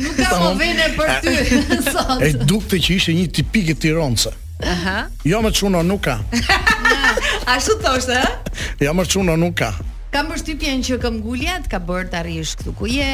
Nuk 0.00 0.18
ka 0.18 0.40
më 0.42 0.52
vene 0.62 0.88
për 0.98 1.12
ty 1.22 1.34
sot. 1.94 2.16
E 2.20 2.32
dukte 2.42 2.80
që 2.82 2.96
ishte 2.98 3.14
një 3.18 3.26
tipike 3.38 3.76
tironce. 3.78 4.34
Aha. 4.64 4.98
Jo 5.28 5.42
më 5.44 5.50
çuno 5.54 5.82
nuk 5.86 6.06
ka. 6.08 6.18
Ashtu 7.54 7.76
thoshte, 7.84 8.16
eh? 8.18 8.64
Jo 8.82 8.96
më 8.96 9.04
çuno 9.12 9.36
nuk 9.40 9.58
ka. 9.62 9.74
Kam 10.14 10.28
përshtypjen 10.30 10.82
që 10.86 10.96
këmbgulja 11.02 11.24
guljat, 11.26 11.64
ka 11.70 11.78
bërë 11.82 12.10
të 12.12 12.18
arrish 12.20 12.52
këtu 12.60 12.72
ku 12.78 12.86
je, 12.86 13.10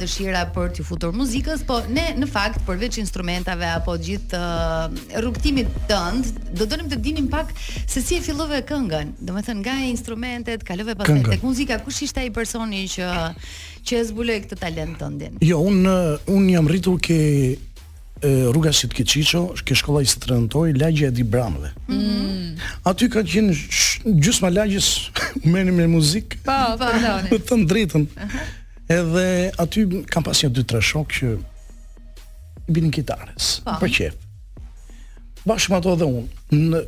dëshira 0.00 0.40
për 0.54 0.72
të 0.74 0.84
futur 0.86 1.12
muzikës, 1.14 1.62
po 1.68 1.76
ne 1.94 2.08
në 2.18 2.26
fakt 2.30 2.64
përveç 2.66 2.98
instrumentave 2.98 3.68
apo 3.70 3.94
gjithë 4.02 4.40
uh, 4.40 5.02
rrugtimit 5.22 5.70
tënd, 5.88 6.32
do 6.58 6.66
donim 6.66 6.90
të 6.90 6.98
dinim 7.04 7.28
pak 7.30 7.54
se 7.70 8.02
si 8.02 8.18
e 8.18 8.24
fillove 8.26 8.58
këngën. 8.68 9.14
Domethënë 9.30 9.60
nga 9.64 9.76
instrumentet, 9.86 10.66
kalove 10.66 10.96
pastaj 10.98 11.22
tek 11.30 11.46
muzika, 11.46 11.78
kush 11.86 12.02
ishte 12.08 12.24
ai 12.24 12.32
personi 12.34 12.84
që 12.96 13.12
që 13.86 14.02
zbuloi 14.10 14.40
këtë 14.44 14.58
talent 14.62 14.98
tëndin? 15.02 15.38
Jo, 15.46 15.62
un 15.62 15.86
un 16.36 16.50
jam 16.50 16.66
rritur 16.70 16.98
ke 17.02 17.20
rruga 18.22 18.72
si 18.72 18.86
të 18.86 18.96
Kiçiço, 19.00 19.40
ke 19.66 19.74
shkolla 19.76 20.02
i 20.02 20.06
Strentoj, 20.06 20.72
lagjja 20.78 21.08
e 21.10 21.14
Dibramëve. 21.16 21.70
Mm. 21.88 22.54
Aty 22.86 23.08
ka 23.10 23.22
qenë 23.26 23.54
gjysma 24.22 24.50
lagjës 24.52 24.88
merrni 25.50 25.72
me 25.74 25.86
muzikë. 25.90 26.42
Po, 26.46 26.58
po, 26.80 26.90
ndonë. 26.98 27.30
Me 27.32 27.40
të 27.50 27.58
drejtën. 27.72 28.06
Edhe 28.92 29.26
aty 29.62 29.86
kam 30.10 30.26
pasur 30.26 30.52
dy 30.52 30.64
tre 30.68 30.80
shok 30.82 31.14
që 31.18 31.32
i 32.68 32.72
binin 32.76 32.92
kitares. 32.94 33.56
Po. 33.66 33.78
Për 33.82 33.94
qe. 33.96 34.10
Bashkë 35.42 35.72
me 35.72 35.80
ato 35.80 35.96
edhe 35.96 36.06
unë 36.06 36.62
në 36.72 36.82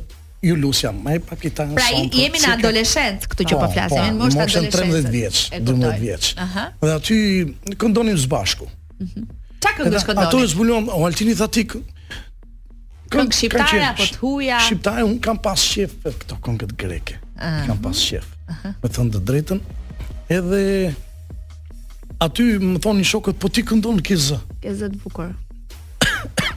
ju 0.45 0.53
lusja, 0.61 0.91
më 0.93 1.15
e 1.15 1.19
pak 1.25 1.39
kitarën 1.41 1.71
Pra, 1.73 1.87
son, 1.89 2.05
jemi 2.13 2.37
në 2.37 2.49
adoleshent, 2.53 3.23
këtu 3.31 3.47
që 3.49 3.55
po, 3.57 3.63
po 3.65 3.69
flasim, 3.73 3.97
po, 3.97 4.03
jemi 4.05 4.19
moshë 4.19 4.61
13 4.75 5.09
vjeç, 5.09 5.39
12 5.57 6.01
vjeç. 6.03 6.27
Dhe 6.85 6.91
aty, 6.93 7.17
këndonim 7.81 8.19
zbashku. 8.25 8.69
Mhm. 9.01 9.25
Mm 9.25 9.41
Qa 9.65 9.83
këngë 9.83 9.99
është 9.99 10.15
Ato 10.21 10.39
e 10.43 10.47
zbuluam, 10.51 10.89
o 10.93 11.05
altini 11.07 11.35
tha 11.39 11.47
Këngë 13.15 13.35
shqiptare 13.37 13.81
apo 13.85 14.05
të 14.09 14.17
huja? 14.23 14.57
Shqiptare, 14.65 15.03
unë 15.05 15.19
kam 15.21 15.37
pas 15.43 15.61
shef 15.61 15.91
këto 16.01 16.39
këngët 16.41 16.71
greke. 16.81 17.19
Kam 17.37 17.77
pas 17.83 17.99
shef. 18.01 18.25
Me 18.81 18.89
thënë 18.89 19.11
të 19.13 19.19
drejtën. 19.29 19.59
Edhe 20.33 20.61
aty 22.25 22.47
më 22.63 22.81
thonë 22.81 23.03
një 23.03 23.07
shokët, 23.11 23.37
po 23.39 23.51
ti 23.53 23.61
këndonë 23.69 24.01
këzë 24.09 24.39
Këzë 24.65 24.89
të 24.95 24.99
bukur. 25.03 25.29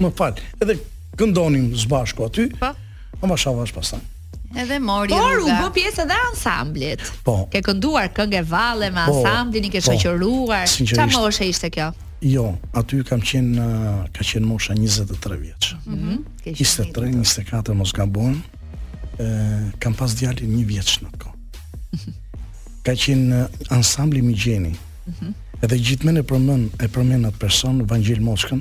më 0.03 0.11
falë. 0.19 0.47
Edhe 0.65 0.79
këndonim 1.21 1.69
zbashko 1.85 2.31
aty. 2.31 2.49
Po? 2.63 2.73
po 3.21 3.29
më 3.29 3.39
bashkë 3.45 4.01
Edhe 4.63 4.81
mori 4.81 5.13
Por, 5.13 5.29
rruga. 5.37 5.53
Por, 5.53 5.53
u 5.53 5.69
bë 5.69 5.77
pjesë 5.77 6.07
edhe 6.09 6.19
ansamblit. 6.31 7.05
Po. 7.29 7.39
Ke 7.53 7.61
kënduar 7.69 8.09
këngë 8.17 8.41
valle 8.49 8.89
me 8.89 9.05
po. 9.05 9.21
ansamblin, 9.21 9.69
i 9.69 9.75
ke 9.77 9.85
shoqëruar. 9.85 10.65
Po, 10.65 10.65
moshe 10.65 10.97
Qa 10.97 11.11
më 11.45 11.53
ishte 11.53 11.75
kjo? 11.77 11.93
Jo, 12.23 12.49
aty 12.75 13.05
kam 13.07 13.21
qenë 13.23 13.62
uh, 13.62 13.99
ka 14.11 14.25
qenë 14.27 14.47
mosha 14.49 14.75
23 14.75 15.37
vjeç. 15.39 15.69
Mhm. 15.75 15.99
Mm 15.99 16.25
-hmm. 16.45 16.55
23, 16.59 17.12
24 17.12 17.75
mos 17.75 17.93
gabon. 17.93 18.41
Ë 19.19 19.73
kam 19.81 19.95
pas 19.95 20.14
djalin 20.19 20.51
1 20.59 20.66
vjeç 20.66 20.99
në 21.03 21.09
atë 21.09 21.19
kohë. 21.19 21.37
Mhm. 21.93 22.11
Ka 22.85 22.93
qenë 22.95 23.45
uh, 23.45 23.51
ansambli 23.77 24.23
mi 24.23 24.35
gjeni. 24.35 24.75
Mhm. 25.07 25.25
Mm 25.25 25.35
edhe 25.59 25.75
gjithmonë 25.79 26.19
e 26.19 26.23
përmend 26.23 26.71
e 26.85 26.87
përmend 26.89 27.27
atë 27.27 27.39
person 27.39 27.83
Vangjil 27.87 28.21
Moskën 28.23 28.61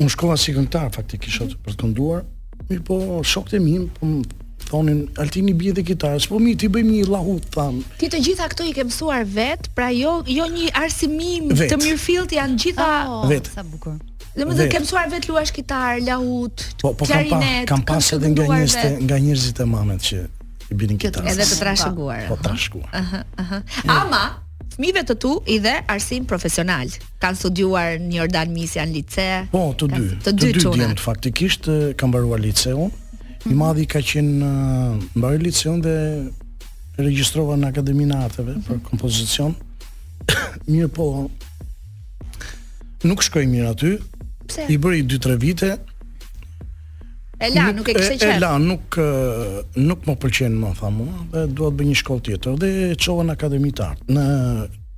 unë 0.00 0.08
shkova 0.08 0.36
si 0.36 0.54
këngëtar 0.56 0.94
faktikisht 0.96 1.40
mm 1.40 1.46
-hmm. 1.46 1.58
për 1.64 1.72
të 1.72 1.76
kënduar, 1.82 2.24
Mi 2.70 2.80
po, 2.80 3.20
shokët 3.24 3.54
e 3.58 3.60
mim, 3.60 3.88
po 3.98 4.06
më 4.08 4.22
thonin, 4.70 5.00
altini 5.20 5.52
bje 5.56 5.74
dhe 5.78 5.84
kitarë, 5.90 6.20
s'po 6.24 6.38
mi 6.40 6.54
ti 6.56 6.70
bëjmë 6.72 6.92
një 7.00 7.08
lahut, 7.12 7.44
thamë. 7.52 7.82
Ti 8.00 8.08
të 8.14 8.20
gjitha 8.24 8.46
këto 8.52 8.66
i 8.70 8.72
ke 8.76 8.86
mësuar 8.88 9.26
vetë, 9.34 9.72
pra 9.76 9.90
jo, 9.92 10.14
jo 10.32 10.46
një 10.54 10.70
arsimim 10.80 11.50
vet. 11.52 11.70
të 11.74 11.80
mirë 11.82 12.24
janë 12.38 12.56
gjitha... 12.64 12.88
Oh, 13.10 13.20
ah, 13.26 13.28
vetë. 13.30 13.52
Sa 13.58 13.64
bukur. 13.68 13.98
Dhe 14.36 14.46
më 14.48 14.56
dhe 14.60 14.68
ke 14.72 14.80
mësuar 14.82 15.10
vetë 15.12 15.30
luash 15.32 15.52
kitarë, 15.56 16.00
lahut, 16.08 16.64
po, 16.80 16.94
po, 16.96 17.04
klarinet, 17.06 17.68
kam, 17.70 17.84
pa, 17.84 17.98
kam 17.98 17.98
pasë 17.98 18.16
edhe 18.18 18.32
nga, 18.32 18.46
nga 19.10 19.20
njërzit 19.26 19.60
e 19.60 19.68
mamet 19.74 20.08
që 20.08 20.22
i 20.72 20.78
binin 20.80 20.98
kitarës. 21.04 21.34
Edhe 21.36 21.50
të 21.52 21.60
trashëguar. 21.60 22.24
Po, 22.30 22.38
po 22.40 22.48
trashëguar. 22.48 22.88
Uh 22.88 23.12
-huh, 23.12 23.24
uh 23.36 23.52
-huh. 23.52 24.00
Ama, 24.00 24.22
fëmijëve 24.74 25.04
të 25.10 25.14
tu 25.22 25.30
i 25.50 25.56
dhe 25.62 25.74
arsim 25.92 26.26
profesional. 26.28 26.90
Kan 27.22 27.36
studiuar 27.38 27.98
në 28.02 28.16
Jordan 28.18 28.52
Misian 28.54 28.92
Lice. 28.94 29.28
Po, 29.52 29.70
të 29.78 29.88
dy. 29.92 30.04
Të 30.24 30.34
dy 30.34 30.50
tonë 30.58 30.88
faktikisht 31.02 31.68
kanë 32.00 32.10
mbaruar 32.12 32.40
liceun. 32.42 32.90
Mm 32.90 32.90
-hmm. 32.90 33.00
I 33.44 33.48
mhm. 33.54 33.58
madhi 33.58 33.86
ka 33.86 33.98
qenë 33.98 34.42
mbaroi 35.14 35.38
liceun 35.44 35.80
dhe 35.84 35.94
regjistrova 36.98 37.56
në 37.56 37.70
Akademinë 37.72 38.14
e 38.14 38.24
Arteve 38.24 38.52
mm 38.54 38.62
-hmm. 38.62 38.72
për 38.72 38.82
kompozicion. 38.88 39.54
Mirë 40.68 40.88
po. 40.88 41.30
Nuk 43.04 43.22
shkoj 43.22 43.46
mirë 43.46 43.68
aty. 43.70 43.98
Pse? 44.48 44.66
I 44.68 44.78
bëri 44.78 45.02
2-3 45.06 45.38
vite, 45.40 45.76
Ela, 47.38 47.64
nuk, 47.66 47.76
nuk 47.76 47.88
e 47.90 47.96
kishte 47.98 48.16
qenë. 48.22 48.36
Ela 48.38 48.52
nuk 48.62 48.96
nuk 49.80 50.06
më 50.08 50.14
pëlqen 50.22 50.56
më 50.60 50.70
tha 50.78 50.90
mua 50.94 51.26
dhe 51.34 51.42
dua 51.56 51.70
të 51.72 51.76
bëj 51.80 51.88
një 51.92 51.98
shkollë 52.04 52.24
tjetër 52.30 52.58
dhe 52.62 52.72
çova 53.04 53.24
në 53.26 53.34
Akademi 53.34 53.72
të 53.74 53.86
Art 53.90 54.08
në 54.14 54.24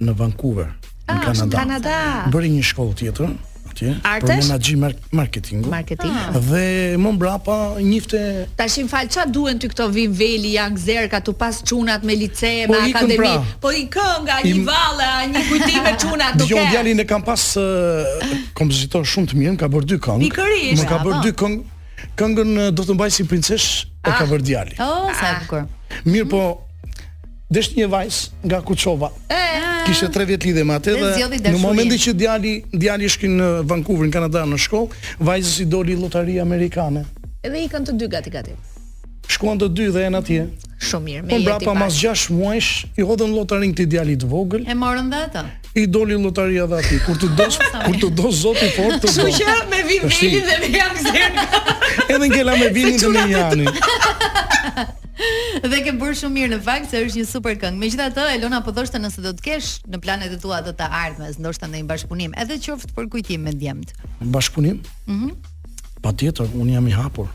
në 0.04 0.12
Vancouver, 0.18 0.70
ah, 1.06 1.12
në 1.14 1.20
Kanada. 1.24 1.60
Kanada. 1.60 1.96
Bëri 2.34 2.56
një 2.58 2.64
shkollë 2.70 2.96
tjetër 3.00 3.30
atje 3.70 3.94
për 4.04 4.28
menaxhim 4.28 4.84
marketingu. 4.84 5.70
Marketing. 5.70 5.70
Marketing 5.72 6.14
ah. 6.20 6.36
Dhe 6.36 7.00
më 7.00 7.12
mbrapa 7.16 7.56
njifte 7.84 8.20
Tash 8.58 8.76
im 8.82 8.88
fal 8.90 9.08
çfarë 9.14 9.32
duhen 9.34 9.58
ty 9.62 9.70
këto 9.72 9.86
vim 9.94 10.14
veli 10.18 10.50
janë 10.58 10.80
zer 10.82 11.08
ka 11.12 11.20
tu 11.24 11.32
pas 11.40 11.62
çunat 11.70 12.04
me 12.04 12.16
lice 12.20 12.50
po, 12.68 12.74
me 12.76 12.90
akademi. 12.92 13.16
Pra, 13.22 13.54
po 13.64 13.72
i 13.72 13.86
kënga, 13.94 14.42
i 14.48 14.52
valla, 14.66 15.08
një 15.32 15.46
kujtim 15.48 15.82
me 15.88 15.94
çunat 16.04 16.36
duke. 16.42 16.52
Jo 16.52 16.62
djalin 16.72 17.00
e 17.00 17.04
kam 17.08 17.24
pas 17.24 17.48
uh, 17.62 18.44
kompozitor 18.60 19.04
shumë 19.08 19.32
të 19.32 19.40
mirë, 19.42 19.56
ka 19.64 19.68
bërë 19.72 19.90
dy 19.94 19.98
këngë. 20.08 20.30
Më 20.84 20.90
ka 20.92 21.00
bërë 21.06 21.22
dy 21.28 21.34
këngë 21.36 21.74
Këngën 22.16 22.58
do 22.76 22.84
të 22.84 22.96
mbaj 22.96 23.10
si 23.16 23.24
princesh 23.28 23.66
ah. 24.02 24.08
e 24.08 24.14
ka 24.18 24.26
vërë 24.30 24.46
djali. 24.50 24.76
Oh, 24.82 25.08
sa 25.16 25.32
ah. 25.34 25.38
bukur. 25.42 25.66
Mirë 26.12 26.28
po, 26.32 26.42
desh 27.52 27.72
një 27.76 27.88
vajz 27.92 28.20
nga 28.44 28.60
Kuçova. 28.66 29.10
Eh. 29.32 29.58
Kishte 29.86 30.08
tre 30.12 30.26
vjet 30.28 30.44
lidhje 30.48 30.64
me 30.66 30.74
atë 30.80 30.96
dhe, 30.98 31.38
në 31.46 31.58
momentin 31.62 32.00
që 32.06 32.14
djali 32.18 32.56
djali 32.72 33.08
shkin 33.12 33.36
në 33.40 33.50
Vancouver 33.70 34.08
në 34.08 34.16
Kanada 34.16 34.42
në 34.50 34.58
shkoll 34.58 34.88
Vajzës 35.24 35.60
i 35.62 35.66
doli 35.70 35.94
lotari 36.00 36.40
amerikane. 36.42 37.04
Edhe 37.46 37.62
i 37.62 37.68
kanë 37.70 37.92
të 37.92 37.98
dy 38.00 38.08
gati 38.16 38.32
gati 38.34 38.56
shkuan 39.30 39.58
të 39.60 39.68
dy 39.76 39.88
dhe 39.94 40.04
janë 40.06 40.20
atje. 40.22 40.46
Shumë 40.86 41.04
mirë, 41.06 41.22
me 41.24 41.36
jetë. 41.36 41.36
Po 41.36 41.50
brapa 41.50 41.74
mas 41.78 41.94
6 42.02 42.26
muajsh 42.36 42.72
i 43.00 43.06
hodhën 43.06 43.30
lotarin 43.32 43.72
këtij 43.72 43.88
djalit 43.94 44.20
të 44.22 44.28
vogël. 44.30 44.66
E 44.68 44.74
morën 44.76 45.08
dhe 45.12 45.22
ata 45.28 45.44
I 45.76 45.86
doli 45.92 46.16
lotaria 46.20 46.66
dhe 46.68 46.78
atij. 46.82 47.00
Kur 47.06 47.16
të 47.20 47.30
dosh, 47.38 47.56
kur 47.86 47.96
të 48.02 48.10
dosh 48.18 48.40
Zoti 48.44 48.68
fort 48.76 48.98
të. 49.00 49.06
Kështu 49.08 49.26
që 49.38 49.56
me 49.70 49.80
vinin 49.88 50.44
dhe 50.46 50.58
me 50.62 50.70
jam 50.72 50.98
zer. 51.00 51.40
Edhe 52.12 52.28
ngjela 52.28 52.54
me 52.60 52.68
vinin 52.76 53.00
dhe 53.00 53.12
me 53.14 53.24
janë 53.32 53.66
Dhe 55.72 55.78
ke 55.80 55.94
bërë 55.96 56.12
shumë 56.20 56.34
mirë 56.36 56.50
në 56.52 56.58
fakt 56.60 56.90
se 56.92 57.00
është 57.00 57.22
një 57.22 57.28
super 57.30 57.54
këngë. 57.58 57.80
Megjithatë, 57.80 58.26
Elona 58.36 58.60
po 58.62 58.74
thoshte 58.76 59.00
nëse 59.00 59.22
do 59.24 59.32
të 59.38 59.46
kesh 59.46 59.70
në 59.88 60.02
planet 60.04 60.34
e 60.36 60.38
tua 60.42 60.60
do 60.66 60.74
të 60.76 60.86
ardhmes, 60.92 61.38
ndoshta 61.40 61.70
në 61.72 61.80
një 61.80 61.88
bashkëpunim, 61.88 62.36
edhe 62.36 62.58
qoftë 62.66 62.92
për 62.98 63.08
kujtim 63.14 63.48
me 63.48 63.54
djemt. 63.56 63.96
Në 64.20 64.28
bashkëpunim? 64.36 64.82
Mhm. 65.08 65.32
Mm 65.32 66.04
Patjetër, 66.04 66.52
un 66.60 66.68
jam 66.70 66.86
i 66.86 66.92
hapur 66.92 67.26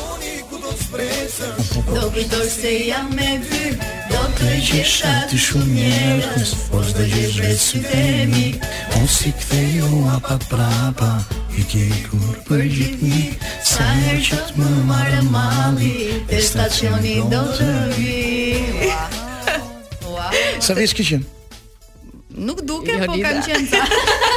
mos 0.66 0.82
presë 0.92 1.48
Do 1.94 2.04
kujtoj 2.14 2.46
se 2.56 2.72
jam 2.88 3.08
me 3.16 3.30
dy 3.44 3.62
Do 4.10 4.22
të 4.38 4.52
gjitha 4.66 5.12
të 5.30 5.38
shumë 5.46 5.74
njerës 5.74 6.52
Po 6.70 6.80
zdo 6.88 7.06
gjithë 7.12 7.44
vetë 7.44 7.62
si 7.66 7.82
temi 7.88 8.46
O 9.00 9.04
si 9.18 9.32
këthejo 9.38 9.92
apa 10.16 10.38
prapa 10.50 11.12
I 11.60 11.64
kje 11.70 11.84
i 11.90 12.00
kur 12.08 12.26
për 12.48 12.64
gjithë 12.78 13.12
një 13.12 13.22
Sa 13.74 13.86
herë 14.02 14.24
që 14.30 14.40
të 14.48 14.58
më 14.62 14.74
marë 14.90 15.22
mali 15.36 15.94
Te 16.32 16.42
stacioni 16.50 17.16
do 17.32 17.44
të 17.56 17.70
vi 17.96 18.92
Sa 20.66 20.74
vesh 20.78 20.96
kishin? 20.98 21.24
Nuk 22.36 22.58
duke, 22.68 22.92
jo, 22.92 23.06
po 23.08 23.14
lida. 23.16 23.30
kam 23.32 23.46
qenë 23.48 23.68
ta. 23.70 23.86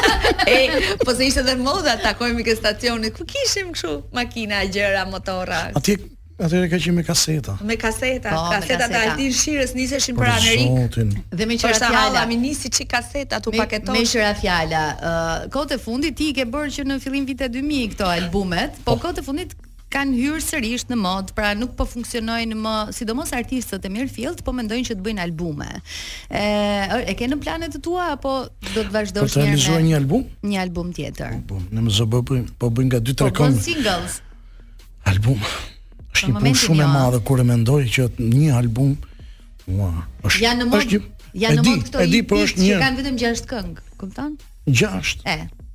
e, 0.47 0.99
po 1.03 1.11
se 1.17 1.25
ishte 1.27 1.41
dhe 1.49 1.57
moda, 1.59 1.97
takojmë 1.99 2.39
i 2.39 2.45
ke 2.47 2.53
stacionit, 2.55 3.17
ku 3.17 3.25
kishim 3.27 3.73
këshu 3.75 3.91
makina, 4.15 4.61
gjera, 4.71 5.01
motora. 5.11 5.65
A 5.75 5.81
ti 5.83 5.97
Atëherë 6.39 6.69
ka 6.71 6.77
qenë 6.79 6.93
me 6.95 7.03
kaseta. 7.03 7.53
Me 7.67 7.75
kaseta, 7.79 8.31
po, 8.31 8.43
kaseta 8.53 8.85
ta 8.91 8.99
Altin 9.09 9.31
Shirës 9.35 9.73
niseshin 9.75 10.15
për 10.15 10.23
po, 10.23 10.27
pra 10.27 10.35
Amerikë. 10.39 11.05
Dhe 11.39 11.47
me 11.49 11.55
po, 11.57 11.65
qira 11.65 11.81
fjala, 11.91 12.21
mi 12.29 12.37
nisi 12.39 12.71
çik 12.73 12.89
kaseta 12.93 13.41
tu 13.43 13.51
paketon. 13.55 13.95
Me 13.95 14.05
qira 14.07 14.31
fjala, 14.39 14.83
uh, 14.95 15.39
kohët 15.51 15.73
e 15.75 15.79
fundit 15.83 16.15
ti 16.19 16.29
i 16.31 16.35
ke 16.37 16.45
bërë 16.49 16.71
që 16.77 16.85
në 16.87 16.97
fillim 17.03 17.25
vitet 17.27 17.51
2000 17.57 17.89
këto 17.93 18.07
albumet, 18.13 18.79
po, 18.85 18.93
po. 18.95 19.01
kohët 19.03 19.19
e 19.19 19.25
fundit 19.27 19.55
kanë 19.89 20.15
hyrë 20.21 20.39
sërish 20.45 20.85
në 20.91 20.95
mod, 21.01 21.33
pra 21.35 21.49
nuk 21.57 21.73
po 21.75 21.83
funksionojnë 21.89 22.55
më, 22.61 22.75
sidomos 22.95 23.33
artistët 23.35 23.87
e 23.89 23.91
Mirfield, 23.91 24.43
po 24.45 24.53
mendojnë 24.55 24.85
që 24.91 24.95
të 24.99 25.05
bëjnë 25.07 25.23
albume. 25.23 25.67
E, 26.29 26.43
e 27.09 27.15
ke 27.17 27.27
në 27.31 27.39
planet 27.41 27.73
të 27.75 27.81
tua 27.87 28.11
apo 28.13 28.35
do 28.69 28.77
të 28.85 28.93
vazhdosh 28.93 29.25
njëherë? 29.25 29.33
Po 29.33 29.33
të 29.33 29.47
realizoj 29.49 29.81
një 29.89 29.97
album? 29.99 30.27
Një 30.45 30.61
album 30.63 30.93
tjetër. 30.95 31.33
Album. 31.39 31.49
Po, 31.49 31.73
në 31.75 31.87
më 31.87 31.97
zë 31.97 32.07
po 32.61 32.69
bëjnë 32.69 32.89
nga 32.93 33.01
2-3 33.09 33.17
këngë. 33.17 33.33
Po 33.33 33.49
bëjmë 33.49 33.65
singles. 33.65 34.19
Album 35.09 35.41
është 36.15 36.31
një 36.31 36.41
punë 36.41 36.57
shumë 36.59 36.81
e 36.81 36.83
jo. 36.83 36.89
madhe 36.93 37.19
kur 37.27 37.39
e 37.39 37.45
mendoj 37.45 37.81
që 37.93 38.07
një 38.19 38.51
album 38.57 38.95
ua 39.75 39.91
është 40.25 40.43
janë 40.45 40.59
në 40.59 40.71
mod 40.71 40.91
janë 41.43 41.61
në 41.61 41.63
mod 41.67 41.87
këto 41.87 42.03
edi, 42.05 42.19
që 42.25 42.81
kanë 42.81 43.03
vetëm 43.03 43.19
6 43.21 43.45
këngë, 43.51 43.85
kupton? 44.01 44.35
6. 44.67 45.25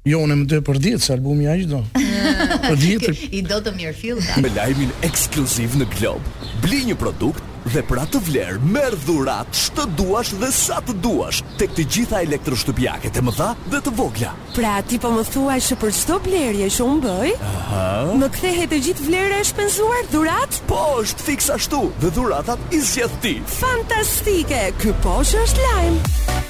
Jo, 0.05 0.19
unë 0.21 0.37
më 0.43 0.47
dy 0.51 0.59
për 0.67 0.81
10 0.85 1.01
se 1.01 1.15
albumi 1.15 1.47
ai 1.49 1.63
çdo. 1.63 1.79
për 2.69 2.75
10. 2.77 3.21
I 3.39 3.39
do 3.49 3.57
të 3.65 3.73
mirë 3.73 3.95
fillta. 3.97 4.37
Me 4.45 4.51
lajmin 4.53 4.91
ekskluziv 5.09 5.79
në 5.81 5.87
Glob. 5.95 6.27
Bli 6.61 6.83
një 6.91 6.97
produkt 7.01 7.54
dhe 7.73 7.83
për 7.89 8.01
atë 8.05 8.21
vlerë 8.27 8.69
merr 8.75 8.97
dhurat 9.07 9.49
çdo 9.57 9.85
duash 9.99 10.33
dhe 10.41 10.51
sa 10.55 10.81
të 10.85 10.95
duash 11.05 11.41
tek 11.61 11.73
të 11.77 11.87
gjitha 11.97 12.21
elektroshtëpiake 12.27 13.13
të 13.15 13.23
mëdha 13.25 13.51
dhe 13.73 13.81
të 13.87 13.95
vogla. 13.99 14.33
Pra 14.57 14.77
ti 14.87 14.99
po 15.03 15.13
më 15.15 15.25
thuaj 15.33 15.59
se 15.71 15.79
për 15.81 15.95
çdo 16.03 16.19
blerje 16.27 16.69
që 16.77 16.87
un 16.89 17.01
bëj, 17.05 17.31
Aha. 17.51 17.87
më 18.21 18.29
kthehet 18.37 18.73
të 18.75 18.81
gjithë 18.87 19.09
vlera 19.09 19.41
e 19.43 19.49
shpenzuar 19.51 20.09
dhurat? 20.13 20.61
Po, 20.71 20.81
është 21.03 21.29
fiks 21.31 21.51
ashtu. 21.57 21.83
Dhe 22.03 22.13
dhuratat 22.17 22.75
i 22.75 22.81
zgjedh 22.81 23.17
ti. 23.25 23.35
Fantastike. 23.59 24.61
Ky 24.83 24.95
poshtë 25.05 25.43
është 25.45 25.69
lajm. 25.71 25.99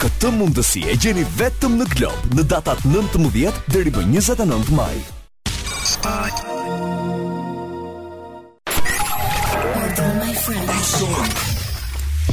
Këtë 0.02 0.32
mundësi 0.38 0.84
e 0.90 0.96
gjeni 1.00 1.26
vetëm 1.38 1.78
në 1.80 1.90
klopë 1.94 2.36
në 2.38 2.48
datat 2.50 2.82
19 2.88 3.62
deri 3.74 3.94
më 3.94 4.06
29 4.16 4.70
maj. 4.74 4.94
Spot. 5.84 6.44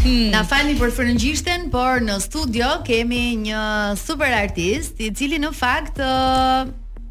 Hmm. 0.02 0.28
Na 0.36 0.42
falni 0.44 0.74
për 0.80 0.92
frëngjishten, 0.96 1.68
por 1.72 2.02
në 2.04 2.18
studio 2.20 2.72
kemi 2.86 3.22
një 3.46 3.62
super 4.02 4.28
artist 4.36 5.00
i 5.00 5.08
cili 5.16 5.40
në 5.40 5.54
fakt 5.56 6.02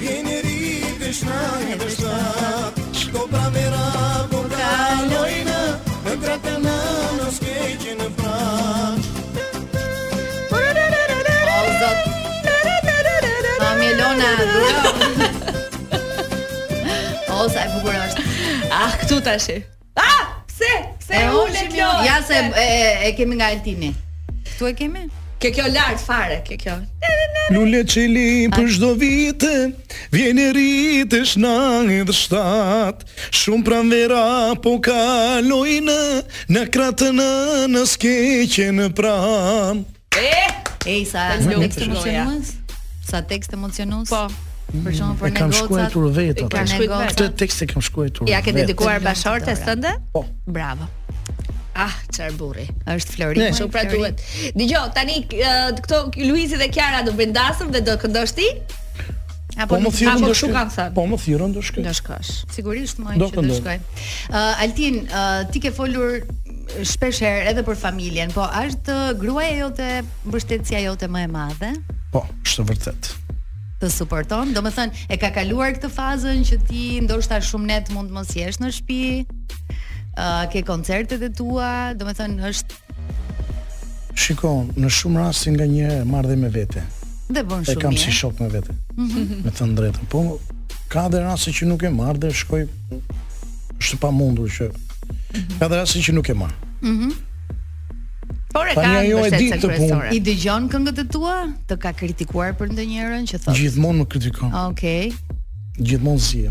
Gjenë 0.00 0.36
rritë 0.46 1.04
e 1.10 1.12
shnajë 1.20 1.74
dhe 1.82 1.88
shtatë 1.98 2.78
Ko 3.18 3.24
pra 3.34 3.44
me 3.58 3.66
rapë 3.76 4.24
po 4.32 4.40
kalojnë 4.56 5.60
Në 6.08 6.14
gratë 6.24 6.54
në 6.64 6.78
në 7.20 7.26
skeqë 7.36 7.92
në 8.00 8.08
pranë 8.22 9.00
sa 17.50 17.64
e 17.66 17.68
bukur 17.74 17.96
është. 18.02 18.22
Ah, 18.82 18.92
këtu 19.00 19.18
tash. 19.24 19.50
Ah, 19.96 20.30
pse? 20.48 20.68
Pse 21.00 21.18
e 21.18 21.26
ulën 21.38 21.74
Ja 22.06 22.18
se 22.26 22.38
e, 22.38 22.52
e, 22.56 22.94
e 23.08 23.16
kemi 23.16 23.36
nga 23.40 23.50
Altini. 23.52 23.90
Ktu 24.52 24.66
e 24.70 24.74
kemi? 24.78 25.02
Kë 25.42 25.50
kjo 25.56 25.64
lart 25.74 25.98
fare, 26.00 26.36
kë 26.46 26.56
kjo. 26.60 26.76
Lule 27.50 27.80
çeli 27.90 28.46
për 28.54 28.68
çdo 28.76 28.92
vit, 29.00 29.42
vjen 30.14 30.38
e 30.38 30.44
rritesh 30.54 31.32
në 31.42 31.52
ndër 31.88 32.14
shtat, 32.14 33.02
shumë 33.40 33.66
pranvera 33.66 34.22
po 34.62 34.76
kalojnë 34.86 35.82
në, 35.88 36.20
në 36.54 36.62
kratë 36.72 37.10
në 37.74 37.82
skeqe 37.90 38.70
në 38.78 38.86
pranë. 38.98 39.82
Eh? 40.22 40.54
Ej, 40.92 41.04
sa 41.10 41.26
tekst 41.42 41.82
emocionues. 41.90 42.54
Sa 43.10 43.20
tekst 43.26 43.52
emocionues. 43.58 44.10
Po, 44.14 44.28
Për 44.72 44.88
mm. 44.88 44.96
shkak 44.96 45.20
të 45.26 45.30
kam 45.36 45.50
shkuar 45.56 45.88
tur 45.92 46.06
vetë 46.16 46.44
atë. 46.46 46.50
Kam 46.54 46.68
shkuar 46.70 47.10
këtë 47.12 47.26
tekst 47.42 47.64
e 47.64 47.68
kam 47.68 47.84
shkuar 47.84 48.12
tur. 48.16 48.28
Ja 48.30 48.38
ke 48.44 48.54
dedikuar 48.56 49.02
Bashortes 49.04 49.60
sonde? 49.66 49.92
Po. 50.14 50.24
Bravo. 50.48 50.88
Ah, 51.76 51.92
çfarë 52.12 52.36
burri. 52.40 52.64
Është 52.92 53.14
Flori. 53.14 53.40
Kështu 53.50 53.66
pra 53.72 53.82
duhet. 53.88 54.20
Dgjoj, 54.56 54.92
tani 54.96 55.18
këto 55.28 56.02
Luizi 56.20 56.58
dhe 56.60 56.68
Kiara 56.72 57.00
do 57.06 57.14
brendasëm 57.18 57.70
dhe 57.72 57.84
do 57.86 57.96
këndosh 58.02 58.34
ti? 58.36 58.48
Apo 59.60 59.74
po 59.76 59.82
më 59.84 59.92
thirrën 59.98 60.22
do 60.24 60.32
shkoj. 60.36 60.60
Po 60.96 61.04
më 61.12 61.20
thirrën 61.26 61.56
do 61.56 61.64
shkoj. 61.64 61.86
Do 61.90 61.94
shkosh. 61.98 62.32
Sigurisht 62.56 63.00
më 63.04 63.16
do 63.20 63.28
të 63.32 63.48
shkoj. 63.60 63.76
Altin, 64.40 65.02
ti 65.52 65.62
ke 65.66 65.72
folur 65.76 66.20
shpesh 66.80 67.20
herë 67.26 67.48
edhe 67.52 67.64
për 67.66 67.76
familjen, 67.76 68.32
po 68.32 68.46
a 68.48 68.62
është 68.68 68.96
gruaja 69.20 69.56
jote 69.66 69.88
mbështetësia 70.28 70.84
jote 70.86 71.10
më 71.12 71.26
e 71.28 71.32
madhe? 71.34 71.72
Po, 72.14 72.24
është 72.46 72.64
vërtet 72.70 73.12
të 73.82 73.88
suporton. 73.90 74.52
thënë, 74.54 75.06
e 75.10 75.16
ka 75.18 75.30
kaluar 75.34 75.74
këtë 75.74 75.90
fazën 75.90 76.42
që 76.46 76.58
ti 76.68 76.82
ndoshta 77.02 77.40
shumë 77.42 77.68
net 77.70 77.90
mund 77.90 78.10
të 78.12 78.14
mos 78.14 78.30
jesh 78.36 78.60
në 78.62 78.70
shtëpi. 78.70 79.04
Ë 80.14 80.26
uh, 80.26 80.44
ke 80.52 80.62
koncertet 80.68 81.22
e 81.26 81.30
tua, 81.32 81.94
thënë 81.96 82.50
është 82.50 82.80
Shikon, 84.22 84.70
në 84.76 84.90
shumë 84.92 85.22
raste 85.22 85.50
nga 85.54 85.64
një 85.66 86.02
marr 86.06 86.28
dhe 86.30 86.36
me 86.36 86.50
vete. 86.52 86.82
Dhe 87.32 87.42
bën 87.48 87.64
shumë. 87.64 87.78
E 87.78 87.80
kam 87.80 87.96
si 87.96 88.12
shok 88.12 88.42
me 88.44 88.50
vete. 88.52 88.76
Mhm. 88.94 89.42
me 89.46 89.50
të 89.50 89.68
drejtën. 89.78 90.06
Po 90.12 90.20
ka 90.92 91.06
dhe 91.08 91.24
raste 91.26 91.50
që 91.56 91.70
nuk 91.72 91.82
e 91.82 91.90
marr 91.90 92.20
dhe 92.22 92.30
shkoj 92.42 92.62
është 93.80 93.98
pamundur 94.04 94.52
që 94.52 94.70
mhm. 94.70 95.58
ka 95.58 95.66
dhe 95.72 95.80
raste 95.80 96.04
që 96.06 96.14
nuk 96.20 96.28
e 96.28 96.36
marr. 96.44 96.54
Mhm. 96.84 97.10
Por 98.52 98.68
e 98.68 98.76
ka 98.76 98.84
një 98.98 99.04
jo 99.08 99.20
shtetë 99.30 99.58
të 99.62 99.68
punë. 99.80 100.00
I 100.16 100.22
dëgjon 100.26 100.66
këngët 100.72 100.98
e 101.02 101.06
tua? 101.12 101.36
Të 101.68 101.78
ka 101.80 101.92
kritikuar 101.96 102.52
për 102.58 102.74
ndonjërin 102.74 103.24
që 103.30 103.40
thotë? 103.46 103.54
Gjithmonë 103.58 104.02
më 104.02 104.06
kritikon. 104.12 104.52
Okej. 104.68 105.12
Okay. 105.12 105.36
Gjithmonë 105.88 106.24
si. 106.26 106.42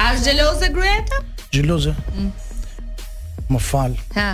A 0.00 0.06
është 0.14 0.36
xheloze 0.36 0.70
gryeta? 0.76 1.18
Xheloze. 1.52 1.92
Mm. 2.16 2.30
Më 3.52 3.60
fal. 3.66 3.98
Ha. 4.16 4.30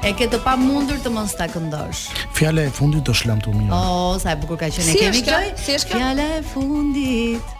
e 0.06 0.12
ke 0.18 0.28
të 0.30 0.38
pamundur 0.44 1.00
të 1.02 1.10
mos 1.14 1.34
ta 1.38 1.48
këndosh. 1.50 2.02
Fjala 2.38 2.66
e 2.68 2.74
fundit 2.76 3.02
do 3.06 3.14
lamtu 3.26 3.54
mirë. 3.56 3.72
Oh, 3.74 4.14
sa 4.22 4.36
e 4.36 4.38
bukur 4.42 4.58
ka 4.60 4.68
qenë. 4.70 4.86
Si 4.90 4.98
kemi 5.00 5.24
kjo? 5.26 5.40
Si 5.64 5.74
është 5.78 5.90
kjo? 5.92 5.98
Fjala 6.04 6.28
e 6.38 6.42
fundit 6.52 7.58